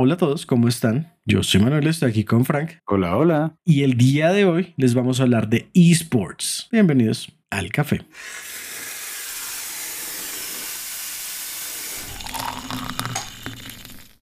Hola 0.00 0.14
a 0.14 0.16
todos, 0.16 0.46
¿cómo 0.46 0.68
están? 0.68 1.12
Yo 1.24 1.42
soy 1.42 1.60
Manuel, 1.60 1.88
estoy 1.88 2.10
aquí 2.10 2.22
con 2.22 2.44
Frank. 2.44 2.74
Hola, 2.86 3.16
hola. 3.16 3.56
Y 3.64 3.82
el 3.82 3.96
día 3.96 4.30
de 4.30 4.44
hoy 4.44 4.72
les 4.76 4.94
vamos 4.94 5.18
a 5.18 5.24
hablar 5.24 5.48
de 5.48 5.70
esports. 5.74 6.68
Bienvenidos 6.70 7.36
al 7.50 7.72
café. 7.72 8.02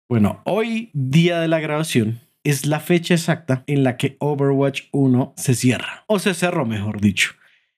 Bueno, 0.08 0.42
hoy, 0.46 0.92
día 0.94 1.42
de 1.42 1.50
la 1.50 1.60
grabación, 1.60 2.22
es 2.46 2.66
la 2.66 2.80
fecha 2.80 3.16
exacta 3.16 3.66
en 3.68 3.84
la 3.84 3.98
que 3.98 4.16
Overwatch 4.22 4.84
1 4.94 5.34
se 5.36 5.56
cierra. 5.56 6.06
O 6.08 6.20
se 6.20 6.34
cerró, 6.34 6.66
mejor 6.66 7.02
dicho. 7.02 7.34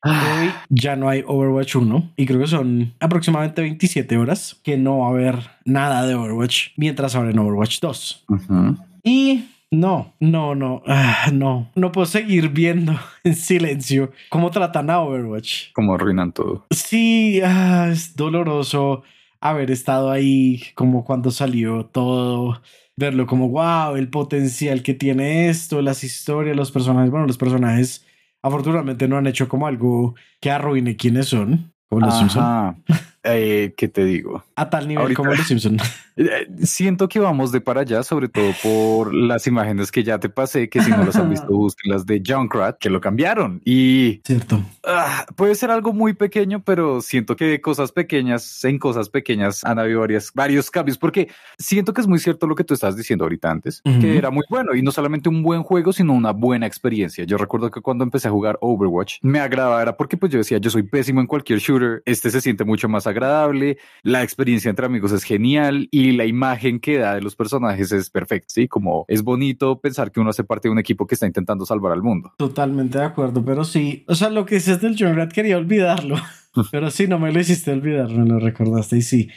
Ah. 0.07 0.39
Hoy 0.39 0.51
ya 0.69 0.95
no 0.95 1.09
hay 1.09 1.23
Overwatch 1.25 1.75
1 1.75 2.13
y 2.15 2.25
creo 2.25 2.39
que 2.39 2.47
son 2.47 2.93
aproximadamente 2.99 3.61
27 3.61 4.17
horas 4.17 4.59
que 4.63 4.77
no 4.77 4.99
va 4.99 5.07
a 5.07 5.09
haber 5.09 5.35
nada 5.65 6.05
de 6.05 6.15
Overwatch 6.15 6.69
mientras 6.77 7.13
en 7.15 7.37
Overwatch 7.37 7.79
2. 7.81 8.25
Ujú. 8.29 8.77
Y 9.03 9.45
no, 9.69 10.13
no, 10.21 10.55
no, 10.55 10.81
ah, 10.87 11.29
no, 11.33 11.69
no 11.75 11.91
puedo 11.91 12.05
seguir 12.05 12.49
viendo 12.49 12.97
en 13.23 13.35
silencio 13.35 14.11
cómo 14.29 14.49
tratan 14.49 14.89
a 14.89 15.01
Overwatch. 15.01 15.73
Como 15.73 15.95
arruinan 15.95 16.31
todo. 16.31 16.65
Sí, 16.71 17.41
ah, 17.43 17.89
es 17.91 18.15
doloroso 18.15 19.03
haber 19.41 19.71
estado 19.71 20.09
ahí 20.09 20.63
como 20.73 21.03
cuando 21.03 21.31
salió 21.31 21.85
todo, 21.85 22.61
verlo 22.95 23.27
como 23.27 23.49
wow, 23.49 23.95
el 23.97 24.09
potencial 24.09 24.83
que 24.83 24.93
tiene 24.93 25.49
esto, 25.49 25.81
las 25.81 26.03
historias, 26.03 26.55
los 26.55 26.71
personajes. 26.71 27.11
Bueno, 27.11 27.27
los 27.27 27.37
personajes 27.37 28.06
afortunadamente 28.41 29.07
no 29.07 29.17
han 29.17 29.27
hecho 29.27 29.47
como 29.47 29.67
algo 29.67 30.15
que 30.39 30.51
arruine 30.51 30.95
quiénes 30.95 31.27
son, 31.27 31.73
como 31.89 32.05
los 32.05 32.17
Simpson. 32.17 32.83
Eh, 33.23 33.73
¿Qué 33.75 33.87
te 33.87 34.05
digo? 34.05 34.43
A 34.55 34.69
tal 34.69 34.87
nivel 34.87 35.01
Ahorita- 35.03 35.17
como 35.17 35.31
los 35.33 35.39
Simpson. 35.47 35.77
Eh, 36.15 36.47
Siento 36.63 37.07
que 37.09 37.19
vamos 37.19 37.51
de 37.51 37.61
para 37.61 37.81
allá, 37.81 38.01
sobre 38.03 38.27
todo 38.29 38.51
por 38.63 39.13
las 39.13 39.45
imágenes 39.47 39.91
que 39.91 40.03
ya 40.03 40.19
te 40.19 40.29
pasé, 40.29 40.69
que 40.69 40.81
si 40.81 40.89
no 40.91 41.03
las 41.03 41.15
han 41.17 41.29
visto, 41.29 41.47
búsquenlas 41.49 42.05
de 42.05 42.21
Junkrat, 42.25 42.77
que 42.79 42.89
lo 42.89 43.01
cambiaron. 43.01 43.61
Y 43.65 44.21
Cierto. 44.23 44.61
ah, 44.83 45.25
puede 45.35 45.55
ser 45.55 45.69
algo 45.71 45.93
muy 45.93 46.13
pequeño, 46.13 46.63
pero 46.63 47.01
siento 47.01 47.35
que 47.35 47.59
cosas 47.61 47.91
pequeñas, 47.91 48.63
en 48.65 48.79
cosas 48.79 49.09
pequeñas 49.09 49.63
han 49.63 49.77
habido 49.79 49.99
varias, 49.99 50.31
varios 50.33 50.71
cambios, 50.71 50.97
porque 50.97 51.29
siento 51.57 51.93
que 51.93 52.01
es 52.01 52.07
muy 52.07 52.19
cierto 52.19 52.47
lo 52.47 52.55
que 52.55 52.63
tú 52.63 52.73
estás 52.73 52.95
diciendo 52.95 53.25
ahorita 53.25 53.51
antes, 53.51 53.81
que 53.83 54.17
era 54.17 54.31
muy 54.31 54.43
bueno 54.49 54.73
y 54.75 54.81
no 54.81 54.91
solamente 54.91 55.29
un 55.29 55.43
buen 55.43 55.63
juego, 55.63 55.91
sino 55.93 56.13
una 56.13 56.31
buena 56.31 56.65
experiencia. 56.65 57.25
Yo 57.25 57.37
recuerdo 57.37 57.69
que 57.71 57.81
cuando 57.81 58.03
empecé 58.03 58.27
a 58.27 58.31
jugar 58.31 58.57
Overwatch 58.61 59.17
me 59.21 59.39
agradaba, 59.39 59.81
era 59.81 59.97
porque 59.97 60.17
pues 60.17 60.31
yo 60.31 60.37
decía, 60.39 60.57
yo 60.57 60.69
soy 60.69 60.83
pésimo 60.83 61.19
en 61.21 61.27
cualquier 61.27 61.59
shooter, 61.59 62.01
este 62.05 62.31
se 62.31 62.41
siente 62.41 62.63
mucho 62.63 62.89
más 62.89 63.06
agradable, 63.07 63.77
la 64.03 64.23
experiencia 64.23 64.69
entre 64.69 64.85
amigos 64.85 65.11
es 65.11 65.23
genial 65.23 65.87
y 65.91 66.11
la 66.11 66.25
imagen 66.25 66.79
que 66.79 66.97
da 66.97 67.15
de 67.15 67.21
los 67.21 67.35
personajes 67.35 67.91
es 67.91 68.09
perfecta, 68.09 68.47
¿sí? 68.49 68.67
Como 68.67 69.05
es 69.07 69.23
bonito 69.23 69.79
pensar 69.79 70.11
que 70.11 70.19
uno 70.19 70.29
hace 70.29 70.43
parte 70.43 70.67
de 70.67 70.73
un 70.73 70.79
equipo 70.79 71.07
que 71.07 71.15
está 71.15 71.25
intentando 71.25 71.65
salvar 71.65 71.93
al 71.93 72.03
mundo. 72.03 72.33
Totalmente 72.37 72.97
de 72.97 73.05
acuerdo, 73.05 73.43
pero 73.43 73.63
sí, 73.63 74.03
o 74.07 74.15
sea, 74.15 74.29
lo 74.29 74.45
que 74.45 74.55
dices 74.55 74.81
del 74.81 74.97
Junkrat 74.97 75.31
quería 75.31 75.57
olvidarlo, 75.57 76.17
pero 76.71 76.91
sí, 76.91 77.07
no 77.07 77.19
me 77.19 77.31
lo 77.31 77.39
hiciste 77.39 77.71
olvidar, 77.71 78.09
me 78.11 78.27
lo 78.27 78.39
recordaste 78.39 78.97
y 78.97 79.01
sí. 79.01 79.29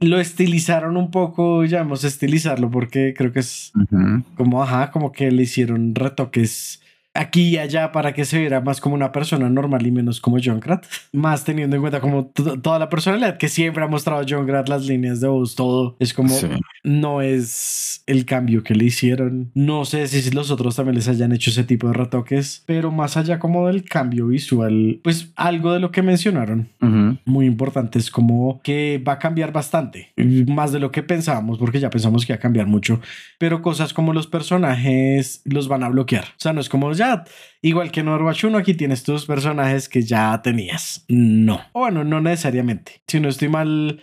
Lo 0.00 0.20
estilizaron 0.20 0.96
un 0.96 1.10
poco, 1.10 1.64
llamamos 1.64 2.04
estilizarlo 2.04 2.70
porque 2.70 3.14
creo 3.16 3.32
que 3.32 3.40
es 3.40 3.72
como, 4.36 4.62
ajá, 4.62 4.90
como 4.90 5.12
que 5.12 5.30
le 5.30 5.42
hicieron 5.42 5.94
retoques 5.94 6.80
aquí 7.14 7.50
y 7.50 7.58
allá 7.58 7.92
para 7.92 8.12
que 8.12 8.24
se 8.24 8.38
viera 8.40 8.60
más 8.60 8.80
como 8.80 8.94
una 8.96 9.12
persona 9.12 9.48
normal 9.48 9.86
y 9.86 9.90
menos 9.90 10.20
como 10.20 10.36
Junkrat. 10.42 10.84
Más 11.12 11.44
teniendo 11.44 11.76
en 11.76 11.82
cuenta 11.82 12.00
como 12.00 12.26
to- 12.26 12.60
toda 12.60 12.78
la 12.78 12.88
personalidad 12.88 13.38
que 13.38 13.48
siempre 13.48 13.84
ha 13.84 13.86
mostrado 13.86 14.24
Junkrat, 14.28 14.68
las 14.68 14.86
líneas 14.86 15.20
de 15.20 15.28
voz, 15.28 15.54
todo. 15.54 15.96
Es 16.00 16.12
como, 16.12 16.28
Sí. 16.34 16.48
no 16.82 17.22
es 17.22 18.02
el 18.06 18.24
cambio 18.24 18.62
que 18.64 18.74
le 18.74 18.84
hicieron. 18.86 19.50
No 19.54 19.84
sé 19.84 20.06
si 20.08 20.28
los 20.32 20.50
otros 20.50 20.74
también 20.76 20.96
les 20.96 21.06
hayan 21.08 21.32
hecho 21.32 21.50
ese 21.50 21.62
tipo 21.64 21.86
de 21.88 21.94
retoques, 21.94 22.62
pero 22.66 22.90
más 22.90 23.16
allá 23.16 23.38
como 23.38 23.66
del 23.68 23.84
cambio 23.84 24.26
visual, 24.26 24.98
pues 25.04 25.28
algo 25.36 25.72
de 25.72 25.80
lo 25.80 25.92
que 25.92 26.02
mencionaron 26.02 26.68
Ujú. 26.82 27.16
muy 27.24 27.46
importante 27.46 27.98
es 27.98 28.10
como 28.10 28.60
que 28.62 29.02
va 29.06 29.14
a 29.14 29.18
cambiar 29.18 29.52
bastante, 29.52 30.12
más 30.48 30.72
de 30.72 30.80
lo 30.80 30.90
que 30.90 31.02
pensábamos, 31.04 31.58
porque 31.58 31.78
ya 31.80 31.90
pensamos 31.90 32.26
que 32.26 32.32
va 32.32 32.36
a 32.38 32.40
cambiar 32.40 32.66
mucho, 32.66 33.00
pero 33.38 33.62
cosas 33.62 33.94
como 33.94 34.12
los 34.12 34.26
personajes 34.26 35.42
los 35.44 35.68
van 35.68 35.82
a 35.84 35.88
bloquear. 35.88 36.24
O 36.24 36.38
sea, 36.38 36.52
no 36.52 36.60
es 36.60 36.68
como 36.68 36.92
ya, 36.92 37.03
igual 37.62 37.90
que 37.90 38.00
en 38.00 38.08
Overwatch 38.08 38.44
1, 38.44 38.58
aquí 38.58 38.74
tienes 38.74 39.02
tus 39.02 39.26
personajes 39.26 39.88
que 39.88 40.02
ya 40.02 40.40
tenías. 40.42 41.04
No. 41.08 41.60
O 41.72 41.80
Bueno, 41.80 42.04
no 42.04 42.20
necesariamente. 42.20 43.02
Si 43.06 43.20
no 43.20 43.28
estoy 43.28 43.48
mal, 43.48 44.00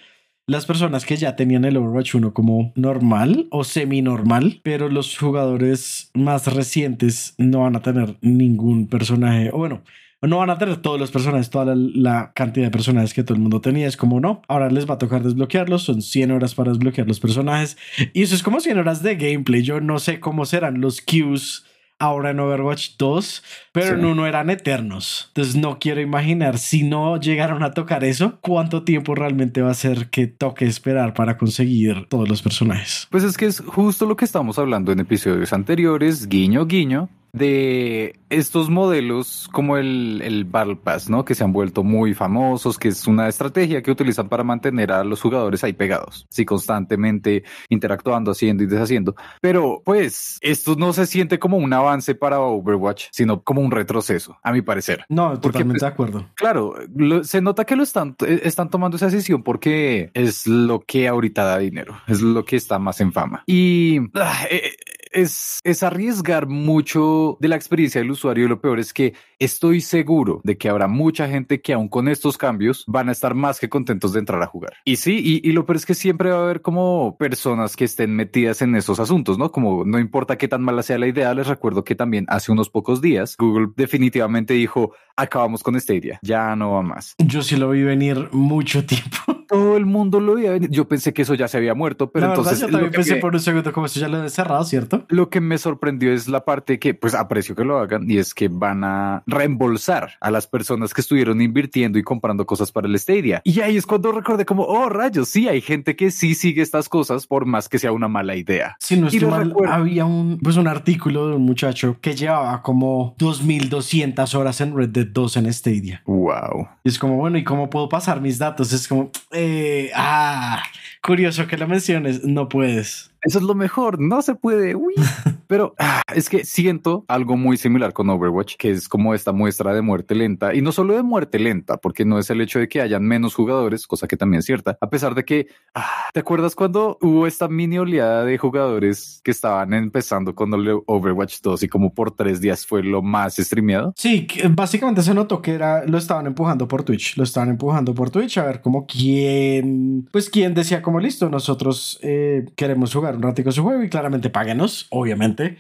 las 0.48 0.66
personas 0.66 1.06
que 1.06 1.18
ya 1.18 1.36
tenían 1.36 1.66
el 1.66 1.78
Overwatch 1.78 2.16
1 2.16 2.34
como 2.34 2.74
normal 2.76 3.48
o 3.52 3.64
semi-normal, 3.64 4.62
pero 4.64 4.90
los 4.90 5.18
jugadores 5.18 6.12
más 6.14 6.54
recientes 6.54 7.36
no 7.38 7.62
van 7.62 7.76
a 7.76 7.82
tener 7.82 8.18
ningún 8.22 8.88
personaje, 8.88 9.50
o 9.54 9.58
bueno, 9.58 9.84
no 10.28 10.38
van 10.38 10.52
a 10.52 10.58
tener 10.58 10.78
todos 10.78 11.00
los 11.00 11.10
personajes, 11.10 11.50
toda 11.50 11.74
la, 11.74 11.76
la 11.76 12.32
cantidad 12.34 12.68
de 12.68 12.72
personajes 12.72 13.14
que 13.14 13.24
todo 13.24 13.36
el 13.36 13.42
mundo 13.42 13.60
tenía. 13.60 13.88
Es 13.88 13.98
como 13.98 14.20
no, 14.20 14.42
ahora 14.48 14.70
les 14.70 14.88
va 14.88 14.96
a 14.96 15.00
tocar 15.00 15.24
desbloquearlos. 15.24 15.84
Son 15.84 16.02
100 16.02 16.32
horas 16.32 16.54
para 16.54 16.72
desbloquear 16.72 17.08
los 17.08 17.20
personajes. 17.20 17.78
Y 18.14 18.22
eso 18.22 18.36
es 18.36 18.44
como 18.44 18.60
100 18.60 18.78
horas 18.78 19.02
de 19.02 19.16
gameplay. 19.16 19.64
Yo 19.64 19.82
no 19.82 19.98
sé 19.98 20.20
cómo 20.20 20.46
serán 20.46 20.80
los 20.80 21.02
queues 21.02 21.66
ahora 22.02 22.32
en 22.32 22.40
Overwatch 22.40 22.98
2, 22.98 23.44
pero 23.72 23.88
Sí. 23.88 23.94
en 23.94 24.06
uno 24.06 24.26
eran 24.28 24.50
eternos. 24.50 25.26
Entonces 25.30 25.56
no 25.56 25.78
quiero 25.80 26.02
imaginar 26.02 26.58
si 26.58 26.84
no 26.84 27.20
llegaron 27.20 27.64
a 27.64 27.72
tocar 27.72 28.04
eso, 28.04 28.40
cuánto 28.42 28.84
tiempo 28.84 29.16
realmente 29.16 29.62
va 29.62 29.72
a 29.72 29.76
ser 29.76 30.10
que 30.10 30.28
toque 30.28 30.66
esperar 30.66 31.14
para 31.14 31.38
conseguir 31.38 32.08
todos 32.10 32.28
los 32.28 32.42
personajes. 32.42 33.08
Pues 33.12 33.24
es 33.24 33.38
que 33.38 33.46
es 33.46 33.62
justo 33.66 34.06
lo 34.06 34.16
que 34.16 34.26
estamos 34.26 34.58
hablando 34.60 34.92
en 34.92 35.00
episodios 35.00 35.54
anteriores, 35.54 36.28
guiño, 36.28 36.66
guiño, 36.66 37.10
de 37.34 38.20
estos 38.30 38.70
modelos 38.70 39.50
como 39.52 39.78
el, 39.78 40.22
el 40.24 40.46
Battle 40.46 40.76
Pass, 40.78 41.10
¿no? 41.10 41.26
Que 41.26 41.36
se 41.36 41.44
han 41.44 41.52
vuelto 41.54 41.84
muy 41.84 42.14
famosos, 42.14 42.78
que 42.78 42.90
es 42.90 43.08
una 43.08 43.28
estrategia 43.28 43.82
que 43.82 43.92
utilizan 43.92 44.30
para 44.30 44.44
mantener 44.44 44.92
a 44.92 45.04
los 45.04 45.22
jugadores 45.22 45.64
ahí 45.64 45.74
pegados, 45.74 46.26
sí, 46.30 46.46
constantemente 46.46 47.44
interactuando, 47.70 48.32
haciendo 48.32 48.64
y 48.64 48.68
deshaciendo. 48.68 49.16
Pero 49.42 49.82
pues 49.84 50.38
esto 50.42 50.76
no 50.76 50.94
se 50.94 51.06
siente 51.06 51.40
como 51.40 51.58
un 51.58 51.74
avance 51.74 52.16
para 52.16 52.40
Overwatch, 52.40 53.06
sino 53.12 53.42
como 53.44 53.62
un 53.62 53.72
retroceso, 53.72 54.38
a 54.44 54.52
mi 54.52 54.62
parecer. 54.62 55.06
No, 55.10 55.30
Porque, 55.30 55.42
totalmente 55.48 55.80
pues, 55.80 55.82
de 55.82 55.88
acuerdo. 55.88 56.30
Claro, 56.36 56.76
lo- 56.96 57.24
se 57.24 57.42
nota 57.42 57.66
que 57.66 57.76
lo 57.76 57.84
están, 57.84 58.16
están 58.44 58.70
tomando 58.70 58.98
esa 58.98 59.08
decisión 59.08 59.44
porque 59.44 60.10
es 60.14 60.48
lo 60.48 60.80
que 60.82 61.08
ahorita 61.08 61.44
da 61.44 61.58
dinero, 61.58 61.98
es 62.08 62.22
lo 62.22 62.46
que 62.46 62.56
está 62.56 62.80
más 62.80 63.02
en 63.02 63.12
fama. 63.14 63.44
Y 63.46 64.00
ah, 64.16 64.46
eh, 64.50 64.72
es, 65.12 65.60
es 65.64 65.84
arriesgar 65.84 66.48
mucho 66.48 67.38
de 67.40 67.48
la 67.48 67.56
experiencia 67.56 68.02
del 68.02 68.12
usuario 68.12 68.46
y 68.46 68.48
lo 68.48 68.62
peor 68.62 68.80
es 68.80 68.94
que 68.94 69.14
estoy 69.40 69.82
seguro 69.82 70.42
de 70.44 70.58
que 70.58 70.70
habrá 70.70 70.88
mucha 70.88 71.28
gente 71.28 71.62
que 71.62 71.74
aún 71.74 71.90
con 71.90 72.08
estos 72.08 72.38
cambios 72.38 72.84
van 72.88 73.10
a 73.10 73.12
estar 73.12 73.34
más 73.34 73.60
que 73.60 73.70
contentos 73.70 74.14
de 74.14 74.20
entrar 74.20 74.42
a 74.42 74.48
jugar. 74.48 74.74
Y 74.86 74.98
sí, 74.98 75.20
y, 75.24 75.48
y 75.48 75.52
lo 75.54 75.66
peor 75.66 75.78
es 75.78 75.86
que 75.86 75.96
siempre 75.96 76.32
va 76.32 76.38
a 76.40 76.44
haber 76.44 76.62
como 76.62 77.18
personas 77.18 77.76
que 77.76 77.86
estén 77.86 78.16
metidas 78.16 78.62
en 78.62 78.76
esos 78.76 79.00
asuntos, 79.00 79.38
¿no? 79.38 79.52
Como 79.52 79.84
no 79.86 80.00
importa 80.00 80.38
qué 80.38 80.48
tan 80.48 80.62
mala 80.62 80.84
sea 80.84 80.98
la 80.98 81.08
idea, 81.08 81.34
les 81.34 81.48
recuerdo 81.48 81.84
que 81.84 81.96
también 81.96 82.26
hace 82.30 82.52
unos 82.52 82.70
pocos 82.70 83.02
días 83.02 83.36
Google 83.38 83.70
definitivamente 83.76 84.54
dijo, 84.54 84.94
acabamos 85.16 85.64
con 85.64 85.80
Stadia, 85.80 86.20
ya 86.22 86.56
no 86.56 86.74
va 86.74 86.82
más. 86.82 87.16
Yo 87.18 87.42
sí 87.42 87.56
lo 87.56 87.70
vi 87.70 87.84
venir 87.84 88.30
mucho 88.32 88.86
tiempo. 88.86 89.46
Todo 89.48 89.76
el 89.76 89.86
mundo 89.86 90.20
lo 90.20 90.36
veía 90.36 90.52
venir. 90.52 90.70
Yo 90.70 90.88
pensé 90.88 91.14
que 91.14 91.24
eso 91.24 91.34
ya 91.34 91.48
se 91.48 91.58
había 91.58 91.74
muerto, 91.74 92.12
pero 92.12 92.28
la 92.28 92.34
entonces 92.34 92.62
verdad, 92.62 92.68
yo 92.68 92.72
también 92.72 92.92
pensé 92.92 93.16
por 93.18 93.34
un 93.34 93.40
segundo 93.40 93.74
como 93.74 93.86
eso 93.86 94.00
ya 94.00 94.08
lo 94.08 94.24
he 94.24 94.30
cerrado, 94.30 94.64
¿cierto? 94.64 95.01
Lo 95.10 95.30
que 95.30 95.42
me 95.42 95.58
sorprendió 95.58 96.14
es 96.14 96.28
la 96.28 96.46
parte 96.46 96.80
que, 96.80 96.94
pues 96.94 97.14
aprecio 97.14 97.56
que 97.56 97.64
lo 97.64 97.80
hagan, 97.80 98.10
y 98.10 98.18
es 98.18 98.34
que 98.34 98.48
van 98.48 98.84
a 98.84 99.24
reembolsar 99.28 100.12
a 100.20 100.32
las 100.32 100.48
personas 100.48 100.94
que 100.94 101.02
estuvieron 101.02 101.42
invirtiendo 101.42 102.00
y 102.00 102.04
comprando 102.04 102.46
cosas 102.46 102.72
para 102.72 102.88
el 102.88 102.98
Stadia. 103.00 103.42
Y 103.44 103.60
ahí 103.62 103.78
es 103.78 103.86
cuando 103.86 104.12
recordé 104.12 104.46
como, 104.46 104.64
oh 104.64 104.90
rayos, 104.90 105.30
sí, 105.30 105.48
hay 105.48 105.62
gente 105.62 105.96
que 105.96 106.12
sí 106.12 106.36
sigue 106.36 106.62
estas 106.62 106.90
cosas 106.90 107.28
por 107.28 107.46
más 107.46 107.70
que 107.70 107.80
sea 107.80 107.92
una 107.92 108.08
mala 108.08 108.36
idea. 108.36 108.78
Si 108.80 108.98
no 108.98 109.08
estoy 109.08 109.30
mal, 109.30 109.50
recuerdo. 109.50 109.74
había 109.74 110.06
un, 110.06 110.40
pues 110.40 110.58
un 110.58 110.68
artículo 110.68 111.28
de 111.28 111.36
un 111.36 111.44
muchacho 111.44 111.98
que 112.02 112.16
llevaba 112.16 112.62
como 112.62 113.16
2200 113.18 114.36
horas 114.36 114.62
en 114.62 114.76
Red 114.76 114.90
Dead 114.90 115.08
2 115.08 115.38
en 115.38 115.54
Stadia. 115.54 116.02
Wow. 116.06 116.68
Y 116.84 116.90
es 116.90 117.00
como, 117.00 117.18
bueno, 117.18 117.38
¿y 117.38 117.44
cómo 117.44 117.70
puedo 117.70 117.90
pasar 117.90 118.22
mis 118.22 118.38
datos? 118.38 118.74
Es 118.74 118.88
como, 118.88 119.12
eh, 119.32 119.92
ah, 119.96 120.62
curioso 121.02 121.48
que 121.48 121.58
lo 121.58 121.68
menciones. 121.68 122.24
No 122.24 122.50
puedes. 122.50 123.11
Eso 123.22 123.38
es 123.38 123.44
lo 123.44 123.56
mejor, 123.56 124.00
no 124.00 124.22
se 124.22 124.36
puede. 124.36 124.76
Uy. 124.76 124.96
Pero 125.48 125.76
ah, 125.80 126.02
es 126.16 126.30
que 126.30 126.46
siento 126.46 127.04
algo 127.10 127.36
muy 127.36 127.58
similar 127.58 127.92
con 127.92 128.10
Overwatch, 128.10 128.56
que 128.56 128.72
es 128.72 128.88
como 128.88 129.14
esta 129.14 129.34
muestra 129.34 129.74
de 129.74 129.82
muerte 129.82 130.16
lenta 130.16 130.56
y 130.56 130.62
no 130.62 130.72
solo 130.72 130.96
de 130.96 131.04
muerte 131.04 131.40
lenta, 131.40 131.76
porque 131.76 132.06
no 132.06 132.20
es 132.20 132.30
el 132.30 132.40
hecho 132.40 132.60
de 132.60 132.70
que 132.70 132.80
hayan 132.80 133.04
menos 133.04 133.36
jugadores, 133.36 133.86
cosa 133.86 134.08
que 134.08 134.16
también 134.16 134.40
es 134.40 134.46
cierta, 134.46 134.78
a 134.80 134.90
pesar 134.90 135.14
de 135.14 135.26
que, 135.26 135.48
ah, 135.76 136.06
¿te 136.14 136.22
acuerdas 136.22 136.56
cuando 136.56 136.98
hubo 137.02 137.28
esta 137.28 137.50
mini 137.50 137.78
oleada 137.80 138.24
de 138.24 138.38
jugadores 138.38 139.20
que 139.26 139.32
estaban 139.32 139.74
empezando 139.74 140.34
con 140.34 140.54
Overwatch 140.86 141.42
2 141.42 141.64
y 141.64 141.68
como 141.68 141.94
por 141.94 142.12
tres 142.12 142.40
días 142.40 142.66
fue 142.66 142.82
lo 142.82 143.02
más 143.02 143.36
streameado? 143.36 143.94
Sí, 143.98 144.28
básicamente 144.52 145.04
se 145.04 145.14
notó 145.14 145.42
que 145.42 145.52
era, 145.52 145.86
lo 145.86 145.98
estaban 145.98 146.28
empujando 146.28 146.66
por 146.68 146.84
Twitch, 146.84 147.18
lo 147.18 147.26
estaban 147.26 147.50
empujando 147.50 147.94
por 147.94 148.10
Twitch 148.10 148.38
a 148.38 148.46
ver 148.46 148.62
como 148.62 148.86
quién, 148.86 150.08
pues 150.14 150.30
quién 150.30 150.54
decía 150.54 150.82
como 150.82 151.02
listo, 151.02 151.30
nosotros 151.30 152.00
eh, 152.02 152.46
queremos 152.56 152.94
jugar 152.94 153.11
un 153.16 153.24
ratico 153.24 153.52
su 153.52 153.64
juego 153.64 153.84
y 153.84 153.90
claramente 153.90 154.30
páguenos, 154.30 154.88
obviamente. 154.90 155.58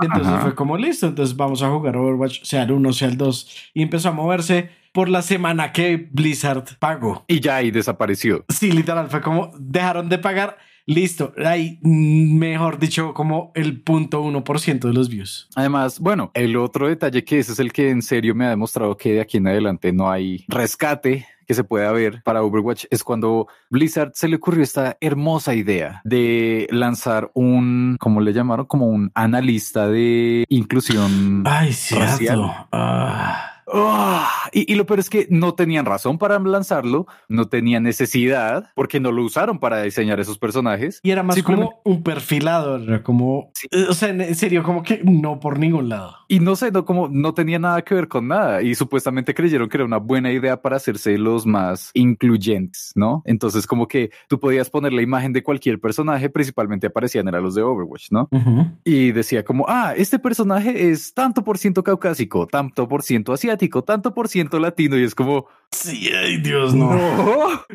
Entonces 0.00 0.40
fue 0.42 0.54
como 0.54 0.76
listo, 0.76 1.06
entonces 1.06 1.36
vamos 1.36 1.62
a 1.62 1.70
jugar 1.70 1.96
Overwatch, 1.96 2.42
sea 2.42 2.64
el 2.64 2.72
1, 2.72 2.92
sea 2.92 3.08
el 3.08 3.16
2, 3.16 3.70
y 3.74 3.82
empezó 3.82 4.08
a 4.08 4.12
moverse 4.12 4.70
por 4.92 5.08
la 5.08 5.22
semana 5.22 5.72
que 5.72 6.08
Blizzard 6.10 6.64
pagó. 6.78 7.24
Y 7.28 7.40
ya 7.40 7.56
ahí 7.56 7.70
desapareció. 7.70 8.44
Sí, 8.48 8.72
literal, 8.72 9.08
fue 9.08 9.20
como 9.20 9.52
dejaron 9.58 10.08
de 10.08 10.18
pagar. 10.18 10.58
Listo, 10.88 11.34
ahí, 11.44 11.78
mejor 11.82 12.78
dicho, 12.78 13.12
como 13.12 13.52
el 13.54 13.82
punto 13.82 14.22
uno 14.22 14.42
por 14.42 14.58
ciento 14.58 14.88
de 14.88 14.94
los 14.94 15.10
views. 15.10 15.46
Además, 15.54 16.00
bueno, 16.00 16.30
el 16.32 16.56
otro 16.56 16.88
detalle 16.88 17.24
que 17.24 17.40
ese 17.40 17.52
es 17.52 17.58
el 17.58 17.74
que 17.74 17.90
en 17.90 18.00
serio 18.00 18.34
me 18.34 18.46
ha 18.46 18.48
demostrado 18.48 18.96
que 18.96 19.12
de 19.12 19.20
aquí 19.20 19.36
en 19.36 19.48
adelante 19.48 19.92
no 19.92 20.10
hay 20.10 20.46
rescate 20.48 21.26
que 21.46 21.52
se 21.52 21.62
puede 21.62 21.92
ver 21.92 22.22
para 22.22 22.42
Overwatch 22.42 22.86
es 22.90 23.04
cuando 23.04 23.48
Blizzard 23.68 24.12
se 24.14 24.28
le 24.28 24.36
ocurrió 24.36 24.62
esta 24.62 24.96
hermosa 24.98 25.54
idea 25.54 26.00
de 26.04 26.66
lanzar 26.70 27.30
un, 27.34 27.98
como 28.00 28.22
le 28.22 28.32
llamaron? 28.32 28.64
Como 28.64 28.86
un 28.86 29.10
analista 29.14 29.88
de 29.88 30.46
inclusión. 30.48 31.42
Ay, 31.46 31.74
cierto. 31.74 32.50
Ah. 32.72 33.47
Ah, 33.72 34.48
y, 34.52 34.74
lo 34.74 34.86
peor 34.86 35.00
es 35.00 35.10
que 35.10 35.26
no 35.30 35.54
tenían 35.54 35.84
razón 35.84 36.18
para 36.18 36.38
lanzarlo, 36.38 37.06
no 37.28 37.48
tenían 37.48 37.82
necesidad 37.82 38.70
porque 38.74 39.00
no 39.00 39.12
lo 39.12 39.22
usaron 39.24 39.58
para 39.58 39.82
diseñar 39.82 40.20
esos 40.20 40.38
personajes. 40.38 41.00
Y 41.02 41.10
era 41.10 41.22
más 41.22 41.42
como 41.42 41.80
un 41.84 42.02
perfilador, 42.02 43.02
como, 43.02 43.52
o 43.88 43.94
sea, 43.94 44.10
en 44.10 44.34
serio, 44.34 44.62
como 44.62 44.82
que 44.82 45.02
no 45.04 45.40
por 45.40 45.58
ningún 45.58 45.88
lado. 45.88 46.14
Y 46.28 46.40
no 46.40 46.56
sé, 46.56 46.70
no, 46.70 46.84
como 46.84 47.08
no 47.08 47.34
tenía 47.34 47.58
nada 47.58 47.82
que 47.82 47.94
ver 47.94 48.08
con 48.08 48.28
nada 48.28 48.62
y 48.62 48.74
supuestamente 48.74 49.34
creyeron 49.34 49.68
que 49.68 49.76
era 49.76 49.84
una 49.84 49.98
buena 49.98 50.32
idea 50.32 50.60
para 50.60 50.76
hacerse 50.76 51.18
los 51.18 51.46
más 51.46 51.90
incluyentes, 51.94 52.92
¿no? 52.94 53.22
Entonces 53.24 53.66
como 53.66 53.88
que 53.88 54.10
tú 54.28 54.38
podías 54.38 54.70
poner 54.70 54.92
la 54.92 55.02
imagen 55.02 55.32
de 55.32 55.42
cualquier 55.42 55.80
personaje, 55.80 56.30
principalmente 56.30 56.86
aparecían 56.86 57.28
eran 57.28 57.42
los 57.42 57.54
de 57.54 57.62
Overwatch, 57.62 58.10
¿no? 58.10 58.28
Y 58.84 59.12
decía 59.12 59.44
como, 59.44 59.66
ah, 59.68 59.94
este 59.96 60.18
personaje 60.18 60.90
es 60.90 61.14
tanto 61.14 61.44
por 61.44 61.58
ciento 61.58 61.82
caucásico, 61.82 62.46
tanto 62.46 62.88
por 62.88 63.02
ciento 63.02 63.32
asiático 63.32 63.57
tanto 63.58 64.14
por 64.14 64.28
ciento 64.28 64.58
latino 64.58 64.96
y 64.98 65.04
es 65.04 65.14
como, 65.14 65.46
sí, 65.70 66.10
ay 66.14 66.38
Dios, 66.38 66.74
no. 66.74 66.96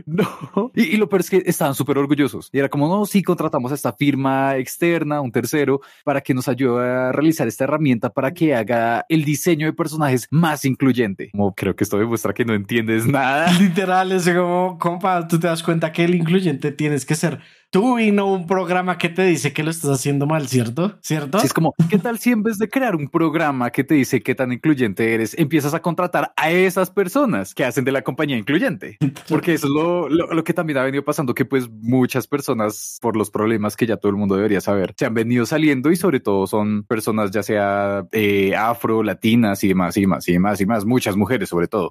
No, 0.05 0.71
Y, 0.75 0.97
lo 0.97 1.09
peor 1.09 1.21
es 1.21 1.29
que 1.29 1.43
estaban 1.45 1.75
súper 1.75 1.97
orgullosos. 1.97 2.49
Y 2.51 2.59
era 2.59 2.69
como, 2.69 2.87
no, 2.87 3.05
sí, 3.05 3.23
contratamos 3.23 3.71
a 3.71 3.75
esta 3.75 3.93
firma 3.93 4.57
externa, 4.57 5.21
un 5.21 5.31
tercero, 5.31 5.81
para 6.03 6.21
que 6.21 6.33
nos 6.33 6.47
ayude 6.47 6.87
a 6.87 7.11
realizar 7.11 7.47
esta 7.47 7.63
herramienta 7.63 8.11
para 8.11 8.33
que 8.33 8.55
haga 8.55 9.05
el 9.09 9.23
diseño 9.23 9.65
de 9.65 9.73
personajes 9.73 10.27
más 10.31 10.65
incluyente. 10.65 11.31
Como 11.31 11.53
creo 11.53 11.75
que 11.75 11.83
esto 11.83 11.97
demuestra 11.97 12.33
que 12.33 12.45
no 12.45 12.53
entiendes 12.53 13.07
nada. 13.07 13.51
Literal, 13.59 14.11
es 14.11 14.29
como, 14.29 14.77
compa, 14.79 15.27
tú 15.27 15.39
te 15.39 15.47
das 15.47 15.63
cuenta 15.63 15.91
que 15.91 16.03
el 16.03 16.15
incluyente 16.15 16.71
tienes 16.71 17.05
que 17.05 17.15
ser 17.15 17.39
tú 17.73 17.97
y 17.97 18.11
no 18.11 18.31
un 18.31 18.45
programa 18.45 18.99
que 18.99 19.09
te 19.09 19.23
dice 19.23 19.51
que 19.51 19.63
lo 19.63 19.71
estás 19.71 19.89
haciendo 19.89 20.27
mal, 20.27 20.47
¿cierto? 20.47 20.99
¿Cierto? 21.01 21.39
es 21.39 21.51
como, 21.51 21.73
¿qué 21.89 21.97
tal 21.97 22.19
si 22.19 22.29
en 22.29 22.43
vez 22.43 22.59
de 22.59 22.69
crear 22.69 22.95
un 22.95 23.07
programa 23.07 23.71
que 23.71 23.83
te 23.83 23.95
dice 23.95 24.21
qué 24.21 24.35
tan 24.35 24.53
incluyente 24.53 25.15
eres, 25.15 25.35
empiezas 25.39 25.73
a 25.73 25.81
contratar 25.81 26.33
a 26.35 26.51
esas 26.51 26.91
personas 26.91 27.55
que 27.55 27.65
hacen 27.65 27.83
de 27.83 27.91
la 27.91 28.03
compañía 28.03 28.37
incluyente? 28.37 28.99
Porque 29.27 29.55
eso 29.55 29.65
es 29.65 29.73
lo, 29.73 30.07
lo, 30.07 30.43
que 30.43 30.53
también 30.53 30.77
ha 30.77 30.83
venido 30.83 31.03
pasando, 31.03 31.33
que 31.33 31.45
pues 31.45 31.67
muchas 31.67 32.27
personas, 32.27 32.99
por 33.01 33.17
los 33.17 33.31
problemas 33.31 33.75
que 33.75 33.87
ya 33.87 33.97
todo 33.97 34.11
el 34.11 34.17
mundo 34.17 34.35
debería 34.35 34.61
saber, 34.61 34.93
se 34.95 35.07
han 35.07 35.15
venido 35.15 35.47
saliendo 35.47 35.89
y 35.89 35.95
sobre 35.95 36.19
todo 36.19 36.45
son 36.45 36.83
personas 36.83 37.31
ya 37.31 37.41
sea 37.41 38.05
eh, 38.11 38.55
afro, 38.55 39.01
latinas 39.01 39.63
y 39.63 39.69
demás 39.69 39.97
y 39.97 40.01
demás 40.01 40.29
y 40.29 40.33
demás 40.33 40.61
y 40.61 40.67
más, 40.67 40.85
muchas 40.85 41.15
mujeres 41.15 41.49
sobre 41.49 41.67
todo. 41.67 41.89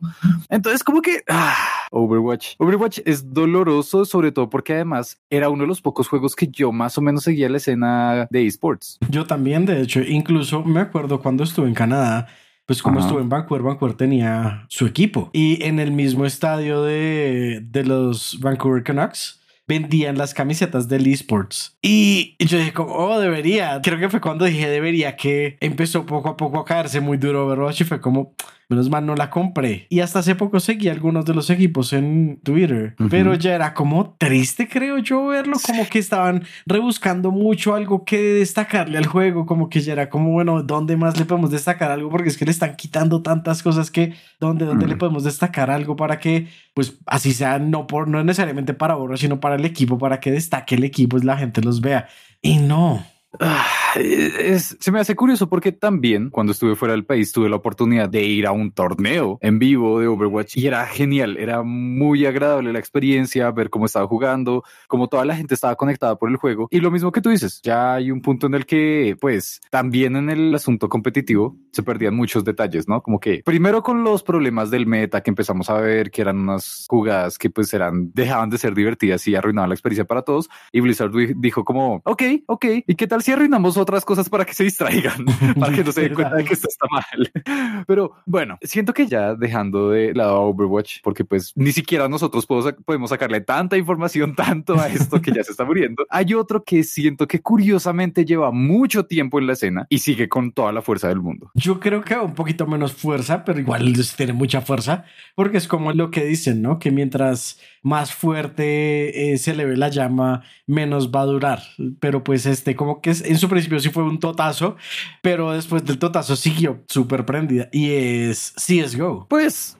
Entonces 0.48 0.84
como 0.84 1.02
que 1.02 1.24
ah, 1.28 1.56
Overwatch, 1.90 2.54
Overwatch 2.58 3.00
es 3.04 3.34
doloroso 3.34 4.04
sobre 4.04 4.30
todo 4.30 4.48
porque 4.48 4.74
además 4.74 5.20
era 5.28 5.48
uno 5.48 5.64
de 5.64 5.71
los 5.71 5.71
los 5.72 5.80
pocos 5.80 6.08
juegos 6.08 6.36
que 6.36 6.48
yo 6.48 6.72
más 6.72 6.96
o 6.98 7.00
menos 7.00 7.24
seguía 7.24 7.48
la 7.48 7.56
escena 7.56 8.26
de 8.30 8.46
esports. 8.46 8.98
Yo 9.08 9.26
también, 9.26 9.66
de 9.66 9.80
hecho, 9.80 10.00
incluso 10.00 10.62
me 10.64 10.80
acuerdo 10.80 11.20
cuando 11.20 11.44
estuve 11.44 11.68
en 11.68 11.74
Canadá, 11.74 12.28
pues 12.66 12.82
como 12.82 13.00
estuve 13.00 13.20
en 13.22 13.28
Vancouver, 13.28 13.62
Vancouver 13.62 13.96
tenía 13.96 14.64
su 14.68 14.86
equipo 14.86 15.30
y 15.32 15.62
en 15.64 15.80
el 15.80 15.90
mismo 15.90 16.24
estadio 16.24 16.82
de, 16.82 17.60
de 17.64 17.84
los 17.84 18.38
Vancouver 18.40 18.82
Canucks 18.82 19.41
vendían 19.72 20.18
las 20.18 20.34
camisetas 20.34 20.86
del 20.86 21.06
esports. 21.06 21.78
Y 21.80 22.36
yo 22.38 22.58
dije, 22.58 22.74
como, 22.74 22.94
oh, 22.94 23.18
debería. 23.18 23.80
Creo 23.82 23.98
que 23.98 24.10
fue 24.10 24.20
cuando 24.20 24.44
dije 24.44 24.68
debería 24.68 25.16
que 25.16 25.56
empezó 25.60 26.04
poco 26.04 26.28
a 26.28 26.36
poco 26.36 26.58
a 26.60 26.64
caerse 26.66 27.00
muy 27.00 27.16
duro 27.16 27.46
Overwatch 27.46 27.80
y 27.80 27.84
fue 27.84 27.98
como, 27.98 28.34
menos 28.72 28.90
mal 28.90 29.06
no 29.06 29.14
la 29.14 29.30
compré. 29.30 29.86
Y 29.88 30.00
hasta 30.00 30.18
hace 30.18 30.34
poco 30.34 30.60
seguí 30.60 30.88
algunos 30.88 31.24
de 31.24 31.34
los 31.34 31.50
equipos 31.50 31.92
en 31.92 32.38
Twitter, 32.42 32.94
pero 33.10 33.34
ya 33.34 33.54
era 33.54 33.74
como 33.74 34.14
triste, 34.18 34.68
creo 34.68 34.98
yo, 34.98 35.26
verlo, 35.26 35.56
como 35.64 35.88
que 35.88 35.98
estaban 35.98 36.44
rebuscando 36.66 37.30
mucho 37.30 37.74
algo 37.74 38.04
que 38.04 38.18
destacarle 38.18 38.98
al 38.98 39.06
juego, 39.06 39.46
como 39.46 39.68
que 39.68 39.80
ya 39.80 39.92
era 39.92 40.08
como, 40.08 40.32
bueno, 40.32 40.62
¿dónde 40.62 40.96
más 40.96 41.18
le 41.18 41.24
podemos 41.24 41.50
destacar 41.50 41.90
algo? 41.90 42.10
Porque 42.10 42.28
es 42.28 42.36
que 42.36 42.44
le 42.44 42.50
están 42.50 42.76
quitando 42.76 43.22
tantas 43.22 43.62
cosas 43.62 43.90
que, 43.90 44.14
¿dónde, 44.40 44.64
dónde 44.64 44.86
le 44.86 44.96
podemos 44.96 45.24
destacar 45.24 45.70
algo 45.70 45.96
para 45.96 46.18
que, 46.18 46.48
pues, 46.74 46.98
así 47.06 47.32
sea, 47.32 47.58
no, 47.58 47.86
por, 47.86 48.08
no 48.08 48.22
necesariamente 48.24 48.74
para 48.74 48.96
oro, 48.96 49.16
sino 49.16 49.40
para 49.40 49.56
el 49.56 49.64
equipo, 49.64 49.98
para 49.98 50.20
que 50.20 50.30
destaque 50.30 50.74
el 50.74 50.84
equipo 50.84 51.18
y 51.18 51.22
la 51.22 51.36
gente 51.36 51.62
los 51.62 51.80
vea. 51.80 52.08
Y 52.40 52.58
no. 52.58 53.04
Ah, 53.40 53.66
es, 53.96 54.76
se 54.78 54.92
me 54.92 55.00
hace 55.00 55.16
curioso 55.16 55.48
porque 55.48 55.72
también 55.72 56.30
cuando 56.30 56.52
estuve 56.52 56.76
fuera 56.76 56.92
del 56.92 57.04
país 57.04 57.32
tuve 57.32 57.48
la 57.48 57.56
oportunidad 57.56 58.08
de 58.08 58.22
ir 58.22 58.46
a 58.46 58.52
un 58.52 58.72
torneo 58.72 59.38
en 59.40 59.58
vivo 59.58 60.00
de 60.00 60.06
Overwatch 60.06 60.56
y 60.56 60.66
era 60.66 60.86
genial, 60.86 61.36
era 61.38 61.62
muy 61.62 62.26
agradable 62.26 62.72
la 62.72 62.78
experiencia, 62.78 63.50
ver 63.50 63.70
cómo 63.70 63.86
estaba 63.86 64.06
jugando, 64.06 64.64
cómo 64.86 65.08
toda 65.08 65.24
la 65.24 65.34
gente 65.34 65.54
estaba 65.54 65.76
conectada 65.76 66.16
por 66.16 66.28
el 66.28 66.36
juego 66.36 66.68
y 66.70 66.80
lo 66.80 66.90
mismo 66.90 67.10
que 67.10 67.22
tú 67.22 67.30
dices, 67.30 67.60
ya 67.62 67.94
hay 67.94 68.10
un 68.10 68.20
punto 68.20 68.46
en 68.46 68.54
el 68.54 68.66
que 68.66 69.16
pues 69.20 69.60
también 69.70 70.16
en 70.16 70.28
el 70.28 70.54
asunto 70.54 70.88
competitivo 70.88 71.56
se 71.70 71.82
perdían 71.82 72.14
muchos 72.14 72.44
detalles, 72.44 72.86
¿no? 72.86 73.02
Como 73.02 73.18
que 73.18 73.42
primero 73.44 73.82
con 73.82 74.04
los 74.04 74.22
problemas 74.22 74.70
del 74.70 74.86
meta 74.86 75.22
que 75.22 75.30
empezamos 75.30 75.70
a 75.70 75.80
ver 75.80 76.10
que 76.10 76.20
eran 76.20 76.38
unas 76.38 76.86
jugadas 76.88 77.38
que 77.38 77.48
pues 77.48 77.72
eran, 77.72 78.12
dejaban 78.12 78.50
de 78.50 78.58
ser 78.58 78.74
divertidas 78.74 79.26
y 79.26 79.34
arruinaban 79.34 79.70
la 79.70 79.74
experiencia 79.74 80.04
para 80.04 80.22
todos 80.22 80.50
y 80.70 80.80
Blizzard 80.80 81.12
dijo 81.36 81.64
como, 81.64 82.02
ok, 82.04 82.22
ok, 82.46 82.64
¿y 82.86 82.94
qué 82.94 83.06
tal 83.06 83.21
si 83.22 83.32
arruinamos 83.32 83.76
otras 83.76 84.04
cosas 84.04 84.28
para 84.28 84.44
que 84.44 84.54
se 84.54 84.64
distraigan, 84.64 85.24
para 85.60 85.74
que 85.74 85.84
no 85.84 85.92
se 85.92 86.02
den 86.02 86.14
cuenta 86.14 86.36
de 86.36 86.44
que 86.44 86.54
esto 86.54 86.68
está 86.68 86.86
mal. 86.90 87.84
Pero 87.86 88.12
bueno, 88.26 88.58
siento 88.62 88.92
que 88.92 89.06
ya 89.06 89.34
dejando 89.34 89.90
de 89.90 90.14
lado 90.14 90.42
Overwatch, 90.42 90.98
porque 91.02 91.24
pues 91.24 91.52
ni 91.56 91.72
siquiera 91.72 92.08
nosotros 92.08 92.46
podemos 92.46 93.10
sacarle 93.10 93.40
tanta 93.40 93.76
información 93.76 94.34
tanto 94.36 94.78
a 94.78 94.88
esto 94.88 95.20
que 95.20 95.32
ya 95.32 95.42
se 95.44 95.52
está 95.52 95.64
muriendo. 95.64 96.04
Hay 96.10 96.34
otro 96.34 96.64
que 96.64 96.84
siento 96.84 97.26
que 97.26 97.40
curiosamente 97.40 98.24
lleva 98.24 98.50
mucho 98.50 99.06
tiempo 99.06 99.38
en 99.38 99.46
la 99.46 99.52
escena 99.54 99.86
y 99.88 99.98
sigue 99.98 100.28
con 100.28 100.52
toda 100.52 100.72
la 100.72 100.82
fuerza 100.82 101.08
del 101.08 101.20
mundo. 101.20 101.50
Yo 101.54 101.80
creo 101.80 102.02
que 102.02 102.16
un 102.16 102.34
poquito 102.34 102.66
menos 102.66 102.92
fuerza, 102.92 103.44
pero 103.44 103.60
igual 103.60 103.92
tiene 104.16 104.32
mucha 104.32 104.60
fuerza, 104.60 105.04
porque 105.34 105.58
es 105.58 105.68
como 105.68 105.92
lo 105.92 106.10
que 106.10 106.24
dicen, 106.24 106.62
¿no? 106.62 106.78
Que 106.78 106.90
mientras 106.90 107.58
más 107.82 108.14
fuerte 108.14 109.32
eh, 109.32 109.38
se 109.38 109.54
le 109.54 109.64
ve 109.64 109.76
la 109.76 109.88
llama, 109.88 110.44
menos 110.66 111.10
va 111.10 111.22
a 111.22 111.26
durar. 111.26 111.62
Pero 112.00 112.24
pues 112.24 112.46
este, 112.46 112.76
como 112.76 113.00
que 113.00 113.10
en 113.20 113.38
su 113.38 113.48
principio 113.48 113.78
sí 113.80 113.90
fue 113.90 114.02
un 114.02 114.18
totazo, 114.18 114.76
pero 115.20 115.52
después 115.52 115.84
del 115.84 115.98
totazo 115.98 116.36
siguió 116.36 116.82
súper 116.88 117.24
prendida 117.26 117.68
y 117.72 117.90
es 117.90 118.54
CSGO. 118.56 119.26
Pues, 119.28 119.76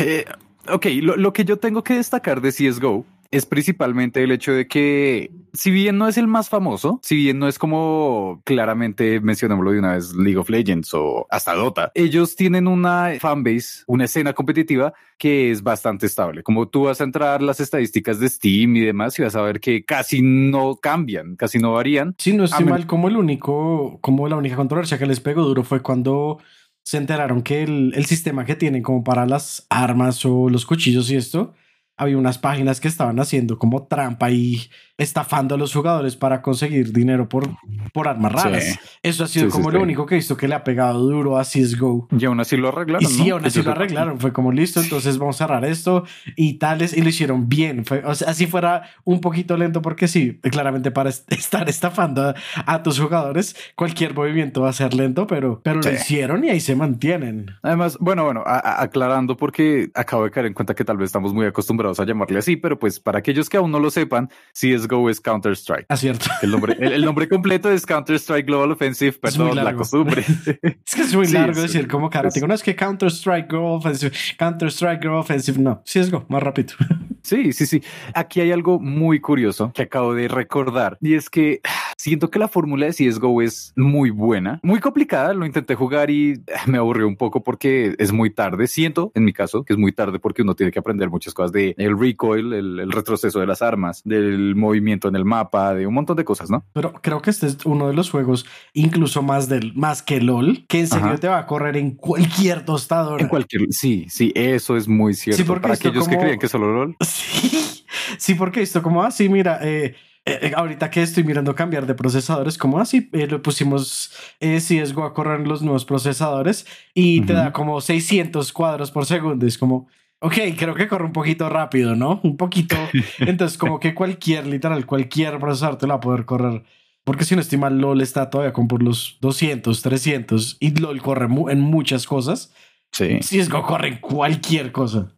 eh, 0.00 0.24
ok, 0.68 0.86
lo, 1.00 1.16
lo 1.16 1.32
que 1.32 1.44
yo 1.44 1.58
tengo 1.58 1.84
que 1.84 1.94
destacar 1.94 2.40
de 2.40 2.50
CSGO 2.50 3.06
es 3.32 3.46
principalmente 3.46 4.22
el 4.22 4.30
hecho 4.30 4.52
de 4.52 4.68
que, 4.68 5.32
si 5.54 5.70
bien 5.70 5.96
no 5.96 6.06
es 6.06 6.18
el 6.18 6.28
más 6.28 6.50
famoso, 6.50 7.00
si 7.02 7.16
bien 7.16 7.38
no 7.38 7.48
es 7.48 7.58
como 7.58 8.42
claramente 8.44 9.20
mencionémoslo 9.20 9.72
de 9.72 9.78
una 9.78 9.94
vez 9.94 10.12
League 10.12 10.36
of 10.36 10.50
Legends 10.50 10.92
o 10.92 11.26
hasta 11.30 11.54
Dota, 11.54 11.90
ellos 11.94 12.36
tienen 12.36 12.68
una 12.68 13.14
fanbase, 13.18 13.84
una 13.86 14.04
escena 14.04 14.34
competitiva 14.34 14.92
que 15.18 15.50
es 15.50 15.62
bastante 15.62 16.04
estable. 16.04 16.42
Como 16.42 16.68
tú 16.68 16.84
vas 16.84 17.00
a 17.00 17.04
entrar 17.04 17.40
las 17.40 17.58
estadísticas 17.58 18.20
de 18.20 18.28
Steam 18.28 18.76
y 18.76 18.80
demás 18.80 19.18
y 19.18 19.22
vas 19.22 19.34
a 19.34 19.40
ver 19.40 19.60
que 19.60 19.82
casi 19.82 20.20
no 20.20 20.76
cambian, 20.76 21.36
casi 21.36 21.58
no 21.58 21.72
varían. 21.72 22.14
Sí, 22.18 22.34
no 22.34 22.44
es 22.44 22.60
mal 22.60 22.86
como 22.86 23.08
el 23.08 23.16
único, 23.16 23.98
como 24.02 24.28
la 24.28 24.36
única 24.36 24.56
controversia 24.56 24.98
que 24.98 25.06
les 25.06 25.20
pegó 25.20 25.42
duro 25.42 25.64
fue 25.64 25.80
cuando 25.80 26.38
se 26.84 26.98
enteraron 26.98 27.40
que 27.40 27.62
el, 27.62 27.94
el 27.94 28.04
sistema 28.04 28.44
que 28.44 28.56
tienen 28.56 28.82
como 28.82 29.02
para 29.02 29.24
las 29.24 29.66
armas 29.70 30.22
o 30.26 30.50
los 30.50 30.66
cuchillos 30.66 31.10
y 31.10 31.16
esto 31.16 31.54
había 31.96 32.16
unas 32.16 32.38
páginas 32.38 32.80
que 32.80 32.88
estaban 32.88 33.20
haciendo 33.20 33.58
como 33.58 33.86
trampa 33.86 34.30
y 34.30 34.70
estafando 34.96 35.54
a 35.54 35.58
los 35.58 35.72
jugadores 35.72 36.16
para 36.16 36.42
conseguir 36.42 36.92
dinero 36.92 37.28
por 37.28 37.48
por 37.92 38.08
armas 38.08 38.32
raras. 38.32 38.78
Eso 39.02 39.24
ha 39.24 39.28
sido 39.28 39.50
como 39.50 39.70
lo 39.70 39.82
único 39.82 40.06
que 40.06 40.14
he 40.14 40.18
visto 40.18 40.36
que 40.36 40.48
le 40.48 40.54
ha 40.54 40.64
pegado 40.64 41.00
duro 41.00 41.38
a 41.38 41.42
CSGO. 41.42 42.08
Y 42.18 42.24
aún 42.24 42.40
así 42.40 42.56
lo 42.56 42.68
arreglaron. 42.68 43.02
Y 43.02 43.06
sí, 43.06 43.30
aún 43.30 43.44
así 43.44 43.62
lo 43.62 43.72
arreglaron. 43.72 44.18
Fue 44.18 44.32
como 44.32 44.52
listo, 44.52 44.80
entonces 44.80 45.18
vamos 45.18 45.36
a 45.36 45.46
cerrar 45.46 45.64
esto 45.64 46.04
y 46.36 46.54
tales. 46.54 46.96
Y 46.96 47.02
lo 47.02 47.08
hicieron 47.08 47.48
bien. 47.48 47.84
Fue, 47.84 48.02
o 48.04 48.14
sea, 48.14 48.30
así 48.30 48.46
fuera 48.46 48.90
un 49.04 49.20
poquito 49.20 49.56
lento, 49.56 49.82
porque 49.82 50.08
sí, 50.08 50.38
claramente 50.40 50.90
para 50.90 51.10
estar 51.28 51.68
estafando 51.68 52.34
a, 52.66 52.82
tus 52.82 52.98
jugadores, 52.98 53.56
cualquier 53.76 54.14
movimiento 54.14 54.62
va 54.62 54.70
a 54.70 54.72
ser 54.72 54.94
lento, 54.94 55.26
pero, 55.26 55.60
pero 55.62 55.80
lo 55.80 55.92
hicieron 55.92 56.44
y 56.44 56.50
ahí 56.50 56.60
se 56.60 56.74
mantienen. 56.74 57.50
Además, 57.62 57.96
bueno, 58.00 58.24
bueno, 58.24 58.42
aclarando 58.46 59.36
porque 59.36 59.90
acabo 59.94 60.24
de 60.24 60.30
caer 60.30 60.46
en 60.46 60.54
cuenta 60.54 60.74
que 60.74 60.84
tal 60.84 60.96
vez 60.96 61.06
estamos 61.06 61.32
muy 61.34 61.46
acostumbrados 61.46 61.81
a 61.86 62.04
llamarle 62.04 62.38
así, 62.38 62.56
pero 62.56 62.78
pues 62.78 63.00
para 63.00 63.18
aquellos 63.18 63.48
que 63.48 63.56
aún 63.56 63.70
no 63.70 63.78
lo 63.78 63.90
sepan, 63.90 64.30
CSGO 64.52 65.10
es 65.10 65.20
Counter-Strike. 65.20 65.86
Ah, 65.88 65.96
cierto. 65.96 66.26
El 66.40 66.50
nombre, 66.50 66.76
el, 66.78 67.04
nombre 67.04 67.28
completo 67.28 67.70
es 67.70 67.84
Counter-Strike 67.84 68.46
Global 68.46 68.72
Offensive, 68.72 69.12
perdón, 69.12 69.56
la 69.56 69.74
costumbre. 69.74 70.24
es 70.62 70.94
que 70.94 71.02
es 71.02 71.14
muy 71.14 71.26
largo 71.28 71.60
decir 71.60 71.88
como 71.88 72.10
cara. 72.10 72.28
No 72.46 72.54
es 72.54 72.62
que 72.62 72.74
Counter-Strike 72.74 73.48
Global 73.48 73.78
Offensive, 73.78 74.12
Counter-Strike 74.38 75.00
Global 75.00 75.20
Offensive, 75.20 75.58
no. 75.58 75.82
CSGO, 75.84 76.26
más 76.28 76.42
rápido. 76.42 76.74
Sí, 77.22 77.52
sí, 77.52 77.66
sí. 77.66 77.82
Aquí 78.14 78.40
hay 78.40 78.50
algo 78.50 78.80
muy 78.80 79.20
curioso 79.20 79.72
que 79.72 79.82
acabo 79.82 80.14
de 80.14 80.28
recordar 80.28 80.98
y 81.00 81.14
es 81.14 81.30
que 81.30 81.60
siento 82.02 82.30
que 82.30 82.40
la 82.40 82.48
fórmula 82.48 82.86
de 82.86 82.92
CSGO 82.92 83.42
es 83.42 83.72
muy 83.76 84.10
buena, 84.10 84.58
muy 84.64 84.80
complicada. 84.80 85.32
Lo 85.34 85.46
intenté 85.46 85.76
jugar 85.76 86.10
y 86.10 86.42
me 86.66 86.78
aburrió 86.78 87.06
un 87.06 87.16
poco 87.16 87.44
porque 87.44 87.94
es 87.96 88.10
muy 88.10 88.30
tarde. 88.30 88.66
Siento, 88.66 89.12
en 89.14 89.24
mi 89.24 89.32
caso, 89.32 89.64
que 89.64 89.72
es 89.72 89.78
muy 89.78 89.92
tarde 89.92 90.18
porque 90.18 90.42
uno 90.42 90.56
tiene 90.56 90.72
que 90.72 90.80
aprender 90.80 91.10
muchas 91.10 91.32
cosas 91.32 91.52
de 91.52 91.76
el 91.78 91.96
recoil, 91.96 92.52
el, 92.52 92.90
retroceso 92.90 93.38
de 93.38 93.46
las 93.46 93.62
armas, 93.62 94.02
del 94.04 94.56
movimiento 94.56 95.06
en 95.06 95.14
el 95.14 95.24
mapa, 95.24 95.74
de 95.74 95.86
un 95.86 95.94
montón 95.94 96.16
de 96.16 96.24
cosas, 96.24 96.50
¿no? 96.50 96.64
Pero 96.72 96.92
creo 96.94 97.22
que 97.22 97.30
este 97.30 97.46
es 97.46 97.64
uno 97.64 97.86
de 97.86 97.94
los 97.94 98.10
juegos, 98.10 98.46
incluso 98.72 99.22
más 99.22 99.48
del 99.48 99.72
más 99.74 100.02
que 100.02 100.20
LOL, 100.20 100.66
que 100.66 100.80
en 100.80 100.88
serio 100.88 101.18
te 101.20 101.28
va 101.28 101.38
a 101.38 101.46
correr 101.46 101.76
en 101.76 101.92
cualquier 101.92 102.64
tostador. 102.64 103.20
En 103.20 103.28
cualquier, 103.28 103.68
sí, 103.70 104.06
sí, 104.08 104.32
eso 104.34 104.76
es 104.76 104.88
muy 104.88 105.14
cierto. 105.14 105.40
Sí, 105.40 105.46
porque 105.46 105.62
Para 105.62 105.74
aquellos 105.74 106.08
que 106.08 106.18
creían 106.18 106.38
que 106.40 106.48
solo 106.48 106.72
LOL. 106.72 106.96
Sí, 107.12 107.84
sí, 108.18 108.34
porque 108.34 108.62
esto 108.62 108.82
como 108.82 109.02
así, 109.02 109.28
mira, 109.28 109.58
eh, 109.62 109.94
eh, 110.24 110.52
ahorita 110.54 110.88
que 110.90 111.02
estoy 111.02 111.24
mirando 111.24 111.54
cambiar 111.54 111.86
de 111.86 111.94
procesadores, 111.94 112.56
como 112.56 112.78
así 112.78 113.10
eh, 113.12 113.26
lo 113.26 113.42
pusimos 113.42 114.12
eh, 114.38 114.58
CSGO 114.58 115.04
a 115.04 115.14
correr 115.14 115.46
los 115.46 115.62
nuevos 115.62 115.84
procesadores 115.84 116.64
y 116.94 117.22
te 117.22 117.32
da 117.32 117.52
como 117.52 117.80
600 117.80 118.52
cuadros 118.52 118.92
por 118.92 119.04
segundo. 119.04 119.46
Es 119.46 119.58
como, 119.58 119.88
ok, 120.20 120.34
creo 120.56 120.74
que 120.74 120.86
corre 120.86 121.06
un 121.06 121.12
poquito 121.12 121.48
rápido, 121.48 121.96
¿no? 121.96 122.20
Un 122.22 122.36
poquito. 122.36 122.76
Entonces, 123.18 123.58
como 123.58 123.80
que 123.80 123.94
cualquier, 123.94 124.46
literal, 124.46 124.86
cualquier 124.86 125.40
procesador 125.40 125.76
te 125.76 125.86
lo 125.86 125.94
va 125.94 125.96
a 125.96 126.00
poder 126.00 126.24
correr. 126.24 126.62
Porque 127.02 127.24
si 127.24 127.34
no 127.34 127.40
estoy 127.40 127.58
mal, 127.58 127.80
LOL 127.80 128.00
está 128.00 128.30
todavía 128.30 128.52
como 128.52 128.68
por 128.68 128.82
los 128.82 129.18
200, 129.22 129.82
300 129.82 130.58
y 130.60 130.70
LOL 130.70 131.02
corre 131.02 131.26
en 131.50 131.60
muchas 131.60 132.06
cosas. 132.06 132.54
Sí. 132.92 133.18
CSGO 133.18 133.62
corre 133.62 133.88
en 133.88 133.96
cualquier 133.98 134.70
cosa. 134.70 135.12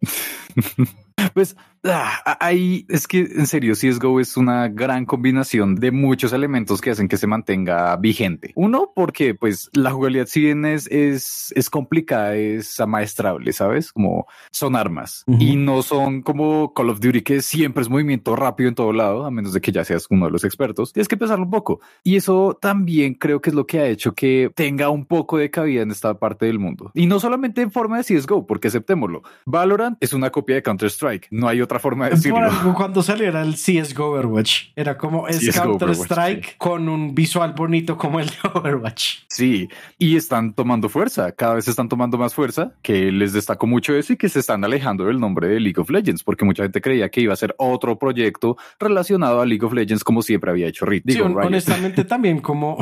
Pues 1.33 1.55
ah, 1.85 2.37
ahí 2.39 2.85
es 2.89 3.07
que 3.07 3.19
en 3.19 3.47
serio 3.47 3.73
CSGO 3.73 4.19
es 4.19 4.37
una 4.37 4.67
gran 4.67 5.05
combinación 5.05 5.75
de 5.75 5.91
muchos 5.91 6.33
elementos 6.33 6.81
que 6.81 6.91
hacen 6.91 7.07
que 7.07 7.17
se 7.17 7.27
mantenga 7.27 7.95
vigente. 7.97 8.51
Uno, 8.55 8.91
porque 8.95 9.35
pues 9.35 9.69
la 9.73 9.91
jugabilidad 9.91 10.27
si 10.27 10.41
bien 10.41 10.65
es, 10.65 10.87
es, 10.87 11.53
es 11.55 11.69
complicada, 11.69 12.35
es 12.35 12.79
amaestrable, 12.79 13.53
¿sabes? 13.53 13.91
Como 13.91 14.27
son 14.51 14.75
armas 14.75 15.23
y 15.27 15.55
no 15.55 15.81
son 15.81 16.21
como 16.21 16.73
Call 16.73 16.89
of 16.89 16.99
Duty 16.99 17.21
que 17.21 17.41
siempre 17.41 17.83
es 17.83 17.89
movimiento 17.89 18.35
rápido 18.35 18.69
en 18.69 18.75
todo 18.75 18.93
lado, 18.93 19.25
a 19.25 19.31
menos 19.31 19.53
de 19.53 19.61
que 19.61 19.71
ya 19.71 19.83
seas 19.83 20.07
uno 20.09 20.25
de 20.25 20.31
los 20.31 20.43
expertos. 20.43 20.93
Tienes 20.93 21.07
que 21.07 21.17
pensarlo 21.17 21.45
un 21.45 21.51
poco. 21.51 21.81
Y 22.03 22.15
eso 22.15 22.57
también 22.61 23.15
creo 23.15 23.41
que 23.41 23.49
es 23.49 23.55
lo 23.55 23.67
que 23.67 23.79
ha 23.79 23.87
hecho 23.87 24.13
que 24.13 24.51
tenga 24.55 24.89
un 24.89 25.05
poco 25.05 25.37
de 25.37 25.49
cabida 25.49 25.81
en 25.81 25.91
esta 25.91 26.17
parte 26.19 26.45
del 26.45 26.59
mundo. 26.59 26.91
Y 26.93 27.07
no 27.07 27.19
solamente 27.19 27.61
en 27.61 27.71
forma 27.71 28.01
de 28.01 28.03
CSGO, 28.03 28.45
porque 28.45 28.67
aceptémoslo. 28.67 29.23
Valorant 29.45 29.97
es 29.99 30.13
una 30.13 30.29
copia 30.29 30.55
de 30.55 30.63
Counter-Strike 30.63 31.25
no 31.31 31.47
hay 31.47 31.61
otra 31.61 31.74
forma 31.79 32.05
de 32.05 32.11
decirlo. 32.11 32.73
cuando 32.75 33.03
saliera 33.03 33.41
el 33.41 33.55
CSGO 33.55 34.11
Overwatch, 34.11 34.69
era 34.75 34.97
como 34.97 35.27
es 35.27 35.49
Counter 35.57 35.89
Strike 35.91 36.57
con 36.57 36.89
un 36.89 37.15
visual 37.15 37.53
bonito 37.53 37.97
como 37.97 38.19
el 38.19 38.27
de 38.27 38.35
Overwatch. 38.53 39.19
Sí, 39.27 39.69
y 39.97 40.15
están 40.15 40.53
tomando 40.53 40.89
fuerza, 40.89 41.31
cada 41.31 41.55
vez 41.55 41.67
están 41.67 41.89
tomando 41.89 42.17
más 42.17 42.33
fuerza, 42.33 42.73
que 42.81 43.11
les 43.11 43.33
destaco 43.33 43.67
mucho 43.67 43.95
eso 43.95 44.13
y 44.13 44.17
que 44.17 44.29
se 44.29 44.39
están 44.39 44.63
alejando 44.63 45.05
del 45.05 45.19
nombre 45.19 45.47
de 45.47 45.59
League 45.59 45.79
of 45.79 45.89
Legends, 45.89 46.23
porque 46.23 46.45
mucha 46.45 46.63
gente 46.63 46.81
creía 46.81 47.09
que 47.09 47.21
iba 47.21 47.33
a 47.33 47.37
ser 47.37 47.55
otro 47.57 47.97
proyecto 47.97 48.57
relacionado 48.79 49.41
a 49.41 49.45
League 49.45 49.65
of 49.65 49.73
Legends 49.73 50.03
como 50.03 50.21
siempre 50.21 50.51
había 50.51 50.67
hecho 50.67 50.85
Rick. 50.85 51.03
sí, 51.07 51.19
honestamente 51.21 52.03
también 52.05 52.39
como, 52.39 52.77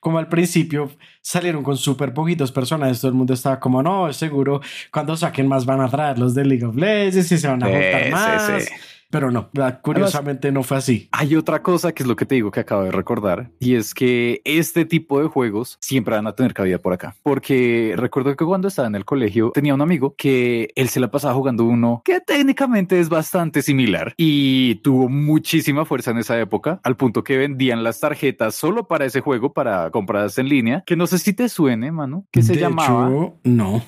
como 0.00 0.18
al 0.18 0.28
principio 0.28 0.90
salieron 1.22 1.62
con 1.62 1.76
súper 1.76 2.12
poquitos 2.12 2.52
personajes, 2.52 3.00
todo 3.00 3.10
el 3.10 3.16
mundo 3.16 3.32
estaba 3.32 3.58
como, 3.60 3.82
no, 3.82 4.12
seguro 4.12 4.60
cuando 4.92 5.16
saquen 5.16 5.46
más 5.46 5.64
van 5.64 5.80
a 5.80 5.88
traer 5.88 6.18
los 6.18 6.34
de 6.34 6.44
League 6.44 6.64
of 6.64 6.76
Legends 6.76 7.32
y 7.32 7.38
se 7.38 7.48
van 7.48 7.62
a 7.62 7.66
juntar 7.66 8.10
más. 8.10 8.68
Pero 9.12 9.30
no, 9.30 9.50
curiosamente 9.82 10.50
no 10.52 10.62
fue 10.62 10.78
así. 10.78 11.08
Hay 11.12 11.36
otra 11.36 11.62
cosa 11.62 11.92
que 11.92 12.02
es 12.02 12.08
lo 12.08 12.16
que 12.16 12.24
te 12.24 12.34
digo 12.34 12.50
que 12.50 12.60
acabo 12.60 12.84
de 12.84 12.90
recordar 12.90 13.50
y 13.60 13.74
es 13.74 13.92
que 13.92 14.40
este 14.46 14.86
tipo 14.86 15.20
de 15.20 15.28
juegos 15.28 15.76
siempre 15.82 16.16
van 16.16 16.26
a 16.26 16.34
tener 16.34 16.54
cabida 16.54 16.78
por 16.78 16.94
acá. 16.94 17.14
Porque 17.22 17.92
recuerdo 17.98 18.34
que 18.34 18.46
cuando 18.46 18.68
estaba 18.68 18.88
en 18.88 18.94
el 18.94 19.04
colegio 19.04 19.50
tenía 19.52 19.74
un 19.74 19.82
amigo 19.82 20.14
que 20.16 20.70
él 20.76 20.88
se 20.88 20.98
la 20.98 21.10
pasaba 21.10 21.34
jugando 21.34 21.66
uno 21.66 22.00
que 22.06 22.20
técnicamente 22.20 23.00
es 23.00 23.10
bastante 23.10 23.60
similar 23.60 24.14
y 24.16 24.76
tuvo 24.76 25.10
muchísima 25.10 25.84
fuerza 25.84 26.12
en 26.12 26.18
esa 26.18 26.40
época 26.40 26.80
al 26.82 26.96
punto 26.96 27.22
que 27.22 27.36
vendían 27.36 27.84
las 27.84 28.00
tarjetas 28.00 28.54
solo 28.54 28.88
para 28.88 29.04
ese 29.04 29.20
juego 29.20 29.52
para 29.52 29.90
compradas 29.90 30.38
en 30.38 30.48
línea 30.48 30.84
que 30.86 30.96
no 30.96 31.06
sé 31.06 31.18
si 31.18 31.34
te 31.34 31.50
suene, 31.50 31.92
mano, 31.92 32.24
que 32.30 32.42
se 32.42 32.56
llamaba. 32.56 33.10
no. 33.44 33.82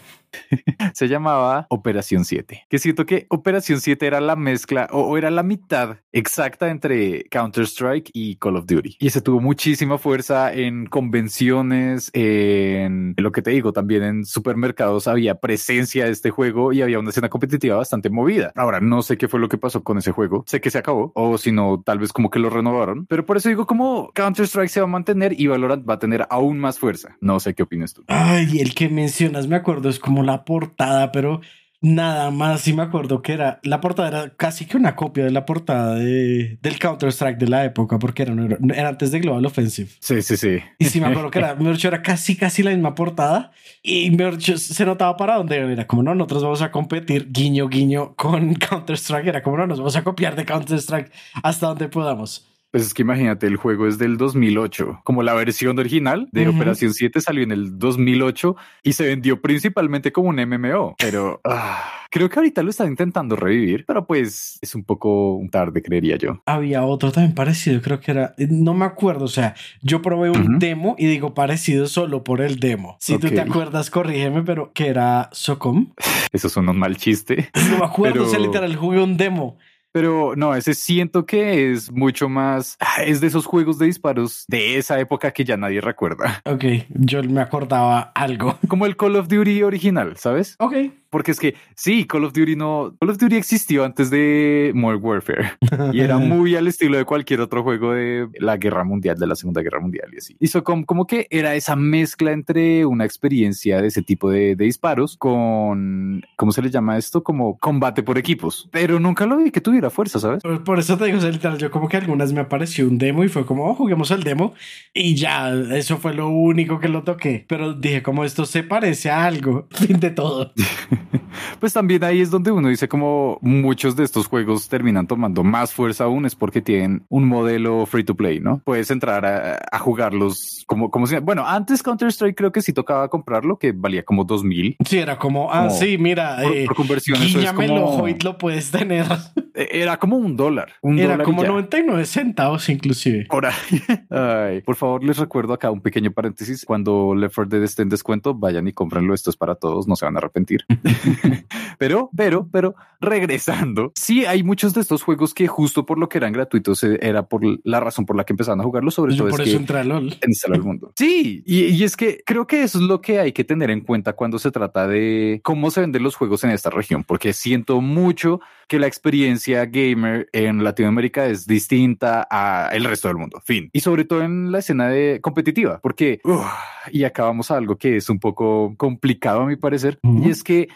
se 0.95 1.09
llamaba 1.09 1.67
Operación 1.71 2.25
7. 2.25 2.67
Que 2.69 2.79
siento 2.79 3.07
que 3.07 3.27
Operación 3.31 3.81
7 3.81 4.07
era 4.07 4.21
la 4.21 4.37
mezcla 4.37 4.89
o, 4.91 5.17
era 5.17 5.31
la 5.31 5.43
mitad 5.43 5.99
exacta 6.13 6.71
entre 6.71 7.25
Counter-Strike 7.25 8.11
y 8.13 8.37
Call 8.37 8.57
of 8.57 8.67
Duty. 8.67 8.97
Y 8.99 9.07
ese 9.07 9.21
tuvo 9.21 9.41
muchísima 9.41 9.99
fuerza 9.99 10.53
en 10.53 10.87
convenciones, 10.87 12.11
en 12.13 13.15
lo 13.17 13.33
que 13.33 13.43
te 13.43 13.51
digo, 13.51 13.73
también 13.73 14.03
en 14.03 14.25
supermercados 14.25 15.09
había 15.09 15.37
presencia 15.37 16.05
de 16.05 16.11
este 16.11 16.31
juego 16.31 16.73
y 16.73 16.83
había 16.83 16.99
una 16.99 17.11
escena 17.11 17.29
competitiva 17.29 17.77
bastante 17.77 18.11
movida. 18.11 18.53
Ahora, 18.55 18.81
no 18.81 19.03
sé 19.03 19.17
qué 19.17 19.29
fue 19.29 19.41
lo 19.41 19.49
que 19.49 19.59
pasó 19.59 19.83
con 19.83 19.99
ese 19.99 20.13
juego. 20.13 20.45
Sé 20.47 20.61
que 20.61 20.71
se 20.71 20.79
acabó 20.79 21.13
o 21.15 21.39
si 21.39 21.53
no, 21.53 21.83
tal 21.85 21.99
vez 21.99 22.13
como 22.13 22.31
que 22.31 22.39
lo 22.39 22.51
renovaron. 22.51 23.07
Pero 23.07 23.25
por 23.25 23.37
eso 23.37 23.49
digo 23.49 23.67
como 23.67 24.11
Counter-Strike 24.15 24.71
se 24.71 24.81
va 24.81 24.85
a 24.85 24.91
mantener 24.91 25.39
y 25.39 25.47
Valorant 25.47 25.89
va 25.89 25.95
a 25.95 25.99
tener 25.99 26.27
aún 26.31 26.59
más 26.59 26.79
fuerza. 26.79 27.17
No 27.21 27.41
sé 27.41 27.55
qué 27.55 27.63
opinas 27.63 27.95
tú. 27.95 28.05
Ay, 28.09 28.61
el 28.61 28.75
que 28.75 28.89
mencionas, 28.89 29.47
me 29.47 29.57
acuerdo, 29.57 29.89
es 29.89 29.99
como 29.99 30.23
la 30.25 30.45
portada, 30.45 31.13
pero 31.13 31.41
nada 31.85 32.31
más. 32.31 32.63
Sí 32.63 32.73
me 32.73 32.83
acuerdo 32.83 33.23
que 33.23 33.33
era 33.33 33.61
la 33.63 33.81
portada 33.81 34.09
era 34.09 34.31
casi 34.37 34.65
que 34.65 34.77
una 34.77 34.97
copia 34.97 35.25
de 35.25 35.31
la 35.31 35.45
portada 35.45 35.95
de, 35.97 36.59
del 36.63 36.79
Counter 36.79 37.11
Strike 37.11 37.39
de 37.39 37.49
la 37.49 37.65
época, 37.65 37.99
porque 37.99 38.23
era, 38.23 38.35
era 38.75 38.89
antes 38.89 39.11
de 39.13 39.21
Global 39.21 39.45
Offensive. 39.47 39.91
Sí, 40.01 40.23
sí, 40.23 40.37
sí. 40.37 40.59
Y 40.79 40.87
sí 40.87 41.01
me 41.01 41.09
acuerdo 41.09 41.31
que 41.31 41.39
era, 41.39 41.57
era 41.85 42.03
casi, 42.03 42.37
casi 42.37 42.63
la 42.63 42.71
misma 42.71 42.95
portada 42.95 43.53
y 43.83 44.17
se 44.57 44.87
notaba 44.87 45.17
para 45.17 45.37
dónde 45.37 45.57
era. 45.57 45.87
Como 45.87 46.03
no, 46.03 46.15
nosotros 46.15 46.43
vamos 46.43 46.63
a 46.63 46.73
competir 46.73 47.31
guiño, 47.31 47.69
guiño 47.69 48.15
con 48.17 48.55
Counter 48.71 48.97
Strike. 48.97 49.29
Era 49.29 49.43
como 49.43 49.59
no, 49.59 49.67
nos 49.67 49.79
vamos 49.79 49.97
a 49.97 50.03
copiar 50.03 50.37
de 50.37 50.45
Counter 50.45 50.79
Strike 50.79 51.13
hasta 51.43 51.67
donde 51.67 51.89
podamos. 51.89 52.54
Pues 52.75 52.87
es 52.87 52.93
que 52.93 53.03
imagínate, 53.03 53.47
el 53.47 53.57
juego 53.57 53.87
es 53.87 53.99
del 53.99 54.17
2008, 54.17 55.03
como 55.05 55.23
la 55.23 55.33
versión 55.35 55.79
original 55.79 56.29
de 56.33 56.49
Operación 56.49 56.93
7 56.93 57.21
salió 57.21 57.45
en 57.45 57.53
el 57.53 57.79
2008 57.79 58.57
y 58.83 58.95
se 58.95 59.07
vendió 59.07 59.41
principalmente 59.41 60.11
como 60.11 60.31
un 60.31 60.45
MMO, 60.45 60.97
pero 60.99 61.41
ah, 61.45 61.85
creo 62.11 62.29
que 62.29 62.37
ahorita 62.37 62.65
lo 62.65 62.71
están 62.71 62.89
intentando 62.89 63.37
revivir, 63.37 63.85
pero 63.87 64.09
pues 64.09 64.59
es 64.61 64.75
un 64.75 64.83
poco 64.83 65.41
tarde, 65.53 65.83
creería 65.83 66.17
yo. 66.17 66.43
Había 66.47 66.83
otro 66.83 67.13
también 67.13 67.37
parecido, 67.37 67.81
creo 67.81 68.01
que 68.01 68.11
era, 68.11 68.35
eh, 68.39 68.49
no 68.51 68.75
me 68.75 68.87
acuerdo, 68.87 69.27
o 69.27 69.29
sea, 69.29 69.55
yo 69.81 70.03
probé 70.03 70.31
un 70.31 70.59
demo 70.59 70.97
y 70.99 71.07
digo 71.07 71.33
parecido 71.33 71.87
solo 71.87 72.25
por 72.25 72.41
el 72.41 72.59
demo. 72.59 72.97
Si 72.99 73.17
tú 73.19 73.29
te 73.29 73.41
acuerdas, 73.41 73.89
corrígeme, 73.89 74.43
pero 74.43 74.73
que 74.73 74.89
era 74.89 75.29
Socom. 75.31 75.93
Eso 76.33 76.49
suena 76.49 76.73
un 76.73 76.81
mal 76.81 76.97
chiste. 76.97 77.51
No 77.71 77.79
me 77.79 77.85
acuerdo, 77.85 78.15
pero... 78.15 78.27
o 78.27 78.29
sea, 78.29 78.41
literal, 78.41 78.75
jugué 78.75 79.01
un 79.01 79.17
demo. 79.17 79.59
Pero 79.95 80.35
no, 80.35 80.57
ese 80.57 80.75
siento 80.75 81.25
que 81.25 81.71
es 81.71 81.93
mucho 81.93 82.29
más, 82.29 82.77
ah, 82.81 83.05
es 83.05 83.21
de 83.21 83.29
esos 83.29 83.47
juegos 83.47 83.79
de 83.79 83.87
disparos 83.87 84.45
de 84.49 84.77
esa 84.77 84.99
época 84.99 85.31
que 85.31 85.45
ya 85.45 85.57
nadie 85.57 85.81
recuerda. 85.81 86.43
Ok, 86.45 86.65
yo 86.89 87.23
me 87.23 87.41
acordaba 87.41 88.01
algo. 88.17 88.59
Como 88.67 88.87
el 88.87 88.97
Call 88.97 89.15
of 89.15 89.29
Duty 89.29 89.63
original, 89.63 90.17
¿sabes? 90.17 90.57
Ok. 90.59 90.75
Porque 91.15 91.31
es 91.31 91.39
que 91.39 91.55
sí, 91.77 92.07
Call 92.07 92.25
of 92.25 92.33
Duty 92.33 92.57
no, 92.57 92.93
Call 92.99 93.11
of 93.11 93.19
Duty 93.19 93.37
existió 93.37 93.85
antes 93.85 94.11
de 94.11 94.73
Modern 94.75 95.01
Warfare 95.01 95.53
y 95.93 96.01
era 96.01 96.19
muy 96.19 96.57
al 96.57 96.67
estilo 96.67 96.99
de 96.99 97.05
cualquier 97.05 97.41
otro 97.41 97.63
juego 97.63 97.93
de 97.93 98.27
la 98.41 98.57
guerra 98.57 98.83
mundial, 98.83 99.17
de 99.17 99.29
la 99.29 99.37
Segunda 99.37 99.63
Guerra 99.63 99.79
Mundial 99.79 100.11
y 100.13 100.17
así. 100.17 100.37
Hizo 100.41 100.65
como, 100.65 100.85
como 100.85 101.07
que 101.07 101.29
era 101.31 101.55
esa 101.55 101.77
mezcla 101.77 102.33
entre 102.33 102.85
una 102.85 103.05
experiencia 103.05 103.81
de 103.81 103.87
ese 103.87 104.03
tipo 104.03 104.29
de, 104.29 104.57
de 104.57 104.65
disparos 104.65 105.17
con, 105.17 106.25
¿cómo 106.35 106.51
se 106.51 106.63
le 106.63 106.71
llama 106.71 106.99
esto? 106.99 107.23
Como 107.23 107.59
combate 107.59 108.03
por 108.03 108.19
equipos, 108.19 108.69
pero 108.73 108.99
nunca 108.99 109.25
lo 109.25 109.37
vi 109.37 109.53
que 109.53 109.61
tuviera 109.61 109.91
fuerza, 109.91 110.19
¿sabes? 110.19 110.43
Por, 110.43 110.65
por 110.65 110.81
eso 110.81 110.99
te 110.99 111.05
digo, 111.05 111.19
literal, 111.19 111.59
yo 111.59 111.71
como 111.71 111.89
que 111.89 111.97
algunas 111.97 112.33
me 112.33 112.41
apareció 112.41 112.89
un 112.89 112.99
demo 112.99 113.23
y 113.23 113.29
fue 113.29 113.47
como, 113.47 113.71
oh, 113.71 113.75
juguemos 113.77 114.11
el 114.11 114.25
demo 114.25 114.55
y 114.93 115.15
ya, 115.15 115.53
eso 115.53 115.99
fue 115.99 116.13
lo 116.13 116.29
único 116.29 116.81
que 116.81 116.89
lo 116.89 117.05
toqué. 117.05 117.45
Pero 117.47 117.73
dije, 117.73 118.03
como 118.03 118.25
esto 118.25 118.47
se 118.47 118.65
parece 118.65 119.13
a 119.13 119.25
algo, 119.27 119.69
fin 119.71 120.01
de 120.01 120.11
todo. 120.11 120.53
Pues 121.61 121.73
también 121.73 122.05
ahí 122.05 122.21
es 122.21 122.31
donde 122.31 122.51
uno 122.51 122.69
dice 122.69 122.89
como 122.89 123.39
muchos 123.41 123.97
de 123.97 124.05
estos 124.05 124.27
juegos 124.27 124.69
terminan 124.69 125.07
tomando 125.07 125.43
más 125.43 125.73
fuerza 125.73 126.05
aún 126.05 126.27
es 126.27 126.35
porque 126.35 126.61
tienen 126.61 127.05
un 127.09 127.27
modelo 127.27 127.87
free 127.87 128.05
to 128.05 128.15
play, 128.15 128.41
¿no? 128.41 128.61
Puedes 128.65 128.91
entrar 128.91 129.25
a, 129.27 129.59
a 129.71 129.79
jugarlos 129.79 130.65
como, 130.67 130.91
como 130.91 131.07
si, 131.07 131.17
bueno, 131.19 131.47
antes 131.47 131.83
Counter 131.83 132.09
Strike 132.09 132.37
creo 132.37 132.53
que 132.53 132.63
sí 132.63 132.73
tocaba 132.73 133.09
comprarlo, 133.09 133.59
que 133.59 133.73
valía 133.73 134.05
como 134.05 134.25
dos 134.25 134.45
mil. 134.45 134.77
Sí, 134.87 134.99
era 134.99 135.19
como, 135.19 135.53
ah, 135.53 135.67
Como 135.69 135.71
sí, 135.79 135.99
mira, 135.99 136.39
por- 136.43 136.53
eh, 136.57 136.65
por 136.67 136.77
conversión, 136.77 137.23
eso 137.23 137.41
es 137.41 137.53
como- 137.53 138.09
y 138.09 138.19
lo 138.21 138.39
puedes 138.39 138.71
tener. 138.71 139.07
Era 139.57 139.99
como 139.99 140.17
un 140.17 140.37
dólar. 140.37 140.73
Un 140.83 140.99
Era 140.99 141.13
dólar 141.13 141.21
y 141.21 141.25
como 141.31 141.43
ya. 141.43 141.49
99 141.49 142.05
centavos 142.07 142.69
inclusive. 142.69 143.27
Ahora, 143.31 143.53
ay, 144.11 144.63
por 144.63 144.75
favor, 144.75 145.05
les 145.05 145.17
recuerdo 145.17 145.53
acá 145.53 145.71
un 145.71 145.81
pequeño 145.81 146.11
paréntesis. 146.11 146.65
Cuando 146.65 147.15
Left 147.15 147.37
4 147.37 147.51
Dead 147.51 147.63
esté 147.63 147.83
en 147.83 147.89
descuento, 147.89 148.35
vayan 148.35 148.67
y 148.67 148.73
cómprenlo. 148.73 149.15
Esto 149.15 149.31
es 149.31 149.37
para 149.37 149.55
todos, 149.55 149.87
no 149.87 149.95
se 149.95 150.07
van 150.07 150.17
a 150.17 150.19
arrepentir. 150.19 150.65
pero, 151.79 152.11
pero, 152.17 152.49
pero, 152.51 152.75
regresando, 153.01 153.93
sí 153.95 154.25
hay 154.25 154.43
muchos 154.43 154.73
de 154.75 154.81
estos 154.81 155.03
juegos 155.03 155.35
que 155.35 155.47
justo 155.47 155.85
por 155.85 155.99
lo 155.99 156.09
que 156.09 156.19
eran 156.19 156.33
gratuitos 156.33 156.83
eh, 156.85 156.99
era 157.03 157.27
por 157.29 157.43
la 157.65 157.81
razón 157.81 158.07
por 158.07 158.17
la 158.17 158.25
que 158.25 158.33
empezaron 158.33 158.61
a 158.61 158.65
jugarlos, 158.65 158.95
sobre 158.95 159.15
Yo 159.15 159.25
todo 159.25 159.31
por 159.31 159.41
es 159.43 159.49
eso 159.49 159.57
que 159.59 159.61
entré 159.63 159.79
a 159.79 159.85
LOL. 159.85 160.17
instalar 160.27 160.59
el 160.59 160.65
mundo. 160.65 160.93
Sí, 160.97 161.43
y, 161.47 161.65
y 161.67 161.85
es 161.85 161.97
que 161.97 162.23
creo 162.25 162.47
que 162.47 162.63
eso 162.63 162.79
es 162.79 162.85
lo 162.85 163.01
que 163.01 163.19
hay 163.21 163.33
que 163.33 163.45
tener 163.45 163.71
en 163.71 163.83
cuenta 163.83 164.15
cuando 164.15 164.39
se 164.39 164.51
trata 164.51 164.87
de 164.87 165.41
cómo 165.45 165.71
se 165.71 165.81
venden 165.83 166.03
los 166.03 166.17
juegos 166.17 166.45
en 166.45 166.51
esta 166.51 166.71
región, 166.71 167.05
porque 167.05 167.33
siento 167.33 167.81
mucho 167.81 168.41
que 168.69 168.79
la 168.79 168.87
experiencia 168.87 169.67
gamer 169.67 170.29
en 170.33 170.65
Latinoamérica 170.65 171.27
es 171.27 171.47
distinta 171.47 172.27
a 172.31 172.71
el 172.73 172.85
resto 172.85 173.09
del 173.09 173.19
mundo. 173.19 173.43
Fin. 173.45 173.69
Y 173.73 173.81
sobre 173.81 174.05
todo 174.05 174.23
en 174.23 174.51
la 174.51 174.61
escena 174.61 174.89
de 174.89 175.21
competitiva, 175.21 175.81
porque 175.83 176.21
uf, 176.25 176.47
y 176.91 177.05
acabamos 177.05 177.51
a 177.51 177.57
algo 177.59 177.77
que 177.77 177.97
es 177.97 178.09
un 178.09 178.19
poco 178.19 178.75
complicado 178.79 179.41
a 179.43 179.47
mi 179.47 179.57
parecer, 179.57 179.99
Ujú. 180.03 180.27
y 180.27 180.31
es 180.31 180.43
que 180.43 180.69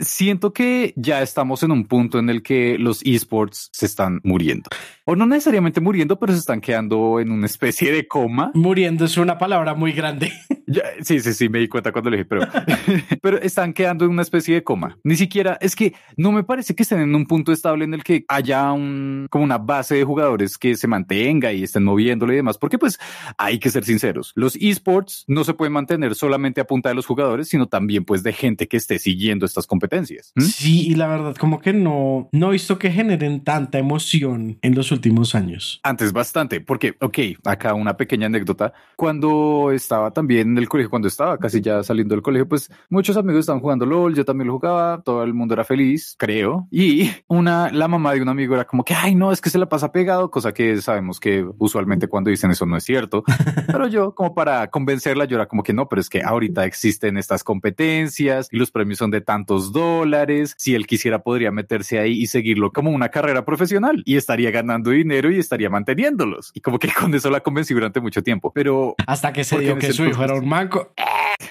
Siento 0.00 0.52
que 0.52 0.92
ya 0.96 1.22
estamos 1.22 1.62
en 1.62 1.72
un 1.72 1.86
punto 1.86 2.18
en 2.18 2.30
el 2.30 2.42
que 2.42 2.78
los 2.78 3.02
esports 3.04 3.70
se 3.72 3.86
están 3.86 4.20
muriendo. 4.24 4.70
O 5.04 5.16
no 5.16 5.26
necesariamente 5.26 5.80
muriendo, 5.80 6.18
pero 6.18 6.32
se 6.32 6.38
están 6.38 6.60
quedando 6.60 7.18
en 7.18 7.32
una 7.32 7.46
especie 7.46 7.90
de 7.90 8.06
coma. 8.06 8.52
Muriendo 8.54 9.04
es 9.04 9.16
una 9.16 9.36
palabra 9.36 9.74
muy 9.74 9.92
grande. 9.92 10.32
Ya, 10.64 10.84
sí, 11.02 11.20
sí, 11.20 11.34
sí, 11.34 11.48
me 11.50 11.58
di 11.58 11.68
cuenta 11.68 11.92
cuando 11.92 12.08
le 12.08 12.18
dije, 12.18 12.24
pero, 12.24 12.48
pero 13.20 13.36
están 13.42 13.74
quedando 13.74 14.06
en 14.06 14.12
una 14.12 14.22
especie 14.22 14.54
de 14.54 14.64
coma. 14.64 14.96
Ni 15.04 15.16
siquiera 15.16 15.58
es 15.60 15.76
que 15.76 15.92
no 16.16 16.32
me 16.32 16.44
parece 16.44 16.74
que 16.74 16.84
estén 16.84 17.00
en 17.00 17.14
un 17.14 17.26
punto 17.26 17.52
estable 17.52 17.84
en 17.84 17.92
el 17.92 18.02
que 18.02 18.24
haya 18.28 18.72
un, 18.72 19.26
como 19.28 19.44
una 19.44 19.58
base 19.58 19.96
de 19.96 20.04
jugadores 20.04 20.56
que 20.56 20.74
se 20.76 20.86
mantenga 20.86 21.52
y 21.52 21.64
estén 21.64 21.84
moviéndolo 21.84 22.32
y 22.32 22.36
demás, 22.36 22.56
porque 22.56 22.78
pues 22.78 22.98
hay 23.36 23.58
que 23.58 23.68
ser 23.68 23.84
sinceros. 23.84 24.32
Los 24.34 24.56
esports 24.56 25.24
no 25.26 25.44
se 25.44 25.52
pueden 25.52 25.74
mantener 25.74 26.14
solamente 26.14 26.62
a 26.62 26.66
punta 26.66 26.88
de 26.88 26.94
los 26.94 27.06
jugadores, 27.06 27.48
sino 27.48 27.66
también 27.66 28.04
pues 28.04 28.22
de 28.22 28.32
gente 28.32 28.66
que 28.66 28.78
esté 28.78 28.98
siguiendo 28.98 29.44
estas 29.44 29.66
competencias. 29.66 30.32
¿Mm? 30.36 30.42
Sí, 30.42 30.86
y 30.88 30.94
la 30.94 31.08
verdad, 31.08 31.36
como 31.36 31.60
que 31.60 31.74
no, 31.74 32.30
no 32.32 32.48
he 32.48 32.52
visto 32.52 32.78
que 32.78 32.90
generen 32.90 33.44
tanta 33.44 33.78
emoción 33.78 34.58
en 34.62 34.74
los 34.74 34.91
últimos 34.92 35.34
años. 35.34 35.80
Antes 35.82 36.12
bastante, 36.12 36.60
porque, 36.60 36.94
ok, 37.00 37.18
acá 37.44 37.74
una 37.74 37.96
pequeña 37.96 38.26
anécdota. 38.26 38.72
Cuando 38.96 39.70
estaba 39.72 40.12
también 40.12 40.50
en 40.52 40.58
el 40.58 40.68
colegio, 40.68 40.90
cuando 40.90 41.08
estaba 41.08 41.38
casi 41.38 41.60
ya 41.60 41.82
saliendo 41.82 42.14
del 42.14 42.22
colegio, 42.22 42.48
pues 42.48 42.70
muchos 42.88 43.16
amigos 43.16 43.40
estaban 43.40 43.60
jugando 43.60 43.86
LOL, 43.86 44.14
yo 44.14 44.24
también 44.24 44.48
lo 44.48 44.54
jugaba, 44.54 45.02
todo 45.02 45.24
el 45.24 45.34
mundo 45.34 45.54
era 45.54 45.64
feliz, 45.64 46.14
creo. 46.18 46.68
Y 46.70 47.10
una, 47.28 47.70
la 47.70 47.88
mamá 47.88 48.14
de 48.14 48.22
un 48.22 48.28
amigo 48.28 48.54
era 48.54 48.66
como 48.66 48.84
que, 48.84 48.94
ay, 48.94 49.14
no, 49.14 49.32
es 49.32 49.40
que 49.40 49.50
se 49.50 49.58
la 49.58 49.68
pasa 49.68 49.92
pegado, 49.92 50.30
cosa 50.30 50.52
que 50.52 50.80
sabemos 50.80 51.18
que 51.18 51.44
usualmente 51.58 52.08
cuando 52.08 52.30
dicen 52.30 52.50
eso 52.50 52.66
no 52.66 52.76
es 52.76 52.84
cierto. 52.84 53.24
Pero 53.66 53.88
yo, 53.88 54.14
como 54.14 54.34
para 54.34 54.68
convencerla, 54.70 55.24
yo 55.24 55.36
era 55.36 55.46
como 55.46 55.62
que 55.62 55.72
no, 55.72 55.88
pero 55.88 56.00
es 56.00 56.08
que 56.08 56.22
ahorita 56.22 56.64
existen 56.64 57.16
estas 57.16 57.44
competencias 57.44 58.48
y 58.50 58.56
los 58.56 58.70
premios 58.70 58.98
son 58.98 59.10
de 59.10 59.20
tantos 59.20 59.72
dólares. 59.72 60.54
Si 60.58 60.74
él 60.74 60.86
quisiera, 60.86 61.22
podría 61.22 61.50
meterse 61.50 61.98
ahí 61.98 62.12
y 62.20 62.26
seguirlo 62.26 62.72
como 62.72 62.90
una 62.90 63.08
carrera 63.08 63.44
profesional 63.44 64.02
y 64.04 64.16
estaría 64.16 64.50
ganando 64.50 64.81
dinero 64.90 65.30
y 65.30 65.38
estaría 65.38 65.70
manteniéndolos. 65.70 66.50
Y 66.54 66.60
como 66.60 66.78
que 66.78 66.88
con 66.98 67.14
eso 67.14 67.30
la 67.30 67.40
convencí 67.40 67.74
durante 67.74 68.00
mucho 68.00 68.22
tiempo. 68.22 68.52
Pero 68.52 68.94
Hasta 69.06 69.32
que 69.32 69.44
se 69.44 69.58
dio 69.58 69.78
que 69.78 69.92
su 69.92 70.04
hijo 70.04 70.22
era 70.24 70.34
un 70.34 70.48
manco. 70.48 70.92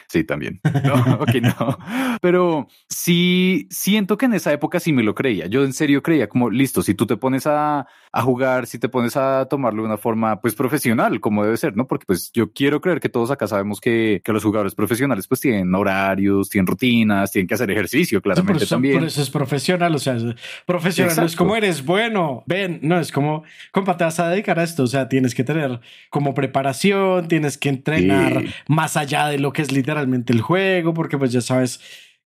Sí, 0.08 0.24
también. 0.24 0.60
No, 0.84 0.94
ok, 1.22 1.34
no. 1.42 1.78
Pero 2.22 2.68
sí 2.88 3.68
siento 3.70 4.18
que 4.18 4.26
en 4.26 4.34
esa 4.34 4.52
época 4.54 4.80
sí 4.80 4.94
me 4.94 5.04
lo 5.04 5.16
creía. 5.16 5.48
Yo 5.48 5.64
en 5.64 5.74
serio 5.74 6.02
creía 6.04 6.28
como, 6.30 6.50
listo, 6.50 6.82
si 6.82 6.94
tú 6.94 7.06
te 7.06 7.18
pones 7.18 7.48
a, 7.48 7.88
a 8.12 8.22
jugar, 8.22 8.68
si 8.68 8.78
te 8.80 8.90
pones 8.90 9.18
a 9.18 9.46
tomarlo 9.50 9.82
de 9.84 9.88
una 9.88 9.98
forma 9.98 10.40
pues 10.42 10.56
profesional, 10.56 11.20
como 11.20 11.44
debe 11.44 11.58
ser, 11.58 11.76
¿no? 11.76 11.88
Porque 11.88 12.06
pues 12.06 12.32
yo 12.34 12.52
quiero 12.52 12.80
creer 12.82 13.00
que 13.00 13.10
todos 13.10 13.32
acá 13.32 13.48
sabemos 13.48 13.80
que, 13.82 14.22
que 14.24 14.34
los 14.34 14.44
jugadores 14.44 14.76
profesionales 14.76 15.28
pues 15.28 15.40
tienen 15.42 15.74
horarios, 15.74 16.50
tienen 16.50 16.68
rutinas, 16.68 17.32
tienen 17.32 17.48
que 17.48 17.54
hacer 17.56 17.72
ejercicio, 17.72 18.02
Sí, 18.20 18.22
por, 18.22 18.34
claramente 18.34 18.64
eso, 18.66 18.76
también. 18.76 19.00
por 19.00 19.08
eso 19.08 19.22
es 19.22 19.30
profesional. 19.30 19.96
O 19.96 20.00
sea, 20.00 20.16
es- 20.16 20.24
profesional 20.66 21.26
es 21.26 21.36
como 21.36 21.56
eres 21.56 21.86
bueno. 21.86 22.44
Ven, 22.46 22.80
no 22.84 23.00
es 23.00 23.12
como, 23.12 23.21
compa, 23.72 23.98
te 23.98 24.04
vas 24.04 24.20
a 24.20 24.30
dedicar 24.30 24.60
a 24.60 24.64
esto. 24.64 24.84
O 24.84 24.88
sea, 24.88 25.08
tienes 25.10 25.34
que 25.36 25.44
tener 25.44 25.80
como 26.10 26.34
preparación, 26.34 27.28
tienes 27.28 27.58
que 27.58 27.70
entrenar 27.70 28.42
Sí. 28.42 28.50
más 28.68 28.98
allá 28.98 29.28
de 29.28 29.40
lo 29.40 29.52
que 29.54 29.62
es 29.62 29.72
literalmente 29.72 30.34
el 30.34 30.42
juego, 30.42 30.94
porque 30.94 31.18
pues 31.18 31.32
ya 31.32 31.42
sabes 31.42 31.80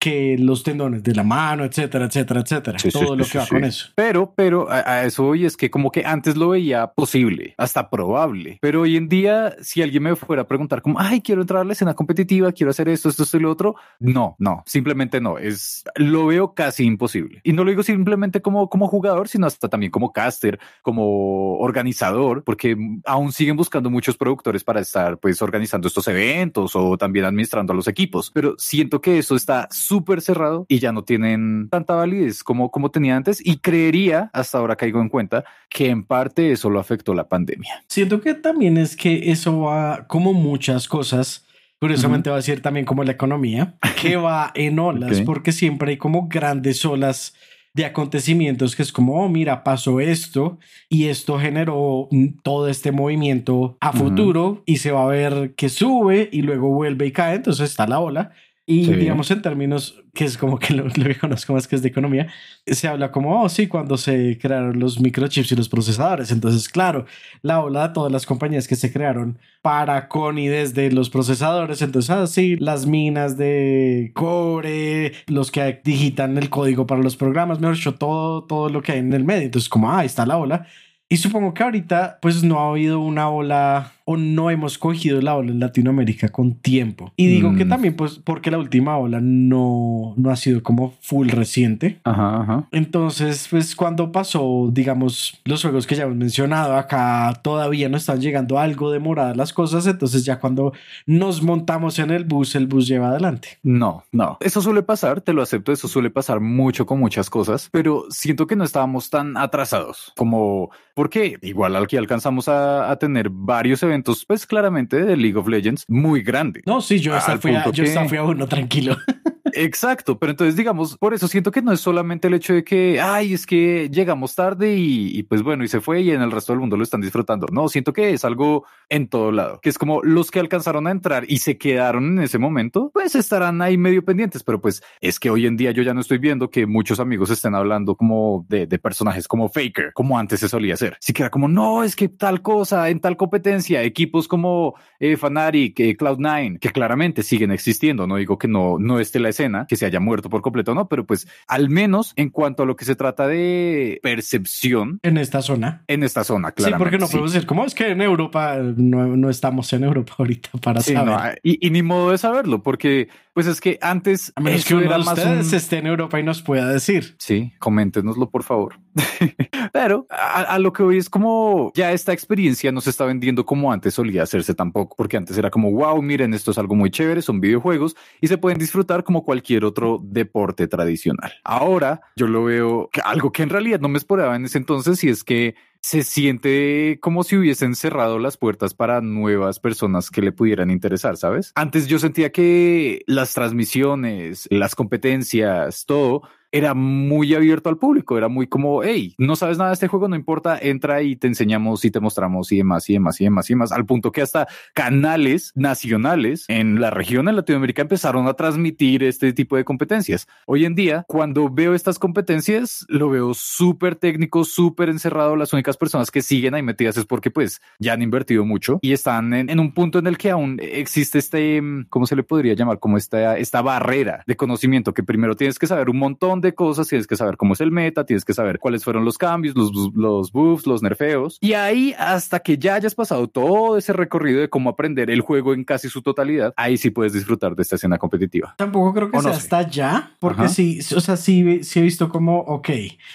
que 0.06 0.38
los 0.38 0.62
tendones 0.62 1.02
de 1.02 1.15
la 1.15 1.24
mano, 1.24 1.65
etcétera, 1.65 2.06
etcétera, 2.06 2.41
etcétera. 2.41 2.78
Sí, 2.78 2.91
Todo 2.91 3.13
sí, 3.13 3.18
lo 3.18 3.24
sí, 3.24 3.32
que 3.32 3.38
va 3.39 3.48
con 3.48 3.63
eso. 3.63 3.88
Pero, 3.96 4.32
pero 4.36 4.70
a, 4.70 4.88
a 4.88 5.06
eso 5.06 5.26
hoy 5.26 5.46
es 5.46 5.58
que 5.58 5.72
como 5.72 5.91
que 5.91 6.06
antes 6.06 6.38
lo 6.38 6.50
veía 6.50 6.86
posible, 6.91 7.56
hasta 7.58 7.89
probable. 7.89 8.60
Pero 8.62 8.82
hoy 8.82 8.98
en 8.98 9.10
día, 9.10 9.56
si 9.63 9.82
alguien 9.82 10.04
me 10.04 10.15
fuera 10.15 10.44
a 10.44 10.48
preguntar 10.48 10.84
como, 10.84 11.00
ay, 11.00 11.22
quiero 11.22 11.41
entrar 11.41 11.62
a 11.62 11.63
la 11.63 11.74
escena 11.74 11.96
competitiva, 11.96 12.52
quiero 12.52 12.70
hacer 12.70 12.88
esto, 12.88 13.10
esto, 13.10 13.24
esto 13.24 13.38
y 13.38 13.39
lo 13.39 13.50
otro, 13.50 13.78
no, 13.98 14.36
no, 14.38 14.62
simplemente 14.68 15.20
no. 15.20 15.39
Es, 15.39 15.84
lo 15.96 16.28
veo 16.28 16.54
casi 16.54 16.84
imposible. 16.84 17.41
Y 17.44 17.54
no 17.54 17.63
lo 17.63 17.72
digo 17.72 17.82
simplemente 17.82 18.44
como, 18.44 18.70
como 18.70 18.88
jugador, 18.88 19.28
sino 19.28 19.48
hasta 19.48 19.70
también 19.70 19.91
como 19.91 20.13
caster, 20.13 20.60
como 20.84 21.58
organizador, 21.58 22.44
porque 22.44 22.78
aún 23.06 23.32
siguen 23.32 23.58
buscando 23.58 23.89
muchos 23.89 24.18
productores 24.18 24.63
para 24.63 24.82
estar 24.82 25.18
pues 25.18 25.41
organizando 25.41 25.88
estos 25.88 26.08
eventos 26.08 26.76
o 26.76 26.96
también 26.96 27.26
administrando 27.26 27.74
a 27.74 27.76
los 27.76 27.88
equipos. 27.88 28.30
Pero 28.32 28.54
siento 28.60 29.02
que 29.02 29.18
eso 29.18 29.36
está 29.36 29.68
súper 29.72 29.95
cerrado 30.22 30.66
y 30.68 30.80
ya 30.80 30.92
no 30.92 31.04
tienen 31.04 31.70
tanta 31.70 31.96
validez 31.96 32.44
como, 32.44 32.72
como 32.72 32.92
tenía 32.92 33.16
antes 33.16 33.40
y 33.46 33.58
creería, 33.58 34.30
hasta 34.34 34.58
ahora 34.58 34.76
caigo 34.76 35.02
en 35.02 35.10
cuenta, 35.10 35.44
que 35.70 35.90
en 35.90 36.04
parte 36.04 36.52
eso 36.52 36.70
lo 36.70 36.80
afectó 36.80 37.14
la 37.14 37.28
pandemia. 37.28 37.84
Siento 37.88 38.22
que 38.22 38.34
también 38.34 38.78
es 38.78 38.96
que 38.96 39.32
eso 39.32 39.62
va 39.62 40.08
como 40.08 40.34
muchas 40.34 40.88
cosas. 40.88 41.46
Curiosamente 41.80 42.30
va 42.30 42.38
a 42.38 42.42
ser 42.42 42.62
también 42.62 42.86
como 42.86 43.04
la 43.04 43.12
economía, 43.12 43.76
que 44.02 44.16
va 44.16 44.52
en 44.56 44.80
olas, 44.80 45.22
porque 45.22 45.52
siempre 45.52 45.92
hay 45.92 45.98
como 45.98 46.28
grandes 46.28 46.84
olas 46.86 47.36
de 47.76 47.84
acontecimientos 47.84 48.74
que 48.74 48.84
es 48.84 48.94
como, 48.94 49.22
oh, 49.22 49.28
mira, 49.28 49.62
pasó 49.66 50.00
esto 50.00 50.60
y 50.88 51.06
esto 51.06 51.38
generó 51.38 52.08
todo 52.42 52.70
este 52.70 52.94
movimiento 52.94 53.78
a 53.82 53.92
futuro 53.92 54.64
y 54.66 54.78
se 54.78 54.92
va 54.92 55.04
a 55.04 55.08
ver 55.08 55.56
que 55.56 55.68
sube 55.68 56.30
y 56.32 56.42
luego 56.42 56.70
vuelve 56.70 57.08
y 57.08 57.12
cae, 57.12 57.36
entonces 57.36 57.70
está 57.70 57.86
la 57.86 58.00
ola. 58.00 58.32
Y 58.67 58.86
Sí. 58.86 58.93
digamos 58.95 59.30
en 59.30 59.43
términos 59.43 60.01
que 60.15 60.23
es 60.25 60.38
como 60.39 60.58
que 60.58 60.73
lo, 60.73 60.86
lo 60.86 60.91
que 61.06 61.15
conozco 61.19 61.54
más 61.54 61.67
que 61.67 61.75
es 61.75 61.84
de 61.84 61.89
economía, 61.89 62.28
se 62.65 62.88
habla 62.88 63.12
como, 63.12 63.41
oh, 63.43 63.47
sí, 63.49 63.67
cuando 63.67 63.95
se 63.97 64.39
crearon 64.39 64.80
los 64.80 64.99
microchips 64.99 65.51
y 65.51 65.56
los 65.56 65.69
procesadores. 65.69 66.32
Entonces, 66.32 66.67
claro, 66.69 67.06
la 67.43 67.60
ola 67.62 67.89
de 67.89 67.93
todas 67.93 68.12
las 68.12 68.25
compañías 68.25 68.67
que 68.67 68.75
se 68.75 68.91
crearon 68.91 69.38
para, 69.62 70.08
con 70.08 70.39
y 70.39 70.47
desde 70.47 70.91
los 70.91 71.10
procesadores. 71.12 71.82
Entonces, 71.84 72.10
ah, 72.10 72.25
sí, 72.28 72.56
las 72.56 72.88
minas 72.88 73.38
de 73.38 74.12
cobre, 74.15 75.12
los 75.28 75.51
que 75.51 75.82
digitan 75.84 76.38
el 76.38 76.49
código 76.49 76.88
para 76.88 77.01
los 77.04 77.15
programas, 77.17 77.60
mejor 77.60 77.75
dicho, 77.75 77.95
todo, 77.95 78.43
todo 78.45 78.69
lo 78.69 78.82
que 78.82 78.93
hay 78.93 78.99
en 78.99 79.13
el 79.13 79.25
medio. 79.25 79.43
Entonces, 79.43 79.69
como, 79.69 79.91
ah, 79.91 79.99
ahí 79.99 80.06
está 80.08 80.25
la 80.25 80.38
ola. 80.38 80.65
Y 81.08 81.17
supongo 81.17 81.54
que 81.54 81.62
ahorita, 81.63 82.17
pues 82.21 82.43
no 82.43 82.60
ha 82.60 82.69
habido 82.71 82.99
una 82.99 83.30
ola 83.30 83.91
o 84.06 84.18
no 84.18 84.50
hemos 84.52 84.78
cogido 84.78 85.20
la 85.22 85.36
ola 85.36 85.52
en 85.52 85.60
Latinoamérica 85.60 86.30
con 86.30 86.54
tiempo. 86.56 87.12
Y 87.18 87.28
digo 87.28 87.56
que 87.56 87.65
Mm. 87.65 87.70
también 87.70 87.96
pues 87.96 88.20
porque 88.24 88.52
la 88.52 88.58
última 88.60 88.98
ola 88.98 89.20
no, 89.22 90.13
no 90.18 90.30
ha 90.30 90.36
sido 90.36 90.62
como 90.63 90.94
full 91.02 91.30
reciente. 91.30 92.00
Ajá, 92.04 92.41
ajá. 92.41 92.68
Entonces, 92.72 93.48
pues 93.50 93.76
cuando 93.76 94.12
pasó, 94.12 94.70
digamos, 94.72 95.41
los 95.46 95.62
juegos 95.62 95.88
que 95.88 95.96
ya 95.96 96.04
hemos 96.04 96.15
mencionado 96.18 96.76
acá, 96.76 97.34
todavía 97.44 97.89
no 97.89 97.98
están 97.98 98.22
llegando 98.22 98.60
algo 98.60 98.91
demoradas 98.91 99.36
las 99.36 99.54
cosas, 99.54 99.88
entonces 99.88 100.24
ya 100.24 100.39
cuando 100.39 100.72
nos 101.06 101.41
montamos 101.41 101.98
en 102.00 102.12
el 102.12 102.26
bus, 102.26 102.56
el 102.56 102.68
bus 102.68 102.88
lleva 102.88 103.10
adelante. 103.10 103.58
No, 103.63 104.04
no. 104.12 104.38
Eso 104.39 104.62
suele 104.62 104.84
pasar, 104.84 105.22
te 105.22 105.34
lo 105.34 105.41
acepto, 105.41 105.72
eso 105.72 105.88
suele 105.88 106.10
pasar 106.12 106.39
mucho 106.39 106.86
con 106.86 107.00
muchas 107.00 107.30
cosas, 107.30 107.70
pero 107.72 108.06
siento 108.10 108.46
que 108.48 108.56
no 108.56 108.63
estábamos 108.63 109.10
tan 109.10 109.36
atrasados 109.38 110.13
como 110.15 110.70
porque 110.94 111.38
igual 111.41 111.76
aquí 111.76 111.98
alcanzamos 111.98 112.48
a, 112.48 112.89
a 112.89 112.96
tener 112.98 113.30
varios 113.30 113.84
eventos, 113.84 113.95
pues 114.26 114.46
claramente 114.46 115.04
de 115.04 115.16
League 115.18 115.38
of 115.38 115.48
Legends 115.48 115.86
muy 115.88 116.22
grande. 116.22 116.62
No, 116.66 116.82
sí, 116.82 117.00
yo 117.00 117.16
hasta 117.16 117.34
Al 117.34 117.40
fui 117.40 117.52
a, 117.56 117.64
punto 117.64 117.76
yo 117.76 117.84
hasta 117.84 118.04
que- 118.04 118.10
fui 118.10 118.18
a 118.18 118.24
uno, 118.24 118.48
tranquilo. 118.48 118.98
Exacto, 119.58 120.20
pero 120.20 120.32
entonces 120.32 120.56
digamos, 120.56 120.98
por 120.98 121.13
eso 121.13 121.28
siento 121.30 121.50
que 121.50 121.62
no 121.62 121.72
es 121.72 121.80
solamente 121.80 122.28
el 122.28 122.34
hecho 122.34 122.54
de 122.54 122.63
que, 122.63 123.00
ay, 123.00 123.34
es 123.34 123.46
que 123.46 123.89
llegamos 123.89 124.36
tarde 124.36 124.76
y, 124.78 125.24
pues 125.24 125.44
bueno, 125.44 125.63
y 125.63 125.70
se 125.70 125.80
fue 125.80 126.02
y 126.02 126.12
en 126.12 126.22
el 126.22 126.32
resto 126.32 126.52
del 126.52 126.60
mundo 126.60 126.76
lo 126.76 126.84
están 126.84 127.02
disfrutando. 127.02 127.48
No, 127.52 127.70
siento 127.70 127.94
que 127.94 128.12
es 128.12 128.26
algo 128.26 128.65
en 128.89 129.08
todo 129.08 129.32
lado, 129.32 129.60
que 129.62 129.70
es 129.70 129.78
como 129.78 130.04
los 130.04 130.32
que 130.32 130.39
alcanzaron 130.39 130.88
a 130.88 130.91
entrar 130.91 131.24
y 131.28 131.38
se 131.38 131.58
quedaron 131.58 132.18
en 132.18 132.24
ese 132.24 132.38
momento, 132.38 132.91
pues 132.94 133.15
estarán 133.15 133.62
ahí 133.62 133.78
medio 133.78 134.04
pendientes, 134.04 134.44
pero 134.44 134.60
pues 134.60 134.84
es 135.00 135.20
que 135.20 135.30
hoy 135.30 135.46
en 135.46 135.56
día 135.56 135.72
yo 135.72 135.84
ya 135.84 135.94
no 135.94 136.02
estoy 136.02 136.18
viendo 136.18 136.50
que 136.50 136.65
muchos 136.65 137.00
amigos 137.00 137.30
estén 137.30 137.56
hablando 137.56 137.96
como 137.96 138.46
de, 138.50 138.68
personajes 138.80 139.28
como 139.28 139.48
Faker, 139.48 139.94
como 139.94 140.20
antes 140.20 140.41
se 140.41 140.50
solía 140.50 140.74
hacer. 140.74 140.98
Sí 141.00 141.13
que 141.13 141.24
era 141.24 141.30
como, 141.30 141.48
no, 141.48 141.84
es 141.84 141.96
que 141.96 142.10
tal 142.10 142.41
cosa, 142.41 142.89
en 142.89 143.00
tal 143.00 143.15
competencia, 143.15 143.84
equipos 143.84 144.28
como 144.28 144.76
eh, 145.00 145.15
Fnatic, 145.15 145.80
eh, 145.80 145.98
Cloud9, 145.98 146.60
que 146.60 146.72
claramente 146.72 147.24
siguen 147.24 147.52
existiendo, 147.52 148.06
no 148.06 148.18
digo 148.18 148.38
que 148.38 148.50
no, 148.50 148.78
no 148.80 149.00
esté 149.00 149.20
la 149.20 149.30
escena, 149.30 149.45
que 149.68 149.76
se 149.76 149.86
haya 149.86 150.00
muerto 150.00 150.30
por 150.30 150.42
completo, 150.42 150.74
no, 150.76 150.88
pero 150.88 151.06
pues 151.06 151.28
al 151.48 151.70
menos 151.70 152.14
en 152.16 152.30
cuanto 152.30 152.64
a 152.64 152.66
lo 152.66 152.76
que 152.76 152.86
se 152.86 152.96
trata 152.96 153.28
de 153.28 154.00
percepción 154.04 155.00
en 155.04 155.18
esta 155.18 155.42
zona. 155.42 155.84
en 155.88 156.04
esta 156.04 156.24
zona, 156.24 156.50
Sí, 156.50 156.54
claramente. 156.56 156.84
porque 156.84 156.98
no 156.98 157.08
sí. 157.08 157.12
podemos 157.14 157.34
decir, 157.34 157.48
¿cómo 157.48 157.66
es 157.66 157.74
que 157.76 157.90
en 157.90 158.02
Europa 158.02 158.58
no, 158.60 159.16
no 159.16 159.30
estamos 159.30 159.72
en 159.74 159.84
Europa 159.84 160.16
ahorita 160.20 160.50
para 160.62 160.82
Sí, 160.82 160.94
saber? 160.94 161.14
no, 161.14 161.20
y, 161.44 161.66
y 161.66 161.70
ni 161.70 161.82
modo 161.84 162.12
de 162.12 162.18
saberlo, 162.18 162.64
porque 162.64 163.08
pues 163.34 163.48
es 163.48 163.60
que 163.60 163.78
antes 163.82 164.32
a 164.38 164.42
menos 164.42 164.64
que 164.64 164.76
uno 164.76 164.86
era 164.86 164.96
de 164.96 165.02
ustedes 165.04 165.50
un- 165.50 165.56
esté 165.56 165.78
en 165.80 165.88
Europa 165.88 166.18
y 166.20 166.24
nos 166.24 166.42
pueda 166.42 166.70
decir. 166.72 167.16
Sí, 167.20 167.52
coméntenoslo 167.60 168.30
por 168.30 168.44
favor. 168.44 168.80
Pero 169.74 170.08
a, 170.10 170.42
a 170.44 170.60
lo 170.60 170.72
que 170.72 170.84
hoy 170.84 170.98
es 170.98 171.10
como 171.10 171.72
ya 171.76 171.92
esta 171.92 172.14
experiencia 172.14 172.72
no 172.72 172.80
se 172.80 172.90
está 172.92 173.04
vendiendo 173.06 173.46
como 173.46 173.74
antes 173.74 173.94
solía 173.94 174.24
hacerse 174.24 174.54
tampoco, 174.54 174.96
porque 174.96 175.18
antes 175.18 175.38
era 175.38 175.50
como 175.50 175.70
wow, 175.72 176.02
miren, 176.02 176.34
esto 176.34 176.52
es 176.52 176.58
algo 176.58 176.76
muy 176.76 176.90
chévere, 176.92 177.22
son 177.22 177.42
videojuegos 177.42 177.96
y 178.22 178.28
se 178.28 178.38
pueden 178.38 178.58
disfrutar 178.58 179.04
como 179.04 179.24
cualquier 179.26 179.35
otro 179.63 180.00
deporte 180.02 180.67
tradicional. 180.67 181.34
Ahora 181.43 182.02
yo 182.15 182.28
lo 182.28 182.43
veo 182.43 182.89
que 182.91 183.02
algo 183.02 183.32
que 183.32 183.43
en 183.43 183.50
realidad 183.50 183.80
no 183.80 183.89
me 183.89 183.98
esperaba 183.98 184.36
en 184.36 184.45
ese 184.45 184.58
entonces 184.58 185.04
y 185.04 185.10
es 185.10 185.24
que 185.24 185.56
se 185.82 186.04
siente 186.04 186.98
como 187.00 187.24
si 187.24 187.38
hubiesen 187.38 187.76
cerrado 187.76 188.17
las 188.17 188.38
puertas 188.38 188.74
para 188.74 189.02
nuevas 189.02 189.60
personas 189.60 190.10
que 190.10 190.24
le 190.24 190.32
pudieran 190.32 190.71
interesar, 190.71 191.15
¿sabes? 191.15 191.52
Antes 191.54 191.86
yo 191.86 192.00
sentía 192.00 192.32
que 192.32 193.04
las 193.06 193.36
transmisiones, 193.36 194.48
las 194.50 194.74
competencias, 194.74 195.86
todo 195.86 196.24
era 196.56 196.74
muy 196.74 197.34
abierto 197.34 197.68
al 197.68 197.78
público, 197.78 198.18
era 198.18 198.30
muy 198.30 198.48
como, 198.48 198.82
hey, 198.82 199.13
no 199.18 199.36
sabes 199.36 199.58
nada 199.58 199.72
de 199.72 199.74
este 199.74 199.89
juego, 199.89 200.08
no 200.08 200.15
importa, 200.15 200.58
entra 200.58 201.02
y 201.02 201.18
te 201.18 201.28
enseñamos 201.28 201.84
y 201.84 201.91
te 201.91 202.00
mostramos 202.00 202.50
y 202.54 202.58
demás 202.58 202.89
y 202.89 202.94
demás 202.94 203.20
y 203.20 203.26
demás 203.26 203.50
y 203.50 203.54
demás, 203.54 203.72
al 203.74 203.86
punto 203.86 204.13
que 204.13 204.22
hasta 204.22 204.48
canales 204.74 205.52
nacionales 205.56 206.46
en 206.48 206.80
la 206.80 206.91
región 206.91 207.28
en 207.28 207.36
Latinoamérica 207.36 207.82
empezaron 207.82 208.26
a 208.28 208.36
transmitir 208.36 209.04
este 209.04 209.34
tipo 209.34 209.58
de 209.58 209.65
competencias. 209.65 210.30
Hoy 210.46 210.63
en 210.63 210.76
día, 210.76 211.04
cuando 211.10 211.50
veo 211.50 211.74
estas 211.74 212.00
competencias, 212.00 212.86
lo 212.88 213.10
veo 213.10 213.34
súper 213.34 213.98
técnico, 213.98 214.46
súper 214.46 214.88
encerrado. 214.88 215.36
Las 215.36 215.52
únicas 215.52 215.76
personas 215.76 216.10
que 216.10 216.22
siguen 216.22 216.54
ahí 216.54 216.63
metidas 216.63 216.96
es 216.96 217.06
porque 217.06 217.32
pues 217.32 217.62
ya 217.80 217.91
han 217.91 218.02
invertido 218.02 218.46
mucho 218.46 218.80
y 218.82 218.94
están 218.94 219.34
en, 219.34 219.50
en 219.50 219.60
un 219.60 219.74
punto 219.74 220.00
en 220.00 220.08
el 220.08 220.18
que 220.18 220.32
aún 220.32 220.58
existe 220.62 221.18
este, 221.18 221.62
mm, 221.62 221.88
¿cómo 221.89 222.06
se 222.06 222.15
le 222.15 222.24
podría 222.24 222.54
llamar? 222.54 222.80
Como 222.80 222.96
esta, 222.96 223.38
esta 223.38 223.62
barrera 223.62 224.24
de 224.26 224.38
conocimiento 224.38 224.94
que 224.94 225.04
primero 225.04 225.36
tienes 225.36 225.60
que 225.60 225.68
saber 225.68 225.89
un 225.89 225.98
montón 225.98 226.39
de 226.45 226.45
cosas, 226.54 226.88
tienes 226.88 227.08
que 227.08 227.16
saber 227.16 227.38
cómo 227.38 227.54
es 227.54 227.62
el 227.62 227.72
meta, 227.72 228.06
tienes 228.06 228.24
que 228.26 228.34
saber 228.34 228.60
cuáles 228.60 228.84
fueron 228.84 229.06
los 229.06 229.18
cambios, 229.18 229.56
los, 229.56 229.72
los 229.96 230.32
buffs, 230.32 230.68
los 230.68 230.84
nerfeos. 230.84 231.38
Y 231.42 231.54
ahí 231.54 231.96
hasta 231.98 232.40
que 232.42 232.58
ya 232.58 232.76
hayas 232.76 232.94
pasado 232.94 233.28
todo 233.28 233.78
ese 233.78 233.94
recorrido 233.94 234.42
de 234.42 234.50
cómo 234.50 234.70
aprender 234.70 235.10
el 235.10 235.22
juego 235.22 235.54
en 235.54 235.64
casi 235.64 235.90
su 235.90 236.02
totalidad, 236.02 236.54
ahí 236.58 236.78
sí 236.78 236.90
puedes 236.92 237.14
disfrutar 237.14 237.56
de 237.56 237.64
esta 237.64 237.76
escena 237.78 237.98
competitiva. 237.98 238.54
Tampoco 238.58 238.94
creo 238.94 239.10
que 239.10 239.18
O 239.18 239.22
no 239.22 239.30
sea 239.30 239.34
sé. 239.34 239.38
hasta 239.40 239.58
allá, 239.58 240.12
porque 240.20 240.48
sí, 240.50 240.80
o 240.96 241.00
sea, 241.00 241.18
sí, 241.18 241.64
sí 241.64 241.80
he 241.80 241.84
visto 241.84 242.10
como, 242.10 242.40
ok, 242.40 242.70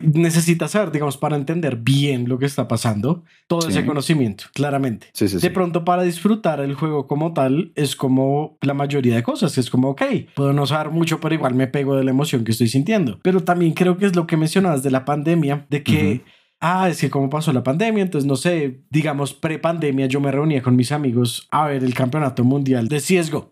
necesitas 0.05 0.73
saber, 0.73 0.91
digamos, 0.93 1.17
para 1.17 1.37
entender 1.37 1.77
bien 1.77 2.29
lo 2.29 2.39
que 2.39 2.47
está 2.47 2.67
pasando, 2.69 3.25
todo 3.47 3.63
Sí. 3.63 3.71
ese 3.71 3.85
conocimiento, 3.85 4.45
claramente. 4.55 5.09
Sí, 5.13 5.29
sí. 5.29 5.39
De 5.39 5.51
pronto, 5.51 5.85
para 5.85 6.03
disfrutar 6.03 6.61
el 6.61 6.75
juego 6.75 7.07
como 7.07 7.33
tal, 7.33 7.73
es 7.75 7.95
como 7.97 8.57
la 8.63 8.75
mayoría 8.75 9.15
de 9.15 9.23
cosas. 9.23 9.59
Es 9.59 9.71
como, 9.71 9.91
ok, 9.91 10.03
puedo 10.35 10.53
no 10.53 10.67
saber 10.67 10.91
mucho, 10.93 11.21
pero 11.21 11.35
igual 11.35 11.55
me 11.55 11.67
pego 11.67 11.97
de 11.97 12.05
la 12.05 12.11
emoción 12.11 12.45
que 12.45 12.53
estoy 12.53 12.69
sintiendo. 12.69 13.20
Pero 13.23 13.43
también 13.43 13.73
creo 13.73 13.97
que 13.97 14.07
es 14.07 14.17
lo 14.17 14.27
que 14.27 14.37
mencionabas 14.37 14.83
de 14.83 14.91
la 14.91 15.05
pandemia, 15.05 15.67
de 15.69 15.83
que, 15.83 16.23
ah, 16.61 16.89
es 16.89 17.01
que 17.01 17.11
como 17.11 17.31
pasó 17.31 17.53
la 17.53 17.63
pandemia, 17.63 18.03
entonces 18.03 18.27
no 18.27 18.37
sé, 18.37 18.81
digamos, 18.91 19.35
pre-pandemia, 19.35 20.07
yo 20.07 20.21
me 20.21 20.31
reunía 20.31 20.63
con 20.63 20.77
mis 20.77 20.93
amigos 20.93 21.49
a 21.51 21.67
ver 21.67 21.85
el 21.85 21.95
campeonato 21.95 22.45
mundial 22.45 22.89
de. 22.89 23.01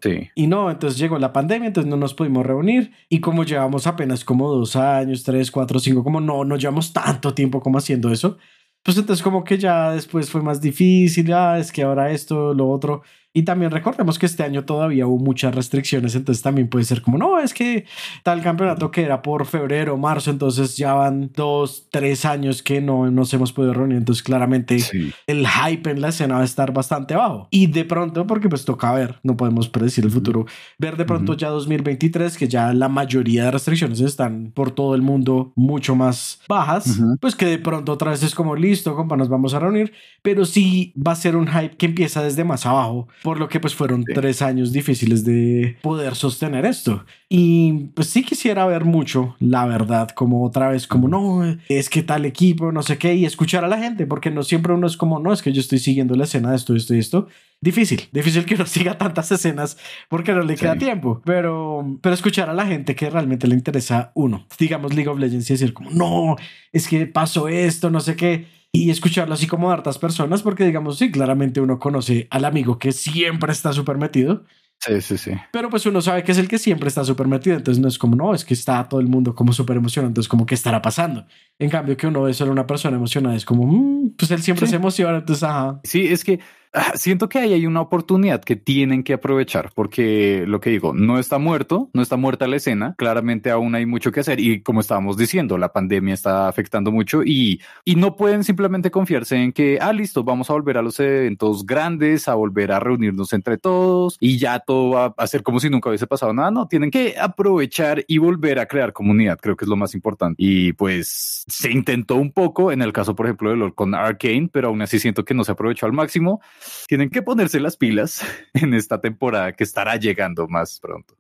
Sí. 0.02 0.31
Y 0.35 0.46
no, 0.46 0.70
entonces 0.70 0.98
llegó 0.98 1.18
la 1.18 1.33
pandemia, 1.33 1.68
entonces 1.68 1.90
no 1.90 1.96
nos 1.96 2.14
pudimos 2.14 2.44
reunir. 2.46 2.92
Y 3.09 3.20
como 3.20 3.44
llevamos 3.44 3.87
apenas 3.87 4.24
como 4.24 4.50
dos 4.50 4.76
años, 4.76 5.22
tres, 5.24 5.50
cuatro, 5.50 5.78
cinco, 5.81 6.04
como 6.04 6.20
no, 6.20 6.44
no 6.44 6.57
llevamos 6.57 6.92
tanto 6.92 7.35
tiempo 7.35 7.61
como 7.61 7.78
haciendo 7.78 8.12
eso. 8.12 8.38
Pues 8.83 8.96
entonces 8.96 9.22
como 9.22 9.44
que 9.44 9.59
ya 9.59 9.92
después 9.92 10.31
fue 10.31 10.42
más 10.42 10.61
difícil, 10.61 11.26
ya 11.26 11.59
es 11.59 11.72
que 11.72 11.83
ahora 11.83 12.11
esto, 12.11 12.54
lo 12.54 12.70
otro. 12.70 13.02
Y 13.38 13.44
también 13.44 13.70
recordemos 13.70 14.18
que 14.18 14.27
este 14.27 14.42
año 14.42 14.64
todavía 14.64 15.07
hubo 15.07 15.16
muchas 15.22 15.55
restricciones, 15.55 16.16
entonces 16.16 16.42
también 16.42 16.66
puede 16.68 16.85
ser 16.85 17.03
como, 17.03 17.18
no, 17.18 17.38
es 17.38 17.55
que 17.55 17.85
tal 18.24 18.42
campeonato 18.42 18.90
que 18.90 19.03
era 19.03 19.22
por 19.22 19.46
febrero, 19.46 19.96
marzo, 19.96 20.33
entonces 20.33 20.77
ya 20.77 20.94
van 20.94 21.31
dos, 21.37 21.87
tres 21.92 22.24
años 22.24 22.64
que 22.64 22.81
no 22.81 23.09
nos 23.12 23.33
hemos 23.35 23.53
podido 23.53 23.74
reunir, 23.74 23.96
entonces 23.98 24.24
claramente 24.24 24.81
Sí. 24.81 25.12
el 25.29 25.46
hype 25.46 25.88
en 25.88 26.01
la 26.01 26.09
escena 26.09 26.35
va 26.35 26.40
a 26.40 26.44
estar 26.44 26.72
bastante 26.72 27.14
bajo. 27.14 27.46
Y 27.53 27.68
de 27.68 27.85
pronto, 27.85 28.27
porque 28.27 28.48
pues 28.48 28.64
toca 28.64 28.90
ver, 28.92 29.20
no 29.22 29.37
podemos 29.37 29.68
predecir 29.68 30.05
el 30.05 30.11
futuro, 30.11 30.46
ver 30.77 30.96
de 30.96 31.05
pronto 31.05 31.35
ya 31.35 31.51
2023, 31.51 32.37
que 32.37 32.48
ya 32.48 32.72
la 32.74 32.88
mayoría 32.88 33.44
de 33.44 33.51
restricciones 33.53 34.01
están 34.01 34.51
por 34.53 34.72
todo 34.72 34.96
el 34.96 35.03
mundo 35.03 35.53
mucho 35.55 35.94
más 35.94 36.40
bajas, 36.48 36.98
Ujú. 36.98 37.16
pues 37.20 37.37
que 37.37 37.46
de 37.46 37.59
pronto 37.59 37.92
otra 37.92 38.11
vez 38.11 38.24
es 38.24 38.35
como 38.35 38.57
listo, 38.57 38.96
compa, 38.96 39.16
nos 39.16 39.29
vamos 39.29 39.55
a 39.55 39.61
reunir, 39.61 39.92
pero 40.22 40.44
sí 40.44 40.92
va 40.96 41.12
a 41.12 41.14
ser 41.14 41.37
un 41.37 41.46
hype 41.46 41.77
que 41.77 41.87
empieza 41.87 42.20
desde 42.20 42.42
más 42.42 42.66
abajo, 42.66 43.07
por 43.29 43.38
lo 43.38 43.51
que 43.51 43.61
pues 43.61 43.75
fueron 43.75 44.05
Sí. 44.07 44.14
tres 44.14 44.41
años 44.41 44.73
difíciles 44.73 45.23
de 45.23 45.77
poder 45.83 46.14
sostener 46.14 46.64
esto. 46.64 47.05
Y 47.29 47.88
pues 47.95 48.09
sí 48.09 48.23
quisiera 48.25 48.64
ver 48.67 48.87
mucho, 48.87 49.37
la 49.38 49.67
verdad, 49.67 50.09
como 50.09 50.43
otra 50.47 50.71
vez, 50.71 50.87
como 50.87 51.09
no, 51.09 51.45
es 51.69 51.91
que 51.91 52.03
tal 52.03 52.25
equipo, 52.25 52.73
no 52.73 52.83
sé 52.83 52.97
qué, 52.97 53.14
y 53.17 53.27
escuchar 53.27 53.64
a 53.64 53.69
la 53.69 53.77
gente, 53.77 54.07
porque 54.07 54.31
no 54.31 54.43
siempre 54.43 54.73
uno 54.73 54.87
es 54.87 54.97
como, 54.97 55.19
no, 55.19 55.31
es 55.35 55.43
que 55.43 55.53
yo 55.53 55.61
estoy 55.61 55.79
siguiendo 55.79 56.14
la 56.14 56.25
escena 56.25 56.49
de 56.53 56.57
esto, 56.57 56.75
esto 56.75 56.95
y 56.95 57.01
esto. 57.01 57.29
Difícil, 57.61 58.09
difícil 58.12 58.47
que 58.47 58.55
uno 58.55 58.64
siga 58.95 58.97
tantas 58.97 59.31
escenas 59.31 59.77
porque 60.09 60.33
no 60.33 60.41
le 60.41 60.57
Sí. 60.57 60.62
queda 60.62 60.79
tiempo, 60.79 61.21
pero, 61.27 61.99
pero 62.01 62.14
escuchar 62.14 62.49
a 62.49 62.55
la 62.55 62.64
gente 62.67 62.95
que 62.95 63.11
realmente 63.11 63.47
le 63.47 63.57
interesa 63.57 64.11
uno, 64.14 64.47
digamos 64.59 64.95
League 64.95 65.11
of 65.11 65.19
Legends 65.19 65.51
y 65.51 65.53
decir 65.53 65.75
como, 65.75 65.91
no, 65.91 66.37
es 66.73 66.88
que 66.88 67.05
pasó 67.07 67.47
esto, 67.49 67.91
no 67.91 68.01
sé 68.01 68.17
qué, 68.17 68.47
y 68.72 68.90
escucharlo 68.90 69.35
así 69.35 69.46
como 69.46 69.68
de 69.68 69.74
hartas 69.74 69.98
personas, 69.98 70.42
porque 70.42 70.64
digamos, 70.64 70.98
sí, 70.98 71.11
claramente 71.11 71.61
uno 71.61 71.78
conoce 71.78 72.28
al 72.31 72.44
amigo 72.44 72.78
que 72.78 72.92
siempre 72.92 73.52
está 73.52 73.72
súper 73.72 73.96
metido, 73.98 74.44
Sí, 74.81 75.00
sí, 75.00 75.18
sí. 75.18 75.33
pero 75.52 75.70
pues 75.70 75.87
uno 75.87 76.00
sabe 76.00 76.22
que 76.22 76.31
es 76.33 76.38
el 76.38 76.46
que 76.48 76.59
siempre 76.59 76.87
está 76.88 77.04
súper 77.04 77.26
metido, 77.26 77.57
entonces 77.57 77.83
no 77.83 77.88
es 77.88 77.98
como, 77.98 78.14
no, 78.14 78.35
es 78.35 78.44
que 78.44 78.54
está 78.54 78.88
todo 78.88 79.00
el 79.00 79.09
mundo 79.09 79.35
como 79.35 79.52
súper 79.52 79.76
emocionado, 79.76 80.09
entonces 80.09 80.28
como, 80.28 80.46
¿qué 80.46 80.54
estará 80.54 80.81
pasando? 80.83 81.26
En 81.61 81.71
cambio 81.71 81.97
que 81.97 82.07
uno 82.07 82.23
ve 82.23 82.35
solo 82.35 82.53
una 82.53 82.66
persona 82.66 82.97
emocionada, 82.97 83.35
es 83.35 83.44
como, 83.44 83.66
"Mm, 83.66 84.11
pues 84.16 84.31
él 84.31 84.42
siempre 84.42 84.66
Sí. 84.66 84.71
se 84.71 84.77
emociona, 84.77 85.18
entonces, 85.18 85.42
ajá. 85.42 85.81
Sí, 85.85 86.07
es 86.07 86.23
que 86.25 86.38
ah, 86.75 86.92
siento 86.97 87.31
que 87.31 87.38
ahí 87.38 87.55
hay 87.55 87.64
una 87.64 87.81
oportunidad 87.81 88.42
que 88.44 88.55
tienen 88.55 89.03
que 89.03 89.14
aprovechar, 89.14 89.71
porque 89.75 90.44
lo 90.47 90.61
que 90.61 90.68
digo, 90.68 90.92
no 90.92 91.18
está 91.18 91.38
muerto, 91.38 91.88
no 91.94 92.03
está 92.03 92.18
muerta 92.18 92.47
la 92.47 92.57
escena, 92.57 92.94
claramente 92.99 93.51
aún 93.51 93.75
hay 93.75 93.87
mucho 93.87 94.12
que 94.12 94.21
hacer 94.21 94.38
y 94.38 94.61
como 94.62 94.81
estábamos 94.81 95.16
diciendo, 95.16 95.57
la 95.57 95.73
pandemia 95.73 96.12
está 96.12 96.47
afectando 96.47 96.92
mucho 96.92 97.23
y, 97.25 97.62
y 97.87 97.94
no 97.97 98.16
pueden 98.16 98.44
simplemente 98.44 98.90
confiarse 98.90 99.37
en 99.37 99.53
que, 99.53 99.79
ah, 99.81 99.94
listo, 99.94 100.25
vamos 100.25 100.51
a 100.51 100.53
volver 100.53 100.77
a 100.77 100.83
los 100.83 101.01
eventos 101.01 101.64
grandes, 101.64 102.29
a 102.29 102.35
volver 102.35 102.71
a 102.71 102.79
reunirnos 102.81 103.33
entre 103.33 103.57
todos 103.57 104.18
y 104.21 104.37
ya 104.38 104.61
todo 104.61 104.90
va 104.90 105.14
a 105.16 105.27
ser 105.27 105.42
como 105.42 105.61
si 105.61 105.71
nunca 105.71 105.88
hubiese 105.88 106.07
pasado 106.07 106.35
nada, 106.35 106.51
no, 106.51 106.68
tienen 106.68 106.90
que 106.90 107.14
aprovechar 107.18 108.05
y 108.07 108.18
volver 108.18 108.59
a 108.59 108.66
crear 108.66 108.92
comunidad, 108.92 109.38
creo 109.40 109.57
que 109.57 109.64
es 109.64 109.68
lo 109.71 109.77
más 109.77 109.94
importante. 109.94 110.35
Y 110.37 110.75
pues 110.75 111.44
se 111.48 111.70
intentó 111.70 112.16
un 112.16 112.32
poco 112.32 112.72
en 112.72 112.82
el 112.82 112.92
caso, 112.92 113.14
por 113.14 113.26
ejemplo, 113.26 113.50
de 113.50 113.56
LOL 113.56 113.74
con 113.74 113.94
Arcane, 113.94 114.48
pero 114.52 114.68
aún 114.68 114.82
así 114.82 114.98
siento 114.98 115.24
que 115.24 115.34
no 115.34 115.44
se 115.44 115.52
aprovechó 115.52 115.87
al 115.87 115.92
máximo. 115.92 116.40
Tienen 116.87 117.11
que 117.11 117.22
ponerse 117.22 117.61
las 117.61 117.76
pilas 117.76 118.22
en 118.54 118.74
esta 118.74 119.00
temporada 119.00 119.52
que 119.52 119.64
estará 119.64 119.96
llegando 119.96 120.46
más 120.48 120.78
pronto. 120.80 121.16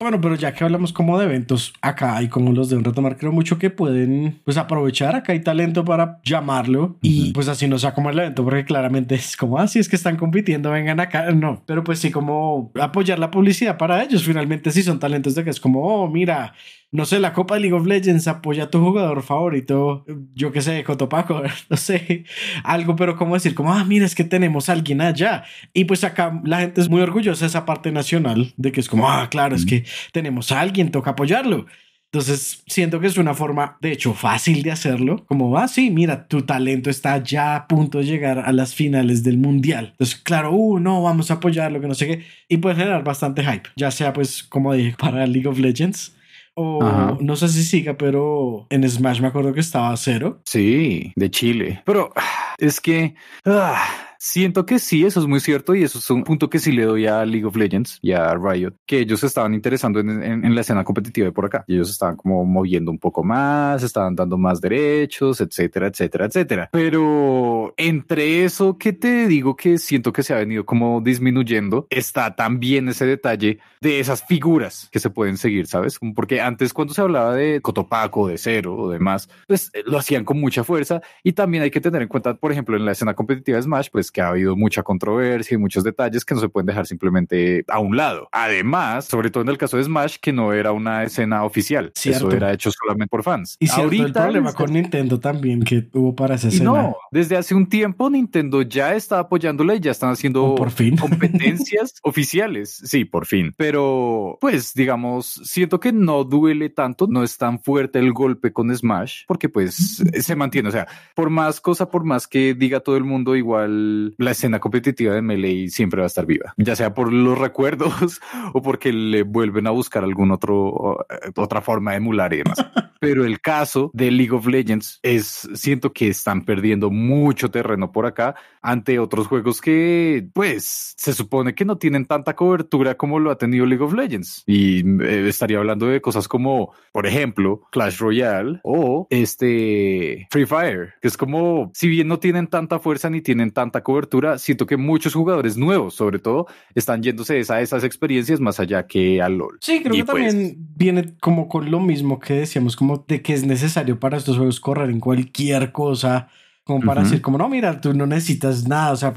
Bueno, 0.00 0.20
pero 0.20 0.34
ya 0.34 0.52
que 0.52 0.64
hablamos 0.64 0.92
como 0.92 1.18
de 1.18 1.24
eventos 1.24 1.72
acá 1.80 2.20
y 2.20 2.28
como 2.28 2.52
los 2.52 2.68
de 2.68 2.76
un 2.76 2.84
retomar, 2.84 3.16
creo 3.16 3.30
mucho 3.30 3.58
que 3.58 3.70
pueden 3.70 4.40
pues 4.44 4.56
aprovechar. 4.56 5.14
Acá 5.14 5.32
hay 5.32 5.40
talento 5.40 5.84
para 5.84 6.20
llamarlo 6.24 6.98
y 7.00 7.32
pues 7.32 7.46
así 7.48 7.68
no 7.68 7.78
sea 7.78 7.94
como 7.94 8.10
el 8.10 8.18
evento, 8.18 8.44
porque 8.44 8.64
claramente 8.64 9.14
es 9.14 9.36
como 9.36 9.58
así 9.58 9.78
ah, 9.78 9.80
es 9.80 9.88
que 9.88 9.96
están 9.96 10.16
compitiendo, 10.16 10.70
vengan 10.70 10.98
acá. 10.98 11.30
No, 11.30 11.62
pero 11.64 11.84
pues 11.84 12.00
sí, 12.00 12.10
como 12.10 12.72
apoyar 12.78 13.20
la 13.20 13.30
publicidad 13.30 13.78
para 13.78 14.02
ellos. 14.02 14.24
Finalmente, 14.24 14.72
sí 14.72 14.82
son 14.82 14.98
talentos 14.98 15.36
de 15.36 15.44
que 15.44 15.50
es 15.50 15.60
como, 15.60 15.80
oh, 15.82 16.10
mira, 16.10 16.54
no 16.94 17.04
sé, 17.06 17.18
la 17.18 17.32
Copa 17.32 17.56
de 17.56 17.62
League 17.62 17.74
of 17.74 17.86
Legends 17.86 18.28
apoya 18.28 18.64
a 18.64 18.70
tu 18.70 18.78
jugador 18.78 19.24
favorito, 19.24 20.04
yo 20.32 20.52
qué 20.52 20.62
sé, 20.62 20.84
Cotopaco, 20.84 21.42
no 21.68 21.76
sé, 21.76 22.24
algo, 22.62 22.94
pero 22.94 23.16
como 23.16 23.34
decir, 23.34 23.52
como, 23.52 23.74
ah, 23.74 23.82
mira, 23.82 24.06
es 24.06 24.14
que 24.14 24.22
tenemos 24.22 24.68
a 24.68 24.74
alguien 24.74 25.00
allá. 25.00 25.42
Y 25.72 25.86
pues 25.86 26.04
acá 26.04 26.40
la 26.44 26.60
gente 26.60 26.80
es 26.80 26.88
muy 26.88 27.02
orgullosa 27.02 27.40
de 27.40 27.48
esa 27.48 27.64
parte 27.64 27.90
nacional, 27.90 28.54
de 28.56 28.70
que 28.70 28.78
es 28.78 28.88
como, 28.88 29.10
ah, 29.10 29.28
claro, 29.28 29.56
es 29.56 29.66
que 29.66 29.84
tenemos 30.12 30.52
a 30.52 30.60
alguien, 30.60 30.92
toca 30.92 31.10
apoyarlo. 31.10 31.66
Entonces, 32.12 32.62
siento 32.68 33.00
que 33.00 33.08
es 33.08 33.18
una 33.18 33.34
forma, 33.34 33.76
de 33.80 33.90
hecho, 33.90 34.14
fácil 34.14 34.62
de 34.62 34.70
hacerlo. 34.70 35.24
Como, 35.26 35.58
ah, 35.58 35.66
sí, 35.66 35.90
mira, 35.90 36.28
tu 36.28 36.42
talento 36.42 36.90
está 36.90 37.20
ya 37.20 37.56
a 37.56 37.66
punto 37.66 37.98
de 37.98 38.04
llegar 38.04 38.38
a 38.38 38.52
las 38.52 38.72
finales 38.72 39.24
del 39.24 39.36
mundial. 39.36 39.88
Entonces, 39.90 40.14
claro, 40.14 40.52
uh, 40.52 40.78
no, 40.78 41.02
vamos 41.02 41.32
a 41.32 41.34
apoyarlo, 41.34 41.80
que 41.80 41.88
no 41.88 41.94
sé 41.94 42.06
qué. 42.06 42.24
Y 42.48 42.58
puede 42.58 42.76
generar 42.76 43.02
bastante 43.02 43.42
hype, 43.42 43.68
ya 43.74 43.90
sea, 43.90 44.12
pues, 44.12 44.44
como 44.44 44.72
dije, 44.72 44.94
para 44.96 45.26
League 45.26 45.48
of 45.48 45.58
Legends 45.58 46.14
o 46.54 47.16
no 47.20 47.36
sé 47.36 47.48
si 47.48 47.62
siga, 47.62 47.96
pero 47.96 48.66
en 48.70 48.88
Smash 48.88 49.20
me 49.20 49.28
acuerdo 49.28 49.52
que 49.52 49.60
estaba 49.60 49.92
a 49.92 49.96
cero. 49.96 50.40
Sí, 50.44 51.12
de 51.16 51.30
Chile. 51.30 51.82
Pero 51.84 52.12
es 52.58 52.80
que 52.80 53.14
ah, 53.44 53.84
Siento 54.26 54.64
que 54.64 54.78
sí, 54.78 55.04
eso 55.04 55.20
es 55.20 55.26
muy 55.26 55.38
cierto 55.38 55.74
y 55.74 55.82
eso 55.82 55.98
es 55.98 56.08
un 56.08 56.24
punto 56.24 56.48
que 56.48 56.58
sí 56.58 56.72
le 56.72 56.84
doy 56.84 57.06
a 57.06 57.26
League 57.26 57.44
of 57.44 57.56
Legends 57.56 57.98
y 58.00 58.12
a 58.12 58.34
Riot, 58.34 58.72
que 58.86 59.00
ellos 59.00 59.22
estaban 59.22 59.52
interesando 59.52 60.00
en, 60.00 60.54
la 60.54 60.62
escena 60.62 60.82
competitiva 60.82 61.26
de 61.26 61.32
por 61.32 61.44
acá. 61.44 61.66
Y 61.68 61.74
ellos 61.74 61.90
estaban 61.90 62.16
como 62.16 62.42
moviendo 62.46 62.90
un 62.90 62.98
poco 62.98 63.22
más, 63.22 63.82
estaban 63.82 64.16
dando 64.16 64.38
más 64.38 64.62
derechos, 64.62 65.42
etcétera, 65.42 65.88
etcétera, 65.88 66.24
etcétera. 66.24 66.70
Pero 66.72 67.74
entre 67.76 68.44
eso 68.44 68.78
que 68.78 68.94
te 68.94 69.28
digo 69.28 69.56
que 69.56 69.76
siento 69.76 70.10
que 70.10 70.22
se 70.22 70.32
ha 70.32 70.38
venido 70.38 70.64
como 70.64 71.02
disminuyendo, 71.02 71.86
está 71.90 72.34
también 72.34 72.88
ese 72.88 73.04
detalle 73.04 73.58
de 73.82 74.00
esas 74.00 74.24
figuras 74.24 74.88
que 74.90 75.00
se 75.00 75.10
pueden 75.10 75.36
seguir, 75.36 75.66
¿sabes? 75.66 75.98
Porque 76.14 76.40
antes 76.40 76.72
cuando 76.72 76.94
se 76.94 77.02
hablaba 77.02 77.34
de 77.34 77.60
Cotopaco, 77.60 78.28
de 78.28 78.38
Cero 78.38 78.74
o 78.74 78.88
demás, 78.90 79.28
pues 79.46 79.70
eh, 79.74 79.82
lo 79.84 79.98
hacían 79.98 80.24
con 80.24 80.40
mucha 80.40 80.64
fuerza 80.64 81.02
y 81.22 81.34
también 81.34 81.62
hay 81.62 81.70
que 81.70 81.82
tener 81.82 82.00
en 82.00 82.08
cuenta, 82.08 82.32
por 82.32 82.52
ejemplo, 82.52 82.74
en 82.78 82.86
la 82.86 82.92
escena 82.92 83.12
competitiva 83.12 83.56
de 83.56 83.62
Smash, 83.64 83.88
pues 83.92 84.13
que 84.14 84.22
ha 84.22 84.28
habido 84.28 84.56
mucha 84.56 84.82
controversia 84.82 85.56
y 85.56 85.58
muchos 85.58 85.84
detalles 85.84 86.24
que 86.24 86.34
no 86.34 86.40
se 86.40 86.48
pueden 86.48 86.66
dejar 86.66 86.86
simplemente 86.86 87.64
a 87.68 87.80
un 87.80 87.96
lado. 87.96 88.28
Además, 88.32 89.04
sobre 89.06 89.30
todo 89.30 89.42
en 89.42 89.50
el 89.50 89.58
caso 89.58 89.76
de 89.76 89.84
Smash, 89.84 90.16
que 90.20 90.32
no 90.32 90.52
era 90.52 90.72
una 90.72 91.02
escena 91.02 91.44
oficial, 91.44 91.92
eso 92.02 92.30
era 92.30 92.52
hecho 92.52 92.70
solamente 92.70 93.10
por 93.10 93.24
fans. 93.24 93.56
Y 93.58 93.68
ahorita 93.68 94.04
el 94.06 94.12
problema 94.12 94.52
con 94.52 94.72
Nintendo 94.72 95.18
también 95.18 95.62
que 95.64 95.88
hubo 95.92 96.14
para 96.14 96.36
esa 96.36 96.48
escena. 96.48 96.64
No, 96.64 96.96
desde 97.10 97.36
hace 97.36 97.54
un 97.54 97.68
tiempo 97.68 98.08
Nintendo 98.08 98.62
ya 98.62 98.94
está 98.94 99.18
apoyándola 99.18 99.74
y 99.74 99.80
ya 99.80 99.90
están 99.90 100.10
haciendo 100.10 100.54
por 100.54 100.70
fin. 100.70 100.96
competencias 100.96 101.94
oficiales. 102.02 102.80
Sí, 102.84 103.04
por 103.04 103.26
fin. 103.26 103.52
Pero 103.56 104.38
pues 104.40 104.74
digamos, 104.74 105.40
siento 105.44 105.80
que 105.80 105.92
no 105.92 106.22
duele 106.22 106.70
tanto, 106.70 107.08
no 107.08 107.24
es 107.24 107.36
tan 107.36 107.60
fuerte 107.60 107.98
el 107.98 108.12
golpe 108.12 108.52
con 108.52 108.74
Smash 108.74 109.24
porque 109.26 109.48
pues 109.48 110.02
se 110.12 110.36
mantiene, 110.36 110.68
o 110.68 110.72
sea, 110.72 110.86
por 111.16 111.30
más 111.30 111.60
cosa, 111.60 111.90
por 111.90 112.04
más 112.04 112.28
que 112.28 112.54
diga 112.54 112.78
todo 112.78 112.96
el 112.96 113.04
mundo 113.04 113.34
igual 113.34 114.03
la 114.18 114.30
escena 114.30 114.60
competitiva 114.60 115.14
de 115.14 115.22
Melee 115.22 115.68
siempre 115.68 116.00
va 116.00 116.04
a 116.04 116.08
estar 116.08 116.26
viva, 116.26 116.54
ya 116.56 116.76
sea 116.76 116.94
por 116.94 117.12
los 117.12 117.38
recuerdos 117.38 118.20
o 118.52 118.62
porque 118.62 118.92
le 118.92 119.22
vuelven 119.22 119.66
a 119.66 119.70
buscar 119.70 120.04
algún 120.04 120.30
otro 120.30 121.06
eh, 121.10 121.30
otra 121.36 121.60
forma 121.60 121.92
de 121.92 121.96
emular 121.98 122.32
y 122.32 122.38
demás. 122.38 122.58
Pero 123.04 123.24
el 123.24 123.40
caso 123.40 123.90
de 123.92 124.10
League 124.10 124.32
of 124.32 124.46
Legends 124.46 124.98
es 125.02 125.48
siento 125.54 125.92
que 125.92 126.08
están 126.08 126.44
perdiendo 126.44 126.90
mucho 126.90 127.50
terreno 127.50 127.92
por 127.92 128.06
acá 128.06 128.34
ante 128.62 128.98
otros 128.98 129.26
juegos 129.26 129.60
que 129.60 130.26
pues 130.32 130.94
se 130.96 131.12
supone 131.12 131.54
que 131.54 131.64
no 131.64 131.76
tienen 131.76 132.06
tanta 132.06 132.34
cobertura 132.34 132.96
como 132.96 133.18
lo 133.18 133.30
ha 133.30 133.38
tenido 133.38 133.66
League 133.66 133.84
of 133.84 133.92
Legends 133.92 134.42
y 134.46 134.80
eh, 135.02 135.28
estaría 135.28 135.58
hablando 135.58 135.86
de 135.86 136.00
cosas 136.00 136.28
como 136.28 136.72
por 136.92 137.06
ejemplo 137.06 137.62
Clash 137.70 137.98
Royale 137.98 138.60
o 138.62 139.06
este 139.10 140.26
Free 140.30 140.46
Fire, 140.46 140.94
que 141.00 141.08
es 141.08 141.16
como 141.16 141.70
si 141.74 141.88
bien 141.88 142.08
no 142.08 142.18
tienen 142.18 142.46
tanta 142.46 142.78
fuerza 142.78 143.10
ni 143.10 143.20
tienen 143.20 143.50
tanta 143.50 143.82
cobertura 143.82 144.38
siento 144.38 144.66
que 144.66 144.76
muchos 144.76 145.14
jugadores 145.14 145.56
nuevos, 145.56 145.94
sobre 145.94 146.18
todo, 146.18 146.46
están 146.74 147.02
yéndose 147.02 147.42
a 147.48 147.60
esas 147.60 147.84
experiencias 147.84 148.40
más 148.40 148.60
allá 148.60 148.86
que 148.86 149.20
al 149.20 149.38
LOL. 149.38 149.58
Sí, 149.60 149.82
creo 149.82 149.94
que 149.94 150.04
pues 150.04 150.32
también 150.32 150.56
viene 150.76 151.14
como 151.20 151.48
con 151.48 151.70
lo 151.70 151.80
mismo 151.80 152.18
que 152.18 152.34
decíamos, 152.34 152.76
como 152.76 152.93
de 153.06 153.22
que 153.22 153.32
es 153.32 153.44
necesario 153.44 153.98
para 153.98 154.16
estos 154.16 154.36
juegos 154.36 154.60
correr 154.60 154.90
en 154.90 155.00
cualquier 155.00 155.72
cosa, 155.72 156.28
como 156.64 156.80
para 156.80 157.02
decir, 157.02 157.20
como 157.20 157.38
no, 157.38 157.48
mira, 157.48 157.80
tú 157.80 157.94
no 157.94 158.06
necesitas 158.06 158.66
nada, 158.66 158.92
o 158.92 158.96
sea, 158.96 159.14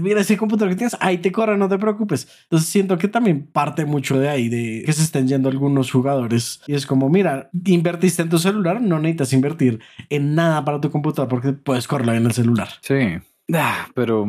mira 0.00 0.20
ese 0.20 0.36
computador 0.36 0.70
que 0.70 0.76
tienes, 0.76 0.96
ahí 1.00 1.18
te 1.18 1.32
corre, 1.32 1.56
no 1.56 1.68
te 1.68 1.78
preocupes. 1.78 2.28
Entonces 2.44 2.68
siento 2.68 2.98
que 2.98 3.08
también 3.08 3.46
parte 3.46 3.84
mucho 3.84 4.18
de 4.18 4.28
ahí, 4.28 4.48
de 4.48 4.82
que 4.84 4.92
se 4.92 5.02
estén 5.02 5.28
yendo 5.28 5.48
algunos 5.48 5.90
jugadores. 5.90 6.60
Y 6.66 6.74
es 6.74 6.86
como, 6.86 7.08
mira, 7.08 7.50
invertiste 7.64 8.22
en 8.22 8.28
tu 8.28 8.38
celular, 8.38 8.80
no 8.80 8.98
necesitas 8.98 9.32
invertir 9.32 9.80
en 10.10 10.34
nada 10.34 10.64
para 10.64 10.80
tu 10.80 10.90
computador 10.90 11.28
porque 11.28 11.52
puedes 11.52 11.88
correrlo 11.88 12.14
en 12.14 12.26
el 12.26 12.32
celular. 12.32 12.68
Sí. 12.80 13.18
Ah, 13.52 13.88
pero 13.94 14.26